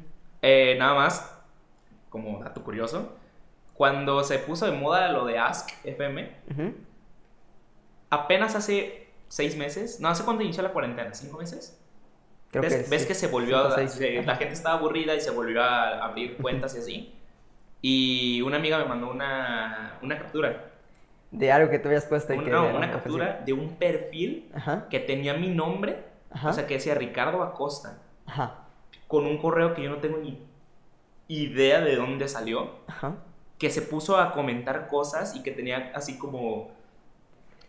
Eh, 0.41 0.75
nada 0.79 0.93
más, 0.95 1.37
como 2.09 2.39
dato 2.43 2.63
curioso, 2.63 3.13
cuando 3.81 4.23
se 4.23 4.37
puso 4.37 4.67
de 4.67 4.73
moda 4.73 5.11
lo 5.11 5.25
de 5.25 5.39
Ask 5.39 5.71
FM, 5.83 6.29
Ujú. 6.51 6.73
apenas 8.11 8.53
hace 8.53 9.07
seis 9.27 9.57
meses, 9.57 9.99
no, 9.99 10.07
¿hace 10.09 10.23
cuánto 10.23 10.43
inició 10.43 10.61
la 10.61 10.69
cuarentena? 10.69 11.15
¿Cinco 11.15 11.39
meses? 11.39 11.81
Creo 12.51 12.61
¿Ves, 12.61 12.75
que 12.83 12.89
ves 12.91 13.01
sí. 13.01 13.07
que 13.07 13.15
se 13.15 13.25
volvió 13.25 13.57
Cinco, 13.71 13.81
a, 13.81 13.87
se- 13.87 14.21
la 14.21 14.35
gente 14.35 14.53
estaba 14.53 14.77
aburrida 14.77 15.15
y 15.15 15.21
se 15.21 15.31
volvió 15.31 15.63
a 15.63 16.05
abrir 16.05 16.37
cuentas 16.37 16.75
y 16.75 16.77
así. 16.77 17.15
Y 17.81 18.41
una 18.43 18.57
amiga 18.57 18.77
me 18.77 18.85
mandó 18.85 19.09
una, 19.09 19.97
una 20.03 20.15
captura. 20.19 20.69
De 21.31 21.51
algo 21.51 21.71
que 21.71 21.79
te 21.79 21.87
habías 21.87 22.05
puesto 22.05 22.35
y 22.35 22.37
Un- 22.37 22.43
que 22.45 22.51
no, 22.51 22.67
una 22.77 22.91
captura 22.91 23.41
de 23.43 23.53
un 23.53 23.77
perfil 23.77 24.51
Ajá. 24.53 24.89
que 24.91 24.99
tenía 24.99 25.33
mi 25.33 25.47
nombre, 25.47 26.03
Ajá. 26.29 26.49
o 26.49 26.53
sea, 26.53 26.67
que 26.67 26.75
decía 26.75 26.93
Ricardo 26.93 27.41
Acosta, 27.41 27.97
Ajá. 28.27 28.59
con 29.07 29.25
un 29.25 29.39
correo 29.39 29.73
que 29.73 29.81
yo 29.81 29.89
no 29.89 29.97
tengo 29.97 30.17
ni 30.19 30.45
idea 31.29 31.81
de 31.81 31.95
dónde 31.95 32.27
salió, 32.27 32.75
Ajá. 32.85 33.15
Que 33.61 33.69
se 33.69 33.83
puso 33.83 34.17
a 34.17 34.31
comentar 34.31 34.87
cosas 34.87 35.35
y 35.35 35.43
que 35.43 35.51
tenía 35.51 35.91
así 35.93 36.17
como... 36.17 36.71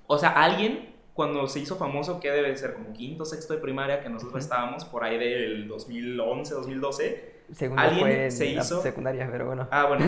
O 0.06 0.16
sea, 0.16 0.30
alguien 0.30 0.94
cuando 1.12 1.46
se 1.48 1.60
hizo 1.60 1.76
famoso, 1.76 2.18
que 2.18 2.30
debe 2.30 2.56
ser 2.56 2.72
como 2.72 2.94
quinto, 2.94 3.26
sexto 3.26 3.52
de 3.52 3.60
primaria, 3.60 4.00
que 4.00 4.08
nosotros 4.08 4.42
estábamos 4.42 4.86
por 4.86 5.04
ahí 5.04 5.18
del 5.18 5.68
2011, 5.68 6.54
2012. 6.54 7.32
Segundo 7.52 7.82
¿Alguien 7.82 8.00
fue 8.00 8.24
en 8.24 8.32
se 8.32 8.46
hizo? 8.46 8.80
secundaria, 8.80 9.28
pero 9.30 9.44
bueno. 9.44 9.68
Ah, 9.70 9.84
bueno. 9.84 10.06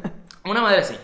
Una 0.46 0.62
madre 0.62 0.78
así. 0.78 0.96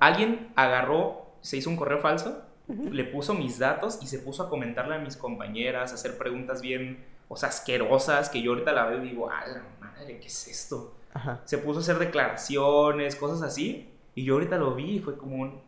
Alguien 0.00 0.52
agarró, 0.54 1.32
se 1.40 1.56
hizo 1.56 1.70
un 1.70 1.76
correo 1.76 2.00
falso, 2.00 2.42
le 2.68 3.04
puso 3.04 3.32
mis 3.32 3.58
datos 3.58 4.00
y 4.02 4.06
se 4.06 4.18
puso 4.18 4.42
a 4.42 4.50
comentarle 4.50 4.96
a 4.96 4.98
mis 4.98 5.16
compañeras, 5.16 5.92
a 5.92 5.94
hacer 5.94 6.18
preguntas 6.18 6.60
bien, 6.60 7.02
o 7.26 7.38
sea, 7.38 7.48
asquerosas, 7.48 8.28
que 8.28 8.42
yo 8.42 8.50
ahorita 8.50 8.72
la 8.72 8.84
veo 8.84 9.02
y 9.02 9.08
digo, 9.08 9.30
a 9.30 9.46
la 9.46 9.62
madre, 9.80 10.18
¿qué 10.20 10.26
es 10.26 10.46
esto? 10.46 10.92
Ajá. 11.14 11.40
Se 11.44 11.58
puso 11.58 11.78
a 11.78 11.82
hacer 11.82 11.98
declaraciones, 11.98 13.16
cosas 13.16 13.42
así, 13.42 13.90
y 14.14 14.24
yo 14.24 14.34
ahorita 14.34 14.56
lo 14.56 14.74
vi 14.74 14.96
y 14.96 14.98
fue 15.00 15.16
como 15.16 15.36
un, 15.36 15.60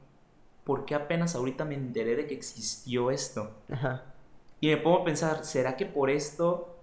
¿por 0.65 0.85
qué 0.85 0.95
apenas 0.95 1.35
ahorita 1.35 1.65
me 1.65 1.75
enteré 1.75 2.17
de 2.17 2.27
que 2.27 2.35
existió 2.35 3.11
esto? 3.11 3.51
Ajá. 3.71 4.03
Y 4.61 4.69
me 4.69 4.77
pongo 4.79 5.01
a 5.01 5.05
pensar, 5.05 5.45
¿será 5.45 5.77
que 5.77 5.87
por 5.87 6.11
esto 6.11 6.79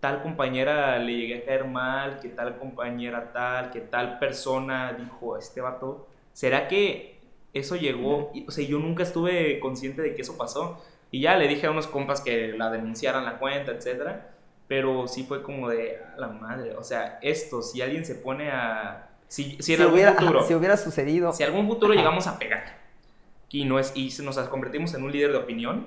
tal 0.00 0.22
compañera 0.22 0.98
le 0.98 1.16
llegué 1.16 1.38
a 1.38 1.44
caer 1.44 1.64
mal, 1.64 2.18
que 2.18 2.28
tal 2.28 2.58
compañera 2.58 3.32
tal, 3.32 3.70
que 3.70 3.80
tal 3.80 4.18
persona 4.18 4.92
dijo, 4.92 5.38
este 5.38 5.60
vato? 5.60 6.08
¿Será 6.32 6.68
que 6.68 7.20
eso 7.52 7.76
llegó? 7.76 8.30
Y, 8.34 8.46
O 8.46 8.50
sea, 8.50 8.66
yo 8.66 8.78
nunca 8.78 9.02
estuve 9.02 9.60
consciente 9.60 10.02
de 10.02 10.14
que 10.14 10.22
eso 10.22 10.36
pasó. 10.36 10.82
Y 11.10 11.20
ya 11.20 11.36
le 11.36 11.46
dije 11.46 11.66
a 11.66 11.70
unos 11.70 11.86
compas 11.86 12.20
que 12.20 12.48
la 12.48 12.70
denunciaran 12.70 13.24
la 13.24 13.38
cuenta, 13.38 13.72
etcétera. 13.72 14.34
Pero 14.68 15.06
sí 15.08 15.24
fue 15.24 15.42
como 15.42 15.68
de, 15.68 15.98
a 16.16 16.20
la 16.20 16.28
madre, 16.28 16.74
o 16.76 16.82
sea, 16.84 17.18
esto, 17.22 17.62
si 17.62 17.82
alguien 17.82 18.04
se 18.04 18.14
pone 18.14 18.50
a... 18.50 19.08
Si, 19.28 19.44
si 19.44 19.56
en 19.56 19.62
Si 19.62 19.72
algún 19.82 19.94
hubiera, 19.94 20.12
futuro, 20.14 20.38
ajá, 20.40 20.48
si 20.48 20.54
hubiera 20.54 20.76
sucedido. 20.76 21.32
si 21.32 21.42
algún 21.42 21.66
futuro 21.66 21.92
Ajá. 21.92 22.00
llegamos 22.00 22.26
a 22.26 22.38
pegar 22.38 22.64
y, 23.48 23.64
no 23.64 23.78
es, 23.78 23.92
y 23.94 24.10
nos 24.22 24.38
convertimos 24.48 24.92
en 24.94 25.02
un 25.04 25.12
líder 25.12 25.32
de 25.32 25.38
opinión, 25.38 25.86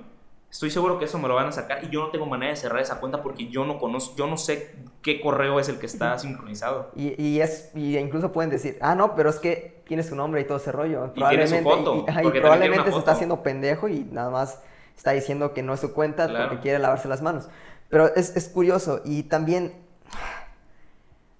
estoy 0.51 0.69
seguro 0.71 0.97
que 0.99 1.05
eso 1.05 1.17
me 1.19 1.27
lo 1.27 1.35
van 1.35 1.47
a 1.47 1.51
sacar 1.51 1.83
y 1.83 1.89
yo 1.89 2.01
no 2.01 2.09
tengo 2.11 2.25
manera 2.27 2.51
de 2.51 2.57
cerrar 2.57 2.81
esa 2.81 2.99
cuenta 2.99 3.21
porque 3.21 3.47
yo 3.49 3.65
no 3.65 3.77
conozco, 3.79 4.15
yo 4.17 4.25
no 4.27 4.37
sé 4.37 4.75
qué 5.01 5.19
correo 5.21 5.59
es 5.59 5.67
el 5.69 5.77
que 5.79 5.85
está 5.85 6.17
sincronizado. 6.17 6.91
Y, 6.95 7.19
y 7.21 7.41
es, 7.41 7.71
y 7.75 7.97
incluso 7.97 8.31
pueden 8.31 8.49
decir, 8.51 8.77
ah, 8.81 8.95
no, 8.95 9.15
pero 9.15 9.29
es 9.29 9.37
que 9.37 9.81
tiene 9.87 10.01
su 10.03 10.15
nombre 10.15 10.41
y 10.41 10.45
todo 10.45 10.57
ese 10.57 10.71
rollo. 10.71 11.11
Y 11.15 11.23
tiene 11.27 11.45
su 11.47 11.57
foto, 11.59 12.05
y- 12.07 12.27
y 12.27 12.31
probablemente 12.39 12.83
se 12.83 12.89
está 12.89 12.99
foto. 13.01 13.11
haciendo 13.11 13.43
pendejo 13.43 13.87
y 13.89 14.07
nada 14.11 14.29
más 14.31 14.59
está 14.97 15.11
diciendo 15.11 15.53
que 15.53 15.61
no 15.61 15.73
es 15.73 15.79
su 15.81 15.93
cuenta 15.93 16.27
Claro. 16.27 16.47
porque 16.49 16.61
quiere 16.63 16.79
lavarse 16.79 17.07
las 17.07 17.21
manos. 17.21 17.47
Pero 17.89 18.13
es, 18.15 18.35
es 18.35 18.49
curioso 18.49 19.01
y 19.05 19.23
también 19.23 19.73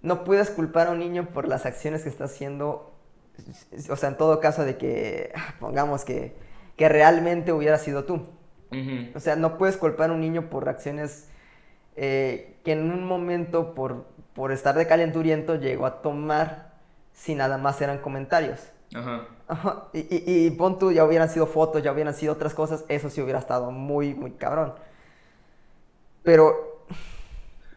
no 0.01 0.23
puedes 0.23 0.49
culpar 0.49 0.87
a 0.87 0.91
un 0.91 0.99
niño 0.99 1.29
por 1.33 1.47
las 1.47 1.65
acciones 1.65 2.03
que 2.03 2.09
está 2.09 2.25
haciendo. 2.25 2.93
O 3.89 3.95
sea, 3.95 4.09
en 4.09 4.17
todo 4.17 4.39
caso 4.39 4.63
de 4.63 4.77
que, 4.77 5.33
pongamos 5.59 6.05
que, 6.05 6.35
que 6.77 6.89
realmente 6.89 7.51
hubiera 7.51 7.77
sido 7.77 8.05
tú. 8.05 8.27
O 9.15 9.19
sea, 9.21 9.35
no 9.37 9.57
puedes 9.57 9.77
culpar 9.77 10.09
a 10.09 10.13
un 10.13 10.19
niño 10.19 10.49
por 10.49 10.67
acciones 10.67 11.29
eh, 11.95 12.57
que 12.65 12.73
en 12.73 12.91
un 12.91 13.05
momento, 13.05 13.73
por, 13.73 14.05
por 14.33 14.51
estar 14.51 14.75
de 14.75 14.87
calenturiento, 14.87 15.55
llegó 15.55 15.85
a 15.85 16.01
tomar 16.01 16.73
si 17.13 17.35
nada 17.35 17.57
más 17.57 17.81
eran 17.81 17.99
comentarios. 17.99 18.59
Ajá. 18.93 19.27
Ajá, 19.47 19.89
Y, 19.93 19.99
y, 19.99 20.47
y 20.47 20.51
pon 20.51 20.79
tú, 20.79 20.91
ya 20.91 21.05
hubieran 21.05 21.29
sido 21.29 21.47
fotos, 21.47 21.83
ya 21.83 21.91
hubieran 21.93 22.13
sido 22.13 22.33
otras 22.33 22.53
cosas, 22.53 22.83
eso 22.89 23.09
sí 23.09 23.21
hubiera 23.21 23.39
estado 23.39 23.71
muy, 23.71 24.13
muy 24.13 24.31
cabrón. 24.31 24.73
Pero 26.26 26.86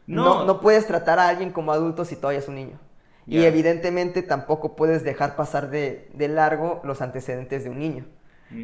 no, 0.06 0.24
No. 0.40 0.44
no 0.44 0.60
puedes 0.60 0.86
tratar 0.86 1.18
a 1.20 1.28
alguien 1.28 1.52
como 1.52 1.70
adulto 1.72 2.04
si 2.04 2.16
todavía 2.16 2.40
es 2.40 2.48
un 2.48 2.56
niño. 2.56 2.78
Y 3.26 3.44
evidentemente 3.44 4.22
tampoco 4.22 4.74
puedes 4.74 5.04
dejar 5.04 5.36
pasar 5.36 5.68
de, 5.68 6.10
de 6.14 6.28
largo 6.28 6.80
los 6.82 7.02
antecedentes 7.02 7.62
de 7.62 7.68
un 7.70 7.78
niño. 7.78 8.06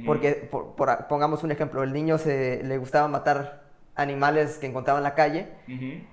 Porque, 0.07 0.33
por- 0.51 0.75
por- 0.75 1.07
pongamos 1.09 1.43
un 1.45 1.51
ejemplo, 1.53 1.83
el 1.83 1.93
niño 1.93 2.17
se, 2.17 2.63
le 2.65 2.79
gustaba 2.79 3.07
matar 3.07 3.65
animales 3.95 4.57
que 4.57 4.67
encontraba 4.67 4.99
en 4.99 5.03
la 5.05 5.15
calle. 5.15 5.51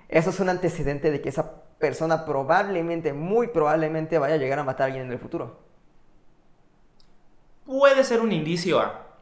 Eso 0.10 0.30
es 0.32 0.40
un 0.42 0.50
antecedente 0.50 1.10
de 1.12 1.22
que 1.22 1.30
esa 1.30 1.62
persona 1.80 2.26
probablemente, 2.26 3.14
muy 3.14 3.48
probablemente, 3.48 4.20
vaya 4.20 4.36
a 4.36 4.38
llegar 4.38 4.60
a 4.60 4.64
matar 4.66 4.82
a 4.82 4.86
alguien 4.88 5.06
en 5.06 5.12
el 5.14 5.20
futuro. 5.20 5.62
Puede 7.66 8.04
ser 8.04 8.20
un 8.20 8.32
indicio. 8.34 8.82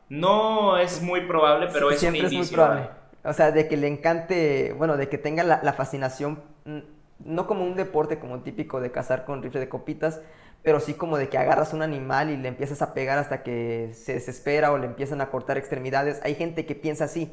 No 0.09 0.77
es 0.77 1.01
muy 1.03 1.21
probable, 1.27 1.67
pero 1.71 1.91
es 1.91 2.01
un 2.01 2.15
es 2.15 2.23
indicio 2.23 2.57
muy. 2.67 2.89
O 3.23 3.33
sea, 3.33 3.51
de 3.51 3.67
que 3.67 3.77
le 3.77 3.87
encante, 3.87 4.73
bueno, 4.77 4.97
de 4.97 5.09
que 5.09 5.17
tenga 5.17 5.43
la, 5.43 5.59
la 5.63 5.73
fascinación, 5.73 6.41
mm, 6.65 6.79
no 7.25 7.47
como 7.47 7.65
un 7.65 7.75
deporte 7.75 8.19
como 8.19 8.41
típico 8.41 8.79
de 8.79 8.91
cazar 8.91 9.25
con 9.25 9.43
rifle 9.43 9.59
de 9.59 9.69
copitas, 9.69 10.21
pero 10.63 10.79
sí 10.79 10.93
como 10.93 11.17
de 11.17 11.29
que 11.29 11.37
agarras 11.37 11.73
un 11.73 11.81
animal 11.81 12.29
y 12.29 12.37
le 12.37 12.47
empiezas 12.47 12.81
a 12.81 12.93
pegar 12.93 13.17
hasta 13.17 13.43
que 13.43 13.91
se 13.93 14.13
desespera 14.13 14.71
o 14.71 14.77
le 14.77 14.87
empiezan 14.87 15.21
a 15.21 15.29
cortar 15.29 15.57
extremidades. 15.57 16.19
Hay 16.23 16.35
gente 16.35 16.65
que 16.65 16.75
piensa 16.75 17.05
así 17.05 17.31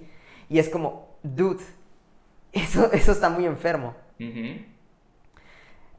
y 0.49 0.59
es 0.59 0.69
como, 0.69 1.17
dude, 1.23 1.63
eso, 2.53 2.93
eso 2.93 3.13
está 3.13 3.29
muy 3.31 3.47
enfermo. 3.47 3.95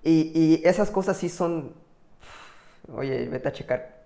Y, 0.04 0.32
y 0.34 0.62
esas 0.68 0.90
cosas 0.92 1.18
sí 1.18 1.30
son, 1.30 1.74
oye, 2.94 3.28
vete 3.30 3.48
a 3.50 3.52
checar 3.52 4.06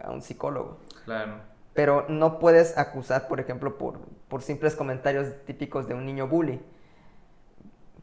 a 0.00 0.10
un 0.10 0.22
psicólogo. 0.22 0.78
Claro. 1.04 1.51
Pero 1.74 2.04
no 2.08 2.38
puedes 2.38 2.76
acusar, 2.76 3.28
por 3.28 3.40
ejemplo, 3.40 3.78
por, 3.78 4.00
por 4.28 4.42
simples 4.42 4.74
comentarios 4.76 5.28
típicos 5.46 5.88
de 5.88 5.94
un 5.94 6.04
niño 6.04 6.28
bully. 6.28 6.60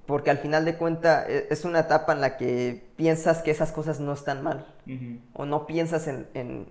Porque 0.05 0.31
al 0.31 0.39
final 0.39 0.65
de 0.65 0.75
cuentas 0.75 1.27
es 1.29 1.65
una 1.65 1.81
etapa 1.81 2.13
en 2.13 2.21
la 2.21 2.35
que 2.37 2.83
piensas 2.95 3.43
que 3.43 3.51
esas 3.51 3.71
cosas 3.71 3.99
no 3.99 4.13
están 4.13 4.41
mal. 4.43 4.65
O 5.33 5.45
no 5.45 5.67
piensas 5.67 6.07
en, 6.07 6.27
en- 6.33 6.67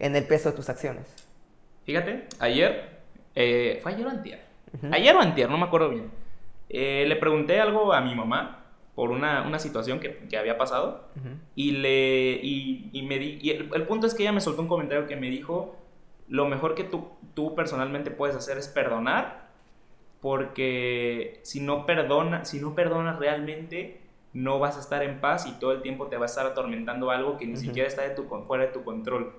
en 0.00 0.16
el 0.16 0.24
peso 0.26 0.50
de 0.50 0.56
tus 0.56 0.68
acciones. 0.68 1.06
Fíjate, 1.84 2.26
ayer, 2.40 2.98
eh, 3.36 3.78
¿fue 3.82 3.92
ayer 3.92 4.06
o 4.06 4.10
antier? 4.10 4.40
Ayer 4.92 5.14
o 5.14 5.20
antier, 5.20 5.48
no 5.48 5.56
me 5.56 5.66
acuerdo 5.66 5.90
bien. 5.90 6.10
Eh, 6.68 7.04
le 7.06 7.14
pregunté 7.14 7.60
algo 7.60 7.92
a 7.92 8.00
mi 8.00 8.12
mamá 8.16 8.64
por 8.96 9.10
una, 9.10 9.42
una 9.46 9.60
situación 9.60 10.00
que, 10.00 10.16
que 10.28 10.36
había 10.36 10.58
pasado 10.58 11.06
y 11.54 11.72
le 11.72 12.40
y, 12.42 12.90
y 12.92 13.02
me 13.02 13.18
di, 13.20 13.38
y 13.40 13.50
el, 13.50 13.70
el 13.72 13.82
punto 13.86 14.08
es 14.08 14.14
que 14.14 14.24
ella 14.24 14.32
me 14.32 14.40
soltó 14.40 14.62
un 14.62 14.68
comentario 14.68 15.06
que 15.06 15.14
me 15.14 15.30
dijo 15.30 15.76
lo 16.28 16.46
mejor 16.46 16.74
que 16.74 16.84
tú, 16.84 17.08
tú 17.34 17.54
personalmente 17.54 18.10
puedes 18.10 18.36
hacer 18.36 18.58
es 18.58 18.68
perdonar 18.68 19.48
porque 20.20 21.40
si 21.42 21.60
no 21.60 21.84
perdona 21.84 22.44
si 22.44 22.60
no 22.60 22.74
perdonas 22.74 23.18
realmente 23.18 24.00
no 24.32 24.58
vas 24.58 24.76
a 24.76 24.80
estar 24.80 25.02
en 25.02 25.20
paz 25.20 25.46
y 25.46 25.52
todo 25.52 25.72
el 25.72 25.82
tiempo 25.82 26.06
te 26.06 26.16
va 26.16 26.24
a 26.24 26.26
estar 26.26 26.46
atormentando 26.46 27.10
algo 27.10 27.36
que 27.36 27.46
ni 27.46 27.56
siquiera 27.56 27.88
está 27.88 28.02
de 28.02 28.10
tu, 28.10 28.24
fuera 28.46 28.64
de 28.64 28.72
tu 28.72 28.84
control 28.84 29.34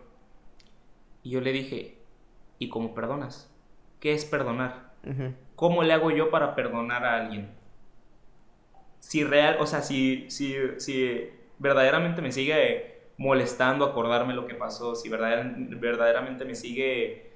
y 1.24 1.32
yo 1.32 1.42
le 1.42 1.52
dije 1.52 1.98
¿y 2.60 2.70
cómo 2.70 2.94
perdonas? 2.94 3.52
¿qué 4.00 4.14
es 4.14 4.26
perdonar? 4.26 4.94
¿cómo 5.56 5.84
le 5.84 5.94
hago 5.94 6.12
yo 6.12 6.30
para 6.30 6.56
perdonar 6.56 7.06
a 7.06 7.16
alguien? 7.22 7.50
Si 9.00 9.24
real, 9.24 9.58
o 9.60 9.68
sea, 9.68 9.82
si, 9.82 10.26
si, 10.30 10.56
si 10.78 11.30
verdaderamente 11.60 12.24
me 12.24 12.32
sigue 12.32 12.95
molestando 13.18 13.86
acordarme 13.86 14.34
lo 14.34 14.46
que 14.48 14.56
pasó, 14.56 14.96
si 14.96 15.10
verdader- 15.10 15.56
verdaderamente 15.80 16.46
me 16.46 16.56
sigue 16.56 17.32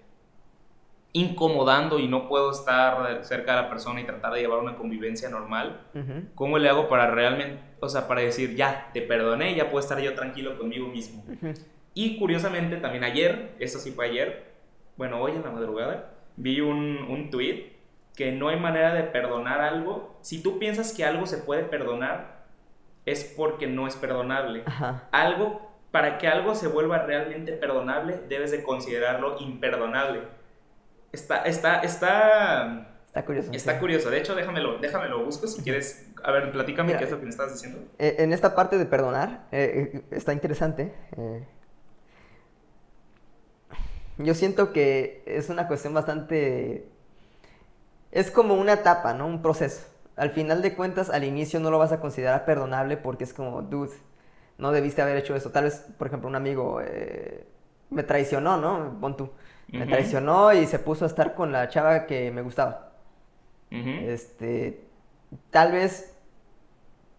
incomodando 1.11 1.97
y 1.97 2.07
no 2.07 2.27
puedo 2.27 2.51
estar 2.51 3.23
cerca 3.23 3.55
de 3.55 3.61
la 3.63 3.69
persona 3.69 3.99
y 3.99 4.03
tratar 4.03 4.33
de 4.33 4.41
llevar 4.41 4.59
una 4.59 4.75
convivencia 4.75 5.29
normal, 5.29 5.81
Ujú. 5.95 6.25
¿cómo 6.35 6.59
le 6.59 6.69
hago 6.69 6.87
para 6.87 7.09
realmente, 7.09 7.59
o 7.79 7.89
sea, 7.89 8.07
para 8.07 8.21
decir, 8.21 8.55
ya, 8.55 8.89
te 8.93 9.01
perdoné, 9.01 9.55
ya 9.55 9.71
puedo 9.71 9.79
estar 9.79 9.99
yo 9.99 10.13
tranquilo 10.13 10.57
conmigo 10.57 10.87
mismo? 10.87 11.23
Ujú. 11.27 11.53
Y 11.95 12.19
curiosamente, 12.19 12.77
también 12.77 13.03
ayer, 13.03 13.55
eso 13.59 13.79
sí 13.79 13.91
fue 13.91 14.05
ayer, 14.05 14.51
bueno, 14.97 15.19
hoy 15.19 15.31
en 15.31 15.41
la 15.43 15.49
madrugada, 15.49 16.11
vi 16.35 16.61
un, 16.61 16.97
un 17.09 17.31
tweet 17.31 17.73
que 18.15 18.31
no 18.31 18.49
hay 18.49 18.59
manera 18.59 18.93
de 18.93 19.03
perdonar 19.03 19.61
algo. 19.61 20.17
Si 20.21 20.43
tú 20.43 20.59
piensas 20.59 20.93
que 20.93 21.05
algo 21.05 21.25
se 21.25 21.37
puede 21.37 21.63
perdonar, 21.63 22.43
es 23.05 23.23
porque 23.35 23.65
no 23.65 23.87
es 23.87 23.95
perdonable. 23.95 24.63
Ajá. 24.65 25.07
Algo, 25.11 25.68
para 25.91 26.17
que 26.17 26.27
algo 26.27 26.55
se 26.55 26.67
vuelva 26.67 26.99
realmente 26.99 27.53
perdonable, 27.53 28.19
debes 28.29 28.51
de 28.51 28.63
considerarlo 28.63 29.37
imperdonable. 29.39 30.23
Está, 31.11 31.43
está, 31.43 31.81
está, 31.81 32.87
Está 33.07 33.25
curioso. 33.25 33.49
está 33.53 33.73
sí. 33.73 33.79
curioso. 33.79 34.09
De 34.11 34.19
hecho, 34.19 34.35
déjamelo, 34.35 34.77
déjamelo 34.79 35.25
busco 35.25 35.47
si 35.47 35.63
quieres. 35.63 36.07
A 36.23 36.31
ver, 36.31 36.51
platícame 36.51 36.87
Mira, 36.87 36.99
qué 36.99 37.05
es 37.05 37.11
lo 37.11 37.17
que 37.19 37.23
me 37.25 37.31
estás 37.31 37.51
diciendo. 37.53 37.79
Eh, 37.97 38.17
en 38.19 38.33
esta 38.33 38.55
parte 38.55 38.77
de 38.77 38.85
perdonar, 38.85 39.47
eh, 39.51 39.91
eh, 39.93 40.01
está 40.11 40.33
interesante. 40.33 40.93
eh. 41.17 41.47
yo 44.17 44.33
siento 44.35 44.73
que 44.73 45.23
es 45.25 45.49
una 45.49 45.67
cuestión 45.67 45.93
bastante... 45.93 46.87
Es 48.11 48.31
como 48.31 48.55
una 48.55 48.73
etapa, 48.73 49.13
¿no? 49.13 49.27
Un 49.27 49.41
proceso. 49.41 49.85
Al 50.15 50.31
final 50.31 50.61
de 50.61 50.75
cuentas, 50.75 51.09
al 51.09 51.23
inicio 51.23 51.59
no 51.59 51.71
lo 51.71 51.79
vas 51.79 51.91
a 51.93 51.99
considerar 52.01 52.43
perdonable 52.45 52.97
porque 52.97 53.23
es 53.23 53.33
como, 53.33 53.61
dude, 53.61 53.93
no 54.59 54.71
debiste 54.71 55.01
haber 55.01 55.17
hecho 55.17 55.35
eso. 55.35 55.51
Tal 55.51 55.65
vez, 55.65 55.85
por 55.97 56.07
ejemplo, 56.07 56.29
un 56.29 56.35
amigo 56.35 56.81
eh, 56.83 57.47
me 57.89 58.03
traicionó, 58.03 58.57
¿no? 58.57 58.99
Pon 59.01 59.17
tú. 59.17 59.31
Me 59.75 59.87
traicionó 59.87 60.53
y 60.53 60.67
se 60.67 60.79
puso 60.79 61.05
a 61.05 61.07
estar 61.07 61.35
con 61.35 61.51
la 61.51 61.69
chava 61.69 62.05
que 62.07 62.31
me 62.31 62.41
gustaba. 62.41 62.91
Este, 63.97 64.85
tal 65.51 65.71
vez 65.73 66.13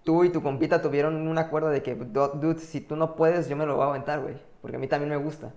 tú 0.04 0.24
y 0.24 0.30
tu 0.30 0.42
compita 0.42 0.82
tuvieron 0.82 1.26
un 1.28 1.38
acuerdo 1.38 1.68
de 1.68 1.82
que, 1.82 1.94
"Du- 1.94 2.28
dude, 2.34 2.58
si 2.60 2.80
tú 2.80 2.96
no 2.96 3.16
puedes, 3.16 3.48
yo 3.48 3.56
me 3.56 3.66
lo 3.66 3.76
voy 3.76 3.84
a 3.86 3.90
aventar, 3.90 4.20
güey, 4.20 4.36
porque 4.62 4.76
a 4.76 4.80
mí 4.80 4.88
también 4.88 5.10
me 5.10 5.16
gusta. 5.16 5.52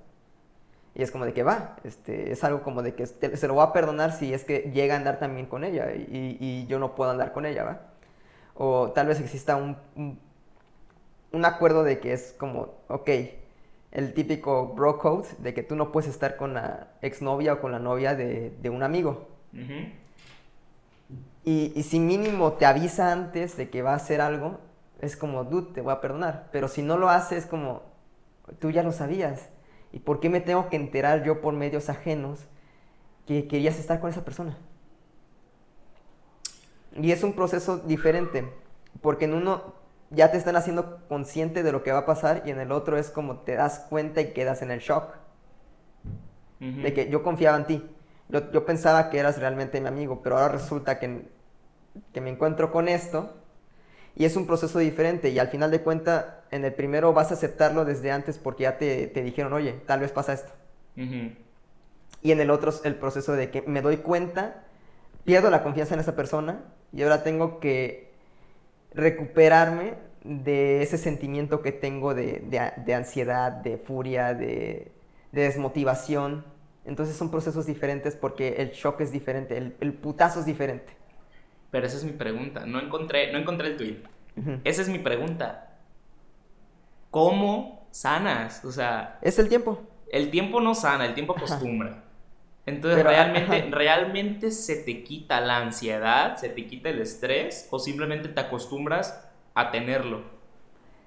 Y 0.95 1.01
es 1.01 1.11
como 1.11 1.25
de 1.25 1.33
que 1.33 1.43
va, 1.43 1.77
este, 1.83 2.31
es 2.31 2.43
algo 2.43 2.61
como 2.61 2.83
de 2.83 2.93
que 2.93 3.07
se 3.07 3.47
lo 3.47 3.55
voy 3.55 3.63
a 3.65 3.73
perdonar 3.73 4.11
si 4.11 4.33
es 4.33 4.43
que 4.45 4.71
llega 4.73 4.93
a 4.93 4.97
andar 4.97 5.19
también 5.19 5.47
con 5.47 5.63
ella 5.63 5.91
y, 5.95 6.37
y 6.39 6.67
yo 6.67 6.77
no 6.79 6.93
puedo 6.95 7.09
andar 7.11 7.33
con 7.33 7.45
ella, 7.47 7.63
¿va? 7.63 7.81
O 8.55 8.91
tal 8.93 9.07
vez 9.07 9.19
exista 9.21 9.55
un, 9.57 9.77
un, 9.95 10.19
un 11.33 11.45
acuerdo 11.45 11.83
de 11.83 11.99
que 11.99 12.13
es 12.13 12.33
como, 12.37 12.75
ok, 12.87 13.09
el 13.91 14.13
típico 14.13 14.67
bro 14.69 14.97
code 14.97 15.27
de 15.39 15.53
que 15.53 15.63
tú 15.63 15.75
no 15.75 15.91
puedes 15.91 16.09
estar 16.09 16.37
con 16.37 16.53
la 16.53 16.93
exnovia 17.01 17.53
o 17.53 17.59
con 17.59 17.71
la 17.71 17.79
novia 17.79 18.15
de, 18.15 18.51
de 18.61 18.69
un 18.69 18.83
amigo. 18.83 19.27
Y, 21.43 21.73
y 21.75 21.83
si 21.83 21.99
mínimo 21.99 22.53
te 22.53 22.65
avisa 22.65 23.11
antes 23.11 23.57
de 23.57 23.69
que 23.69 23.81
va 23.81 23.91
a 23.91 23.97
hacer 23.97 24.21
algo, 24.21 24.59
es 25.01 25.17
como, 25.17 25.43
dude, 25.43 25.73
te 25.73 25.81
voy 25.81 25.91
a 25.91 26.01
perdonar. 26.01 26.49
Pero 26.51 26.67
si 26.67 26.81
no 26.81 26.97
lo 26.97 27.09
hace, 27.09 27.35
es 27.37 27.45
como, 27.45 27.83
tú 28.59 28.71
ya 28.71 28.83
lo 28.83 28.91
sabías. 28.91 29.49
¿Y 29.91 29.99
por 29.99 30.19
qué 30.19 30.29
me 30.29 30.41
tengo 30.41 30.69
que 30.69 30.75
enterar 30.75 31.23
yo 31.23 31.41
por 31.41 31.53
medios 31.53 31.89
ajenos 31.89 32.39
que 33.27 33.47
querías 33.47 33.77
estar 33.77 33.99
con 33.99 34.09
esa 34.09 34.25
persona? 34.25 34.57
Y 36.95 37.11
es 37.11 37.23
un 37.23 37.33
proceso 37.33 37.77
diferente, 37.79 38.51
porque 39.01 39.25
en 39.25 39.33
uno 39.33 39.82
ya 40.13 40.31
te 40.31 40.37
están 40.37 40.55
haciendo 40.55 41.05
consciente 41.07 41.63
de 41.63 41.71
lo 41.71 41.83
que 41.83 41.91
va 41.91 41.99
a 41.99 42.05
pasar 42.05 42.43
y 42.45 42.51
en 42.51 42.59
el 42.59 42.71
otro 42.71 42.97
es 42.97 43.09
como 43.09 43.39
te 43.39 43.55
das 43.55 43.79
cuenta 43.89 44.21
y 44.21 44.33
quedas 44.33 44.61
en 44.61 44.71
el 44.71 44.79
shock 44.79 45.15
de 46.81 46.93
que 46.93 47.09
yo 47.09 47.23
confiaba 47.23 47.57
en 47.57 47.65
ti. 47.67 47.89
Yo, 48.29 48.51
yo 48.51 48.65
pensaba 48.65 49.09
que 49.09 49.19
eras 49.19 49.39
realmente 49.39 49.81
mi 49.81 49.87
amigo, 49.87 50.21
pero 50.23 50.37
ahora 50.37 50.53
resulta 50.53 50.99
que 50.99 51.27
que 52.13 52.21
me 52.21 52.29
encuentro 52.29 52.71
con 52.71 52.87
esto 52.87 53.33
y 54.15 54.25
es 54.25 54.35
un 54.35 54.47
proceso 54.47 54.79
diferente 54.79 55.29
y 55.29 55.39
al 55.39 55.47
final 55.49 55.71
de 55.71 55.81
cuentas 55.81 56.25
en 56.51 56.65
el 56.65 56.73
primero 56.73 57.13
vas 57.13 57.31
a 57.31 57.35
aceptarlo 57.35 57.85
desde 57.85 58.11
antes 58.11 58.37
porque 58.39 58.63
ya 58.63 58.77
te, 58.77 59.07
te 59.07 59.23
dijeron, 59.23 59.53
oye, 59.53 59.73
tal 59.87 60.01
vez 60.01 60.11
pasa 60.11 60.33
esto. 60.33 60.53
Y 62.21 62.31
en 62.31 62.39
el 62.39 62.51
otro 62.51 62.69
es 62.69 62.81
el 62.85 62.95
proceso 62.95 63.33
de 63.33 63.51
que 63.51 63.61
me 63.63 63.81
doy 63.81 63.97
cuenta, 63.97 64.63
pierdo 65.25 65.49
la 65.49 65.63
confianza 65.63 65.93
en 65.93 65.99
esa 65.99 66.15
persona 66.15 66.63
y 66.93 67.03
ahora 67.03 67.23
tengo 67.23 67.59
que 67.59 68.12
recuperarme 68.95 69.95
de 70.23 70.81
ese 70.81 70.97
sentimiento 70.97 71.61
que 71.61 71.71
tengo 71.71 72.13
de, 72.13 72.43
de, 72.85 72.93
ansiedad, 72.93 73.51
de 73.51 73.77
furia, 73.77 74.33
de, 74.33 74.91
de, 75.31 75.41
desmotivación. 75.41 76.45
Entonces 76.85 77.15
son 77.15 77.31
procesos 77.31 77.65
diferentes 77.65 78.15
porque 78.15 78.55
el 78.59 78.71
shock 78.71 79.01
es 79.01 79.11
diferente, 79.11 79.57
el, 79.57 79.75
el 79.79 79.93
putazo 79.93 80.39
es 80.39 80.45
diferente. 80.45 80.93
Pero 81.71 81.87
esa 81.87 81.97
es 81.97 82.03
mi 82.03 82.11
pregunta. 82.11 82.65
No 82.65 82.79
encontré, 82.79 83.31
no 83.31 83.39
encontré 83.39 83.69
el 83.69 83.77
tweet. 83.77 84.03
Esa 84.63 84.81
es 84.81 84.89
mi 84.89 84.99
pregunta. 84.99 85.77
¿Cómo 87.09 87.87
sanas? 87.91 88.63
O 88.65 88.71
sea. 88.71 89.17
Es 89.21 89.39
el 89.39 89.49
tiempo. 89.49 89.81
El 90.11 90.29
tiempo 90.29 90.61
no 90.61 90.75
sana, 90.75 91.05
el 91.05 91.15
tiempo 91.15 91.33
acostumbra. 91.35 92.03
Entonces, 92.65 93.03
realmente, 93.03 93.69
¿realmente 93.71 94.51
se 94.51 94.77
te 94.77 95.03
quita 95.03 95.41
la 95.41 95.57
ansiedad, 95.57 96.37
se 96.37 96.49
te 96.49 96.65
quita 96.65 96.89
el 96.89 97.01
estrés 97.01 97.67
o 97.71 97.79
simplemente 97.79 98.29
te 98.29 98.39
acostumbras 98.39 99.21
a 99.53 99.71
tenerlo? 99.71 100.21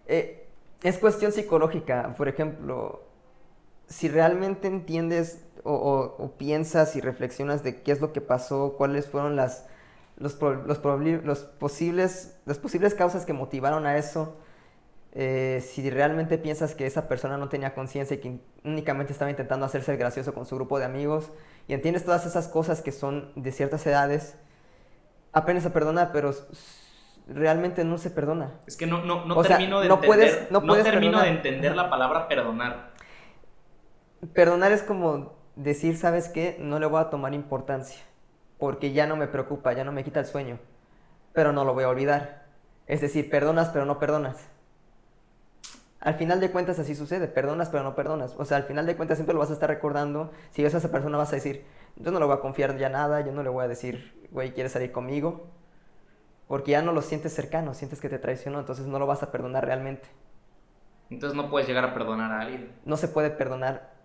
Eh, 0.06 0.46
es 0.82 0.98
cuestión 0.98 1.32
psicológica. 1.32 2.14
Por 2.16 2.28
ejemplo, 2.28 3.02
si 3.88 4.08
realmente 4.08 4.68
entiendes 4.68 5.42
o, 5.64 6.34
piensas 6.38 6.94
y 6.94 7.00
reflexionas 7.00 7.64
de 7.64 7.82
qué 7.82 7.92
es 7.92 8.00
lo 8.00 8.12
que 8.12 8.20
pasó, 8.20 8.74
cuáles 8.76 9.06
fueron 9.06 9.34
las 9.34 9.66
los, 10.18 10.40
los, 10.40 10.82
los, 11.24 11.38
posibles, 11.58 12.38
las 12.46 12.58
posibles 12.58 12.94
causas 12.94 13.26
que 13.26 13.34
motivaron 13.34 13.84
a 13.84 13.98
eso, 13.98 14.36
eh, 15.18 15.62
si 15.66 15.88
realmente 15.88 16.36
piensas 16.36 16.74
que 16.74 16.84
esa 16.84 17.08
persona 17.08 17.38
no 17.38 17.48
tenía 17.48 17.72
conciencia 17.72 18.16
y 18.16 18.20
que 18.20 18.38
únicamente 18.64 19.14
estaba 19.14 19.30
intentando 19.30 19.64
hacerse 19.64 19.96
gracioso 19.96 20.34
con 20.34 20.44
su 20.44 20.56
grupo 20.56 20.78
de 20.78 20.84
amigos, 20.84 21.32
y 21.66 21.72
entiendes 21.72 22.04
todas 22.04 22.26
esas 22.26 22.48
cosas 22.48 22.82
que 22.82 22.92
son 22.92 23.32
de 23.34 23.50
ciertas 23.50 23.86
edades, 23.86 24.36
apenas 25.32 25.64
a 25.64 25.72
perdonar, 25.72 26.10
pero 26.12 26.34
realmente 27.28 27.82
no 27.82 27.96
se 27.96 28.10
perdona. 28.10 28.60
Es 28.66 28.76
que 28.76 28.86
no, 28.86 29.02
no, 29.06 29.24
no 29.24 29.40
termino 29.40 29.80
de 29.80 29.86
entender, 29.86 30.48
no 30.50 30.82
termino 30.82 31.22
de 31.22 31.28
entender 31.28 31.74
la 31.74 31.88
palabra 31.88 32.28
perdonar. 32.28 32.90
Perdonar 34.34 34.72
es 34.72 34.82
como 34.82 35.32
decir, 35.54 35.96
¿sabes 35.96 36.28
qué? 36.28 36.58
No 36.60 36.78
le 36.78 36.84
voy 36.84 37.00
a 37.00 37.08
tomar 37.08 37.32
importancia 37.32 38.02
porque 38.58 38.92
ya 38.92 39.06
no 39.06 39.16
me 39.16 39.28
preocupa, 39.28 39.72
ya 39.72 39.84
no 39.84 39.92
me 39.92 40.04
quita 40.04 40.20
el 40.20 40.26
sueño, 40.26 40.58
pero 41.32 41.52
no 41.52 41.64
lo 41.64 41.72
voy 41.72 41.84
a 41.84 41.88
olvidar. 41.88 42.44
Es 42.86 43.00
decir, 43.00 43.30
perdonas 43.30 43.70
pero 43.70 43.86
no 43.86 43.98
perdonas. 43.98 44.50
Al 46.00 46.14
final 46.14 46.40
de 46.40 46.50
cuentas 46.50 46.78
así 46.78 46.94
sucede, 46.94 47.26
perdonas 47.26 47.70
pero 47.70 47.82
no 47.82 47.94
perdonas. 47.94 48.34
O 48.36 48.44
sea, 48.44 48.58
al 48.58 48.64
final 48.64 48.86
de 48.86 48.96
cuentas 48.96 49.18
siempre 49.18 49.34
lo 49.34 49.40
vas 49.40 49.50
a 49.50 49.54
estar 49.54 49.68
recordando. 49.68 50.30
Si 50.50 50.62
ves 50.62 50.74
a 50.74 50.78
esa 50.78 50.90
persona 50.90 51.16
vas 51.16 51.32
a 51.32 51.36
decir, 51.36 51.64
yo 51.96 52.10
no 52.10 52.18
le 52.18 52.26
voy 52.26 52.36
a 52.36 52.40
confiar 52.40 52.76
ya 52.76 52.88
nada, 52.88 53.22
yo 53.22 53.32
no 53.32 53.42
le 53.42 53.48
voy 53.48 53.64
a 53.64 53.68
decir, 53.68 54.28
güey, 54.30 54.52
¿quieres 54.52 54.72
salir 54.72 54.92
conmigo? 54.92 55.48
Porque 56.48 56.72
ya 56.72 56.82
no 56.82 56.92
lo 56.92 57.02
sientes 57.02 57.32
cercano, 57.32 57.74
sientes 57.74 58.00
que 58.00 58.08
te 58.08 58.18
traicionó, 58.18 58.60
entonces 58.60 58.86
no 58.86 58.98
lo 58.98 59.06
vas 59.06 59.22
a 59.22 59.32
perdonar 59.32 59.64
realmente. 59.64 60.08
Entonces 61.10 61.36
no 61.36 61.48
puedes 61.48 61.66
llegar 61.66 61.84
a 61.84 61.94
perdonar 61.94 62.32
a 62.32 62.40
alguien. 62.40 62.72
No 62.84 62.96
se 62.96 63.08
puede 63.08 63.30
perdonar 63.30 63.96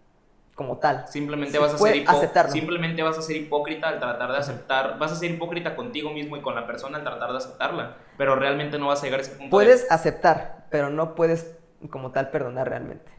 como 0.56 0.78
tal. 0.78 1.08
Simplemente, 1.08 1.58
vas 1.60 1.74
a 1.74 1.78
ser 1.78 2.50
simplemente 2.50 3.02
vas 3.04 3.18
a 3.18 3.22
ser 3.22 3.36
hipócrita 3.36 3.90
al 3.90 4.00
tratar 4.00 4.32
de 4.32 4.38
aceptar, 4.38 5.00
vas 5.00 5.12
a 5.12 5.16
ser 5.16 5.32
hipócrita 5.32 5.76
contigo 5.76 6.12
mismo 6.12 6.38
y 6.38 6.42
con 6.42 6.56
la 6.56 6.68
persona 6.68 6.98
al 6.98 7.04
tratar 7.04 7.32
de 7.32 7.38
aceptarla, 7.38 7.98
pero 8.18 8.36
realmente 8.36 8.78
no 8.78 8.88
vas 8.88 9.02
a 9.02 9.06
llegar 9.06 9.22
a 9.22 9.24
ese 9.24 9.32
punto. 9.32 9.50
Puedes 9.50 9.92
aceptar, 9.92 10.68
pero 10.70 10.90
no 10.90 11.16
puedes 11.16 11.58
como 11.90 12.12
tal 12.12 12.30
perdonar 12.30 12.70
realmente. 12.70 13.12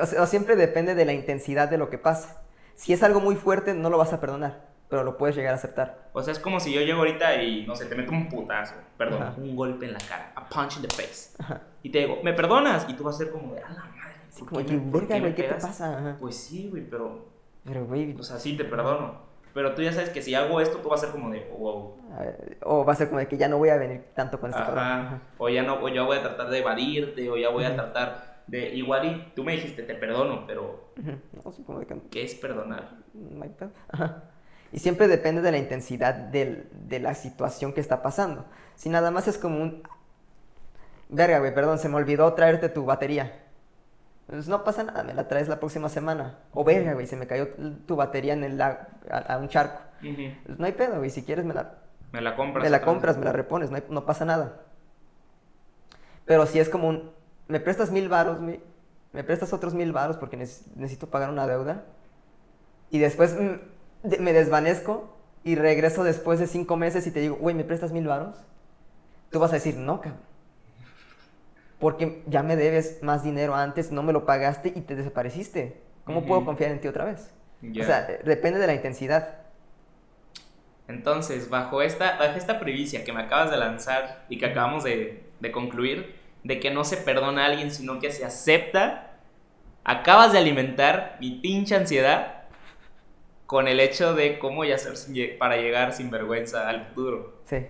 O, 0.00 0.06
sea, 0.06 0.26
siempre 0.26 0.56
depende 0.56 0.94
de 0.94 1.04
la 1.04 1.12
intensidad 1.12 1.68
de 1.68 1.78
lo 1.78 1.90
que 1.90 1.98
pasa. 1.98 2.42
Si 2.74 2.92
es 2.92 3.02
algo 3.02 3.20
muy 3.20 3.36
fuerte, 3.36 3.74
no 3.74 3.90
lo 3.90 3.98
vas 3.98 4.12
a 4.12 4.20
perdonar, 4.20 4.66
pero 4.88 5.04
lo 5.04 5.16
puedes 5.18 5.36
llegar 5.36 5.52
a 5.52 5.56
aceptar. 5.56 6.08
O 6.12 6.22
sea, 6.22 6.32
es 6.32 6.38
como 6.38 6.60
si 6.60 6.72
yo 6.72 6.80
llego 6.80 7.00
ahorita 7.00 7.42
y, 7.42 7.66
no 7.66 7.74
sé, 7.74 7.86
te 7.86 7.94
meto 7.94 8.12
un 8.12 8.28
putazo, 8.28 8.74
perdón, 8.96 9.34
un 9.38 9.54
golpe 9.54 9.86
en 9.86 9.92
la 9.92 9.98
cara, 9.98 10.32
a 10.34 10.48
punch 10.48 10.76
in 10.76 10.82
the 10.82 10.88
face, 10.88 11.36
y 11.82 11.90
te 11.90 12.00
digo, 12.00 12.18
¿me 12.22 12.32
perdonas? 12.32 12.86
Y 12.88 12.94
tú 12.94 13.04
vas 13.04 13.16
a 13.16 13.18
ser 13.18 13.30
como 13.30 13.54
de, 13.54 13.62
a 13.62 13.70
la 13.70 13.96
como 14.44 14.62
güey, 14.62 15.34
¿qué, 15.34 15.42
te 15.44 15.54
pasa? 15.54 16.16
Pues 16.20 16.36
sí, 16.36 16.68
güey, 16.68 16.82
pero. 16.88 17.26
Pero, 17.64 17.86
güey. 17.86 18.14
O 18.18 18.22
sea, 18.22 18.38
sí 18.38 18.56
te 18.56 18.64
perdono. 18.64 19.25
Pero 19.56 19.74
tú 19.74 19.80
ya 19.80 19.90
sabes 19.90 20.10
que 20.10 20.20
si 20.20 20.34
hago 20.34 20.60
esto, 20.60 20.80
tú 20.80 20.90
vas 20.90 21.02
a 21.02 21.06
ser 21.06 21.12
como 21.12 21.30
de, 21.30 21.50
wow. 21.58 21.94
O 22.60 22.84
va 22.84 22.92
a 22.92 22.94
ser 22.94 23.08
como 23.08 23.20
de 23.20 23.26
que 23.26 23.38
ya 23.38 23.48
no 23.48 23.56
voy 23.56 23.70
a 23.70 23.78
venir 23.78 24.04
tanto 24.14 24.38
con 24.38 24.50
este 24.50 24.60
Ajá. 24.60 25.22
O 25.38 25.48
ya 25.48 25.62
no, 25.62 25.82
o 25.82 25.88
ya 25.88 26.02
voy 26.02 26.18
a 26.18 26.22
tratar 26.22 26.50
de 26.50 26.58
evadirte, 26.58 27.30
o 27.30 27.38
ya 27.38 27.48
voy 27.48 27.64
a 27.64 27.74
tratar 27.74 28.42
de. 28.46 28.74
Igual 28.74 29.06
y 29.06 29.32
tú 29.34 29.44
me 29.44 29.52
dijiste, 29.52 29.82
te 29.82 29.94
perdono, 29.94 30.46
pero. 30.46 30.92
No, 31.42 31.50
supongo 31.52 31.80
que... 31.86 31.96
¿Qué 32.10 32.22
es 32.22 32.34
perdonar? 32.34 32.98
Ajá. 33.88 34.24
Y 34.72 34.78
siempre 34.78 35.08
depende 35.08 35.40
de 35.40 35.50
la 35.50 35.56
intensidad 35.56 36.12
del, 36.12 36.68
de 36.72 37.00
la 37.00 37.14
situación 37.14 37.72
que 37.72 37.80
está 37.80 38.02
pasando. 38.02 38.44
Si 38.74 38.90
nada 38.90 39.10
más 39.10 39.26
es 39.26 39.38
como 39.38 39.62
un. 39.62 39.82
Verga, 41.08 41.38
güey, 41.38 41.54
perdón, 41.54 41.78
se 41.78 41.88
me 41.88 41.96
olvidó 41.96 42.30
traerte 42.34 42.68
tu 42.68 42.84
batería 42.84 43.45
pues 44.26 44.48
no 44.48 44.64
pasa 44.64 44.82
nada, 44.82 45.04
me 45.04 45.14
la 45.14 45.28
traes 45.28 45.48
la 45.48 45.60
próxima 45.60 45.88
semana. 45.88 46.38
O 46.52 46.64
verga, 46.64 46.94
güey, 46.94 47.06
se 47.06 47.16
me 47.16 47.26
cayó 47.26 47.48
tu 47.86 47.94
batería 47.94 48.32
en 48.32 48.42
el 48.42 48.60
a, 48.60 48.88
a, 49.10 49.38
un 49.38 49.48
charco. 49.48 49.80
pues 50.00 50.58
no 50.58 50.66
hay 50.66 50.72
pedo, 50.72 50.98
güey, 50.98 51.10
si 51.10 51.22
quieres 51.22 51.44
me 51.44 51.54
la... 51.54 51.78
Me 52.12 52.20
la 52.20 52.34
compras. 52.34 52.64
Me 52.64 52.70
la 52.70 52.82
compras, 52.82 53.18
me 53.18 53.24
la 53.24 53.32
repones, 53.32 53.70
no, 53.70 53.78
no 53.88 54.04
pasa 54.04 54.24
nada. 54.24 54.62
Pero 56.24 56.46
si 56.46 56.58
es 56.58 56.68
como 56.68 56.88
un... 56.88 57.12
Me 57.46 57.60
prestas 57.60 57.92
mil 57.92 58.08
varos, 58.08 58.40
güey. 58.40 58.60
Me 59.12 59.22
prestas 59.22 59.52
otros 59.52 59.74
mil 59.74 59.92
varos 59.92 60.16
porque 60.16 60.36
necesito 60.36 61.08
pagar 61.08 61.30
una 61.30 61.46
deuda. 61.46 61.84
Y 62.90 62.98
después 62.98 63.36
me 64.02 64.32
desvanezco 64.32 65.16
y 65.44 65.54
regreso 65.54 66.02
después 66.02 66.40
de 66.40 66.48
cinco 66.48 66.76
meses 66.76 67.06
y 67.06 67.12
te 67.12 67.20
digo, 67.20 67.36
güey, 67.36 67.54
¿me 67.54 67.62
prestas 67.62 67.92
mil 67.92 68.08
varos? 68.08 68.36
Tú 69.30 69.38
vas 69.38 69.52
a 69.52 69.54
decir, 69.54 69.76
no, 69.76 70.00
cabrón 70.00 70.35
porque 71.78 72.22
ya 72.26 72.42
me 72.42 72.56
debes 72.56 73.02
más 73.02 73.22
dinero 73.22 73.54
antes, 73.54 73.92
no 73.92 74.02
me 74.02 74.12
lo 74.12 74.24
pagaste 74.24 74.72
y 74.74 74.80
te 74.80 74.96
desapareciste. 74.96 75.80
¿Cómo 76.04 76.24
puedo 76.24 76.44
confiar 76.44 76.70
en 76.70 76.80
ti 76.80 76.88
otra 76.88 77.04
vez? 77.04 77.32
O 77.62 77.84
sea, 77.84 78.06
depende 78.24 78.58
de 78.58 78.66
la 78.66 78.74
intensidad. 78.74 79.38
Entonces, 80.88 81.50
bajo 81.50 81.82
esta, 81.82 82.16
bajo 82.16 82.38
esta 82.38 82.60
primicia 82.60 83.04
que 83.04 83.12
me 83.12 83.22
acabas 83.22 83.50
de 83.50 83.56
lanzar 83.56 84.24
y 84.28 84.38
que 84.38 84.46
acabamos 84.46 84.84
de, 84.84 85.24
de 85.40 85.50
concluir, 85.50 86.14
de 86.44 86.60
que 86.60 86.70
no 86.70 86.84
se 86.84 86.96
perdona 86.96 87.42
a 87.42 87.46
alguien, 87.46 87.72
sino 87.72 87.98
que 87.98 88.12
se 88.12 88.24
acepta, 88.24 89.18
acabas 89.82 90.32
de 90.32 90.38
alimentar 90.38 91.16
mi 91.20 91.32
pinche 91.40 91.74
ansiedad 91.74 92.44
con 93.46 93.68
el 93.68 93.80
hecho 93.80 94.14
de 94.14 94.38
cómo 94.38 94.64
ya 94.64 94.76
hacer 94.76 95.38
para 95.38 95.56
llegar 95.56 95.92
sin 95.92 96.10
vergüenza 96.10 96.68
al 96.68 96.86
futuro. 96.86 97.40
Sí. 97.46 97.66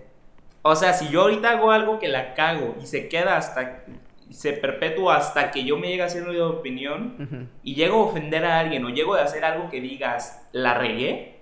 O 0.66 0.76
sea, 0.76 0.92
si 0.92 1.08
yo 1.08 1.22
ahorita 1.22 1.50
hago 1.50 1.70
algo 1.70 1.98
que 1.98 2.08
la 2.08 2.34
cago 2.34 2.74
y 2.82 2.86
se 2.86 3.08
queda 3.08 3.36
hasta, 3.36 3.84
se 4.30 4.52
perpetúa 4.52 5.16
hasta 5.16 5.50
que 5.50 5.64
yo 5.64 5.78
me 5.78 5.88
llegue 5.88 6.02
a 6.02 6.06
hacer 6.06 6.28
una 6.28 6.46
opinión 6.46 7.48
y 7.62 7.74
llego 7.74 7.96
a 7.96 8.06
ofender 8.06 8.44
a 8.44 8.58
alguien 8.58 8.84
o 8.84 8.90
llego 8.90 9.14
a 9.14 9.22
hacer 9.22 9.44
algo 9.44 9.70
que 9.70 9.80
digas, 9.80 10.46
la 10.52 10.74
regué, 10.74 11.38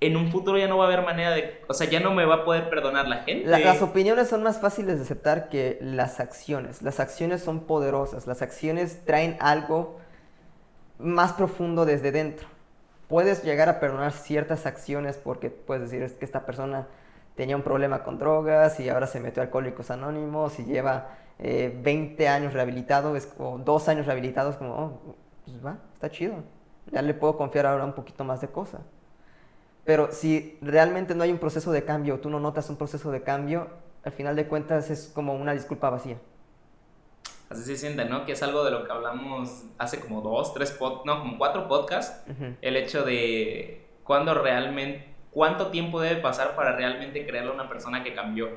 en 0.00 0.16
un 0.16 0.32
futuro 0.32 0.58
ya 0.58 0.68
no 0.68 0.78
va 0.78 0.84
a 0.84 0.86
haber 0.88 1.04
manera 1.04 1.30
de, 1.30 1.60
o 1.68 1.74
sea, 1.74 1.88
ya 1.88 2.00
no 2.00 2.12
me 2.12 2.24
va 2.24 2.36
a 2.36 2.44
poder 2.44 2.68
perdonar 2.70 3.06
la 3.06 3.18
gente. 3.18 3.46
las 3.46 3.82
opiniones 3.82 4.28
son 4.28 4.42
más 4.42 4.60
fáciles 4.60 4.96
de 4.96 5.02
aceptar 5.02 5.48
que 5.48 5.78
las 5.80 6.18
acciones. 6.18 6.82
Las 6.82 6.98
acciones 6.98 7.42
son 7.42 7.60
poderosas, 7.66 8.26
las 8.26 8.42
acciones 8.42 9.04
traen 9.04 9.36
algo 9.38 10.00
más 10.98 11.34
profundo 11.34 11.84
desde 11.84 12.10
dentro. 12.10 12.48
Puedes 13.06 13.44
llegar 13.44 13.68
a 13.68 13.78
perdonar 13.78 14.12
ciertas 14.12 14.66
acciones 14.66 15.18
porque 15.18 15.50
puedes 15.50 15.82
decir 15.82 16.02
es 16.02 16.14
que 16.14 16.24
esta 16.24 16.46
persona 16.46 16.88
tenía 17.34 17.56
un 17.56 17.62
problema 17.62 18.02
con 18.02 18.18
drogas 18.18 18.78
y 18.80 18.88
ahora 18.88 19.06
se 19.06 19.20
metió 19.20 19.42
a 19.42 19.46
Alcohólicos 19.46 19.90
Anónimos 19.90 20.58
y 20.58 20.64
lleva 20.64 21.08
20 21.38 22.22
eh, 22.22 22.28
años 22.28 22.52
rehabilitado, 22.52 23.16
es, 23.16 23.32
o 23.38 23.58
dos 23.58 23.88
años 23.88 24.06
rehabilitados, 24.06 24.56
como, 24.56 24.74
oh, 24.74 25.16
pues 25.44 25.64
va, 25.64 25.78
está 25.94 26.10
chido. 26.10 26.36
Ya 26.90 27.02
le 27.02 27.14
puedo 27.14 27.36
confiar 27.36 27.66
ahora 27.66 27.84
un 27.84 27.94
poquito 27.94 28.24
más 28.24 28.40
de 28.40 28.48
cosas. 28.48 28.80
Pero 29.84 30.12
si 30.12 30.58
realmente 30.60 31.14
no 31.14 31.24
hay 31.24 31.32
un 31.32 31.38
proceso 31.38 31.72
de 31.72 31.84
cambio, 31.84 32.20
tú 32.20 32.30
no 32.30 32.38
notas 32.38 32.70
un 32.70 32.76
proceso 32.76 33.10
de 33.10 33.22
cambio, 33.22 33.68
al 34.04 34.12
final 34.12 34.36
de 34.36 34.46
cuentas 34.46 34.90
es 34.90 35.10
como 35.12 35.34
una 35.34 35.52
disculpa 35.52 35.90
vacía. 35.90 36.18
Así 37.48 37.64
se 37.64 37.76
siente, 37.76 38.04
¿no? 38.04 38.24
Que 38.24 38.32
es 38.32 38.42
algo 38.42 38.64
de 38.64 38.70
lo 38.70 38.84
que 38.84 38.92
hablamos 38.92 39.64
hace 39.78 40.00
como 40.00 40.22
dos, 40.22 40.54
tres, 40.54 40.70
pod 40.70 41.04
no, 41.04 41.18
como 41.18 41.38
cuatro 41.38 41.68
podcasts. 41.68 42.24
El 42.62 42.76
hecho 42.76 43.04
de 43.04 43.86
cuando 44.04 44.34
realmente 44.34 45.11
¿cuánto 45.32 45.68
tiempo 45.68 46.00
debe 46.00 46.20
pasar 46.20 46.54
para 46.54 46.76
realmente 46.76 47.26
crearle 47.26 47.50
a 47.50 47.54
una 47.54 47.68
persona 47.68 48.04
que 48.04 48.14
cambió? 48.14 48.50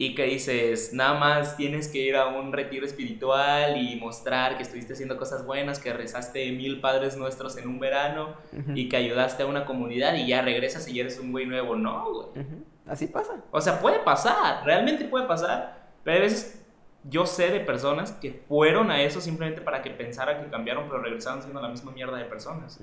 y 0.00 0.14
que 0.14 0.24
dices, 0.24 0.92
nada 0.94 1.18
más 1.18 1.56
tienes 1.56 1.88
que 1.88 1.98
ir 1.98 2.14
a 2.14 2.28
un 2.28 2.52
retiro 2.52 2.86
espiritual 2.86 3.76
y 3.76 3.96
mostrar 3.96 4.56
que 4.56 4.62
estuviste 4.62 4.92
haciendo 4.92 5.16
cosas 5.16 5.44
buenas, 5.44 5.80
que 5.80 5.92
rezaste 5.92 6.52
mil 6.52 6.80
padres 6.80 7.16
nuestros 7.16 7.56
en 7.56 7.68
un 7.68 7.80
verano 7.80 8.36
y 8.76 8.88
que 8.88 8.96
ayudaste 8.96 9.42
a 9.42 9.46
una 9.46 9.64
comunidad 9.64 10.14
y 10.14 10.28
ya 10.28 10.40
regresas 10.40 10.86
y 10.86 10.94
ya 10.94 11.00
eres 11.00 11.18
un 11.18 11.32
güey 11.32 11.46
nuevo. 11.46 11.74
No, 11.74 12.12
güey. 12.12 12.46
Así 12.86 13.08
pasa. 13.08 13.42
O 13.50 13.60
sea, 13.60 13.80
puede 13.80 13.98
pasar, 13.98 14.64
realmente 14.64 15.04
puede 15.04 15.26
pasar, 15.26 15.88
pero 16.04 16.18
a 16.18 16.20
veces 16.20 16.64
yo 17.02 17.26
sé 17.26 17.50
de 17.50 17.58
personas 17.58 18.12
que 18.12 18.44
fueron 18.46 18.92
a 18.92 19.02
eso 19.02 19.20
simplemente 19.20 19.60
para 19.60 19.82
que 19.82 19.90
pensaran 19.90 20.44
que 20.44 20.50
cambiaron, 20.50 20.84
pero 20.88 21.02
regresaron 21.02 21.42
siendo 21.42 21.60
la 21.60 21.68
misma 21.68 21.90
mierda 21.90 22.16
de 22.18 22.24
personas. 22.24 22.80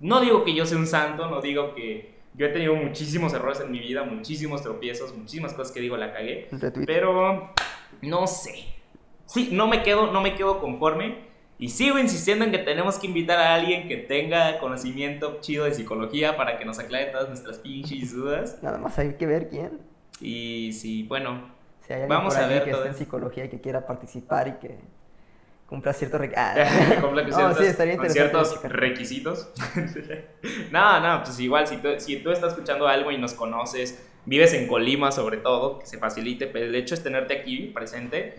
No 0.00 0.20
digo 0.20 0.44
que 0.44 0.54
yo 0.54 0.66
sea 0.66 0.78
un 0.78 0.86
santo, 0.86 1.28
no 1.28 1.40
digo 1.40 1.74
que 1.74 2.14
yo 2.34 2.46
he 2.46 2.48
tenido 2.50 2.74
muchísimos 2.74 3.32
errores 3.34 3.60
en 3.60 3.70
mi 3.70 3.80
vida, 3.80 4.02
muchísimos 4.02 4.62
tropiezos, 4.62 5.14
muchísimas 5.16 5.52
cosas 5.52 5.72
que 5.72 5.80
digo 5.80 5.96
la 5.96 6.12
cagué, 6.12 6.48
pero 6.86 7.52
no 8.02 8.26
sé. 8.26 8.64
Sí, 9.26 9.50
no 9.52 9.68
me 9.68 9.82
quedo, 9.82 10.10
no 10.10 10.20
me 10.20 10.34
quedo 10.34 10.60
conforme 10.60 11.30
y 11.60 11.68
sigo 11.68 11.98
insistiendo 11.98 12.46
en 12.46 12.50
que 12.50 12.58
tenemos 12.58 12.98
que 12.98 13.06
invitar 13.06 13.38
a 13.38 13.54
alguien 13.54 13.86
que 13.86 13.98
tenga 13.98 14.58
conocimiento 14.58 15.38
chido 15.42 15.66
de 15.66 15.74
psicología 15.74 16.34
para 16.34 16.58
que 16.58 16.64
nos 16.64 16.78
aclare 16.78 17.12
todas 17.12 17.28
nuestras 17.28 17.58
pinches 17.58 18.14
dudas. 18.14 18.58
Nada 18.62 18.78
más 18.78 18.98
hay 18.98 19.12
que 19.14 19.26
ver 19.26 19.50
quién. 19.50 19.78
Y 20.22 20.72
sí, 20.72 21.02
bueno, 21.02 21.50
Si 21.86 21.92
hay 21.92 22.02
alguien 22.02 22.08
Vamos 22.08 22.34
por 22.34 22.42
a 22.42 22.46
ver 22.46 22.64
que 22.64 22.70
todo 22.70 22.84
esté 22.84 22.92
en 22.92 22.98
psicología 22.98 23.44
y 23.44 23.48
que 23.50 23.60
quiera 23.60 23.86
participar 23.86 24.48
y 24.48 24.52
que 24.52 24.78
cumpla 25.70 25.92
ciertos 25.92 26.20
requisitos. 27.14 27.58
No, 28.32 28.44
checar. 28.44 28.72
requisitos. 28.72 29.48
no, 30.72 31.00
no, 31.00 31.22
pues 31.22 31.38
igual, 31.38 31.66
si 31.66 31.76
tú, 31.76 31.88
si 31.98 32.16
tú 32.16 32.32
estás 32.32 32.52
escuchando 32.52 32.88
algo 32.88 33.12
y 33.12 33.18
nos 33.18 33.34
conoces, 33.34 34.04
vives 34.26 34.52
en 34.52 34.66
Colima 34.66 35.12
sobre 35.12 35.36
todo, 35.38 35.78
que 35.78 35.86
se 35.86 35.98
facilite, 35.98 36.48
pero 36.48 36.66
el 36.66 36.74
hecho 36.74 36.94
es 36.94 37.02
tenerte 37.04 37.38
aquí 37.38 37.70
presente, 37.72 38.34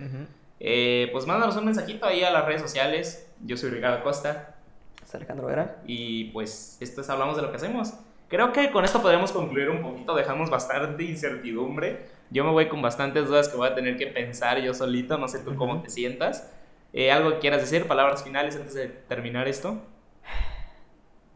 eh, 0.60 1.08
pues 1.14 1.26
mándanos 1.26 1.56
un 1.56 1.66
mensajito 1.66 2.06
ahí 2.06 2.22
a 2.24 2.32
las 2.32 2.46
redes 2.46 2.62
sociales. 2.62 3.28
Yo 3.44 3.56
soy 3.58 3.72
Ricardo 3.72 4.04
Costa 4.04 4.56
Es 5.04 5.16
Alejandro 5.16 5.48
Vera. 5.48 5.78
y 5.88 6.26
pues 6.26 6.78
esto 6.82 7.02
es 7.02 7.10
Hablamos 7.10 7.38
de 7.38 7.44
lo 7.44 7.50
que 7.50 7.56
hacemos. 7.56 7.94
Creo 8.28 8.52
que 8.52 8.72
con 8.72 8.86
esto 8.86 9.02
podemos 9.02 9.32
concluir 9.32 9.70
un 9.70 9.82
poquito, 9.82 10.16
dejamos 10.16 10.50
bastante 10.50 11.04
incertidumbre. 11.04 12.06
Yo 12.30 12.44
me 12.44 12.52
voy 12.52 12.68
con 12.68 12.82
bastantes 12.82 13.28
dudas 13.28 13.50
que 13.50 13.58
voy 13.58 13.68
a 13.70 13.76
tener 13.76 13.98
que 13.98 14.08
pensar 14.08 14.62
yo 14.62 14.74
solito, 14.74 15.18
no 15.18 15.28
sé 15.28 15.40
tú 15.40 15.56
cómo 15.56 15.82
te 15.82 15.90
sientas. 15.90 16.50
Eh, 16.94 17.12
¿Algo 17.12 17.32
que 17.32 17.40
quieras 17.40 17.62
decir? 17.62 17.88
¿Palabras 17.88 18.24
finales 18.24 18.56
antes 18.56 18.74
de 18.74 18.88
terminar 18.88 19.48
esto? 19.48 19.82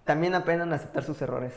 También 0.03 0.35
aprendan 0.35 0.73
a 0.73 0.75
aceptar 0.75 1.03
sus 1.03 1.21
errores. 1.21 1.53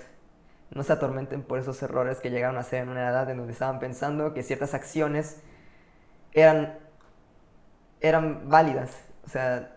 No 0.70 0.82
se 0.82 0.92
atormenten 0.92 1.42
por 1.42 1.58
esos 1.58 1.82
errores 1.82 2.20
que 2.20 2.30
llegaron 2.30 2.56
a 2.58 2.62
ser 2.62 2.82
en 2.82 2.90
una 2.90 3.08
edad 3.08 3.28
en 3.30 3.38
donde 3.38 3.52
estaban 3.52 3.78
pensando 3.78 4.34
que 4.34 4.42
ciertas 4.42 4.74
acciones 4.74 5.42
eran, 6.32 6.78
eran 8.00 8.48
válidas. 8.48 9.06
O 9.24 9.28
sea, 9.28 9.76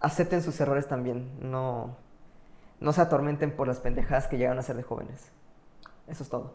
acepten 0.00 0.42
sus 0.42 0.60
errores 0.60 0.86
también. 0.86 1.30
No, 1.40 1.96
no 2.80 2.92
se 2.92 3.00
atormenten 3.00 3.56
por 3.56 3.66
las 3.66 3.80
pendejadas 3.80 4.26
que 4.26 4.36
llegaron 4.36 4.58
a 4.58 4.62
ser 4.62 4.76
de 4.76 4.82
jóvenes. 4.82 5.32
Eso 6.06 6.22
es 6.22 6.28
todo. 6.28 6.54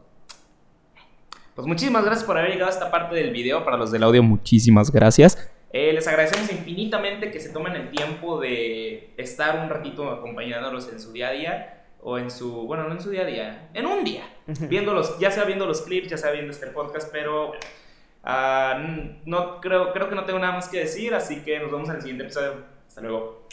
Pues 1.55 1.67
muchísimas 1.67 2.05
gracias 2.05 2.25
por 2.25 2.37
haber 2.37 2.51
llegado 2.51 2.69
a 2.69 2.73
esta 2.73 2.91
parte 2.91 3.15
del 3.15 3.31
video. 3.31 3.65
Para 3.65 3.77
los 3.77 3.91
del 3.91 4.03
audio, 4.03 4.21
muchísimas 4.23 4.91
gracias. 4.91 5.51
Eh, 5.71 5.93
les 5.93 6.07
agradecemos 6.07 6.51
infinitamente 6.51 7.29
que 7.31 7.39
se 7.39 7.49
tomen 7.49 7.75
el 7.75 7.91
tiempo 7.91 8.39
de 8.39 9.13
estar 9.17 9.59
un 9.59 9.69
ratito 9.69 10.09
acompañándolos 10.09 10.91
en 10.91 10.99
su 10.99 11.11
día 11.11 11.29
a 11.29 11.31
día. 11.31 11.75
O 12.01 12.17
en 12.17 12.31
su, 12.31 12.65
bueno, 12.65 12.85
no 12.85 12.93
en 12.93 13.01
su 13.01 13.09
día 13.09 13.23
a 13.23 13.25
día, 13.25 13.69
en 13.73 13.85
un 13.85 14.05
día. 14.05 14.23
Viéndolos, 14.47 15.19
ya 15.19 15.31
sea 15.31 15.43
viendo 15.43 15.65
los 15.65 15.81
clips, 15.81 16.07
ya 16.07 16.17
sea 16.17 16.31
viendo 16.31 16.51
este 16.51 16.67
podcast, 16.67 17.11
pero 17.11 17.51
ah, 18.23 18.81
no 19.25 19.59
creo, 19.59 19.91
creo 19.91 20.07
que 20.07 20.15
no 20.15 20.23
tengo 20.23 20.39
nada 20.39 20.53
más 20.53 20.69
que 20.69 20.79
decir. 20.79 21.13
Así 21.13 21.41
que 21.43 21.59
nos 21.59 21.71
vemos 21.71 21.89
en 21.89 21.95
el 21.95 22.01
siguiente 22.01 22.23
episodio. 22.23 22.63
Hasta 22.87 23.01
luego. 23.01 23.47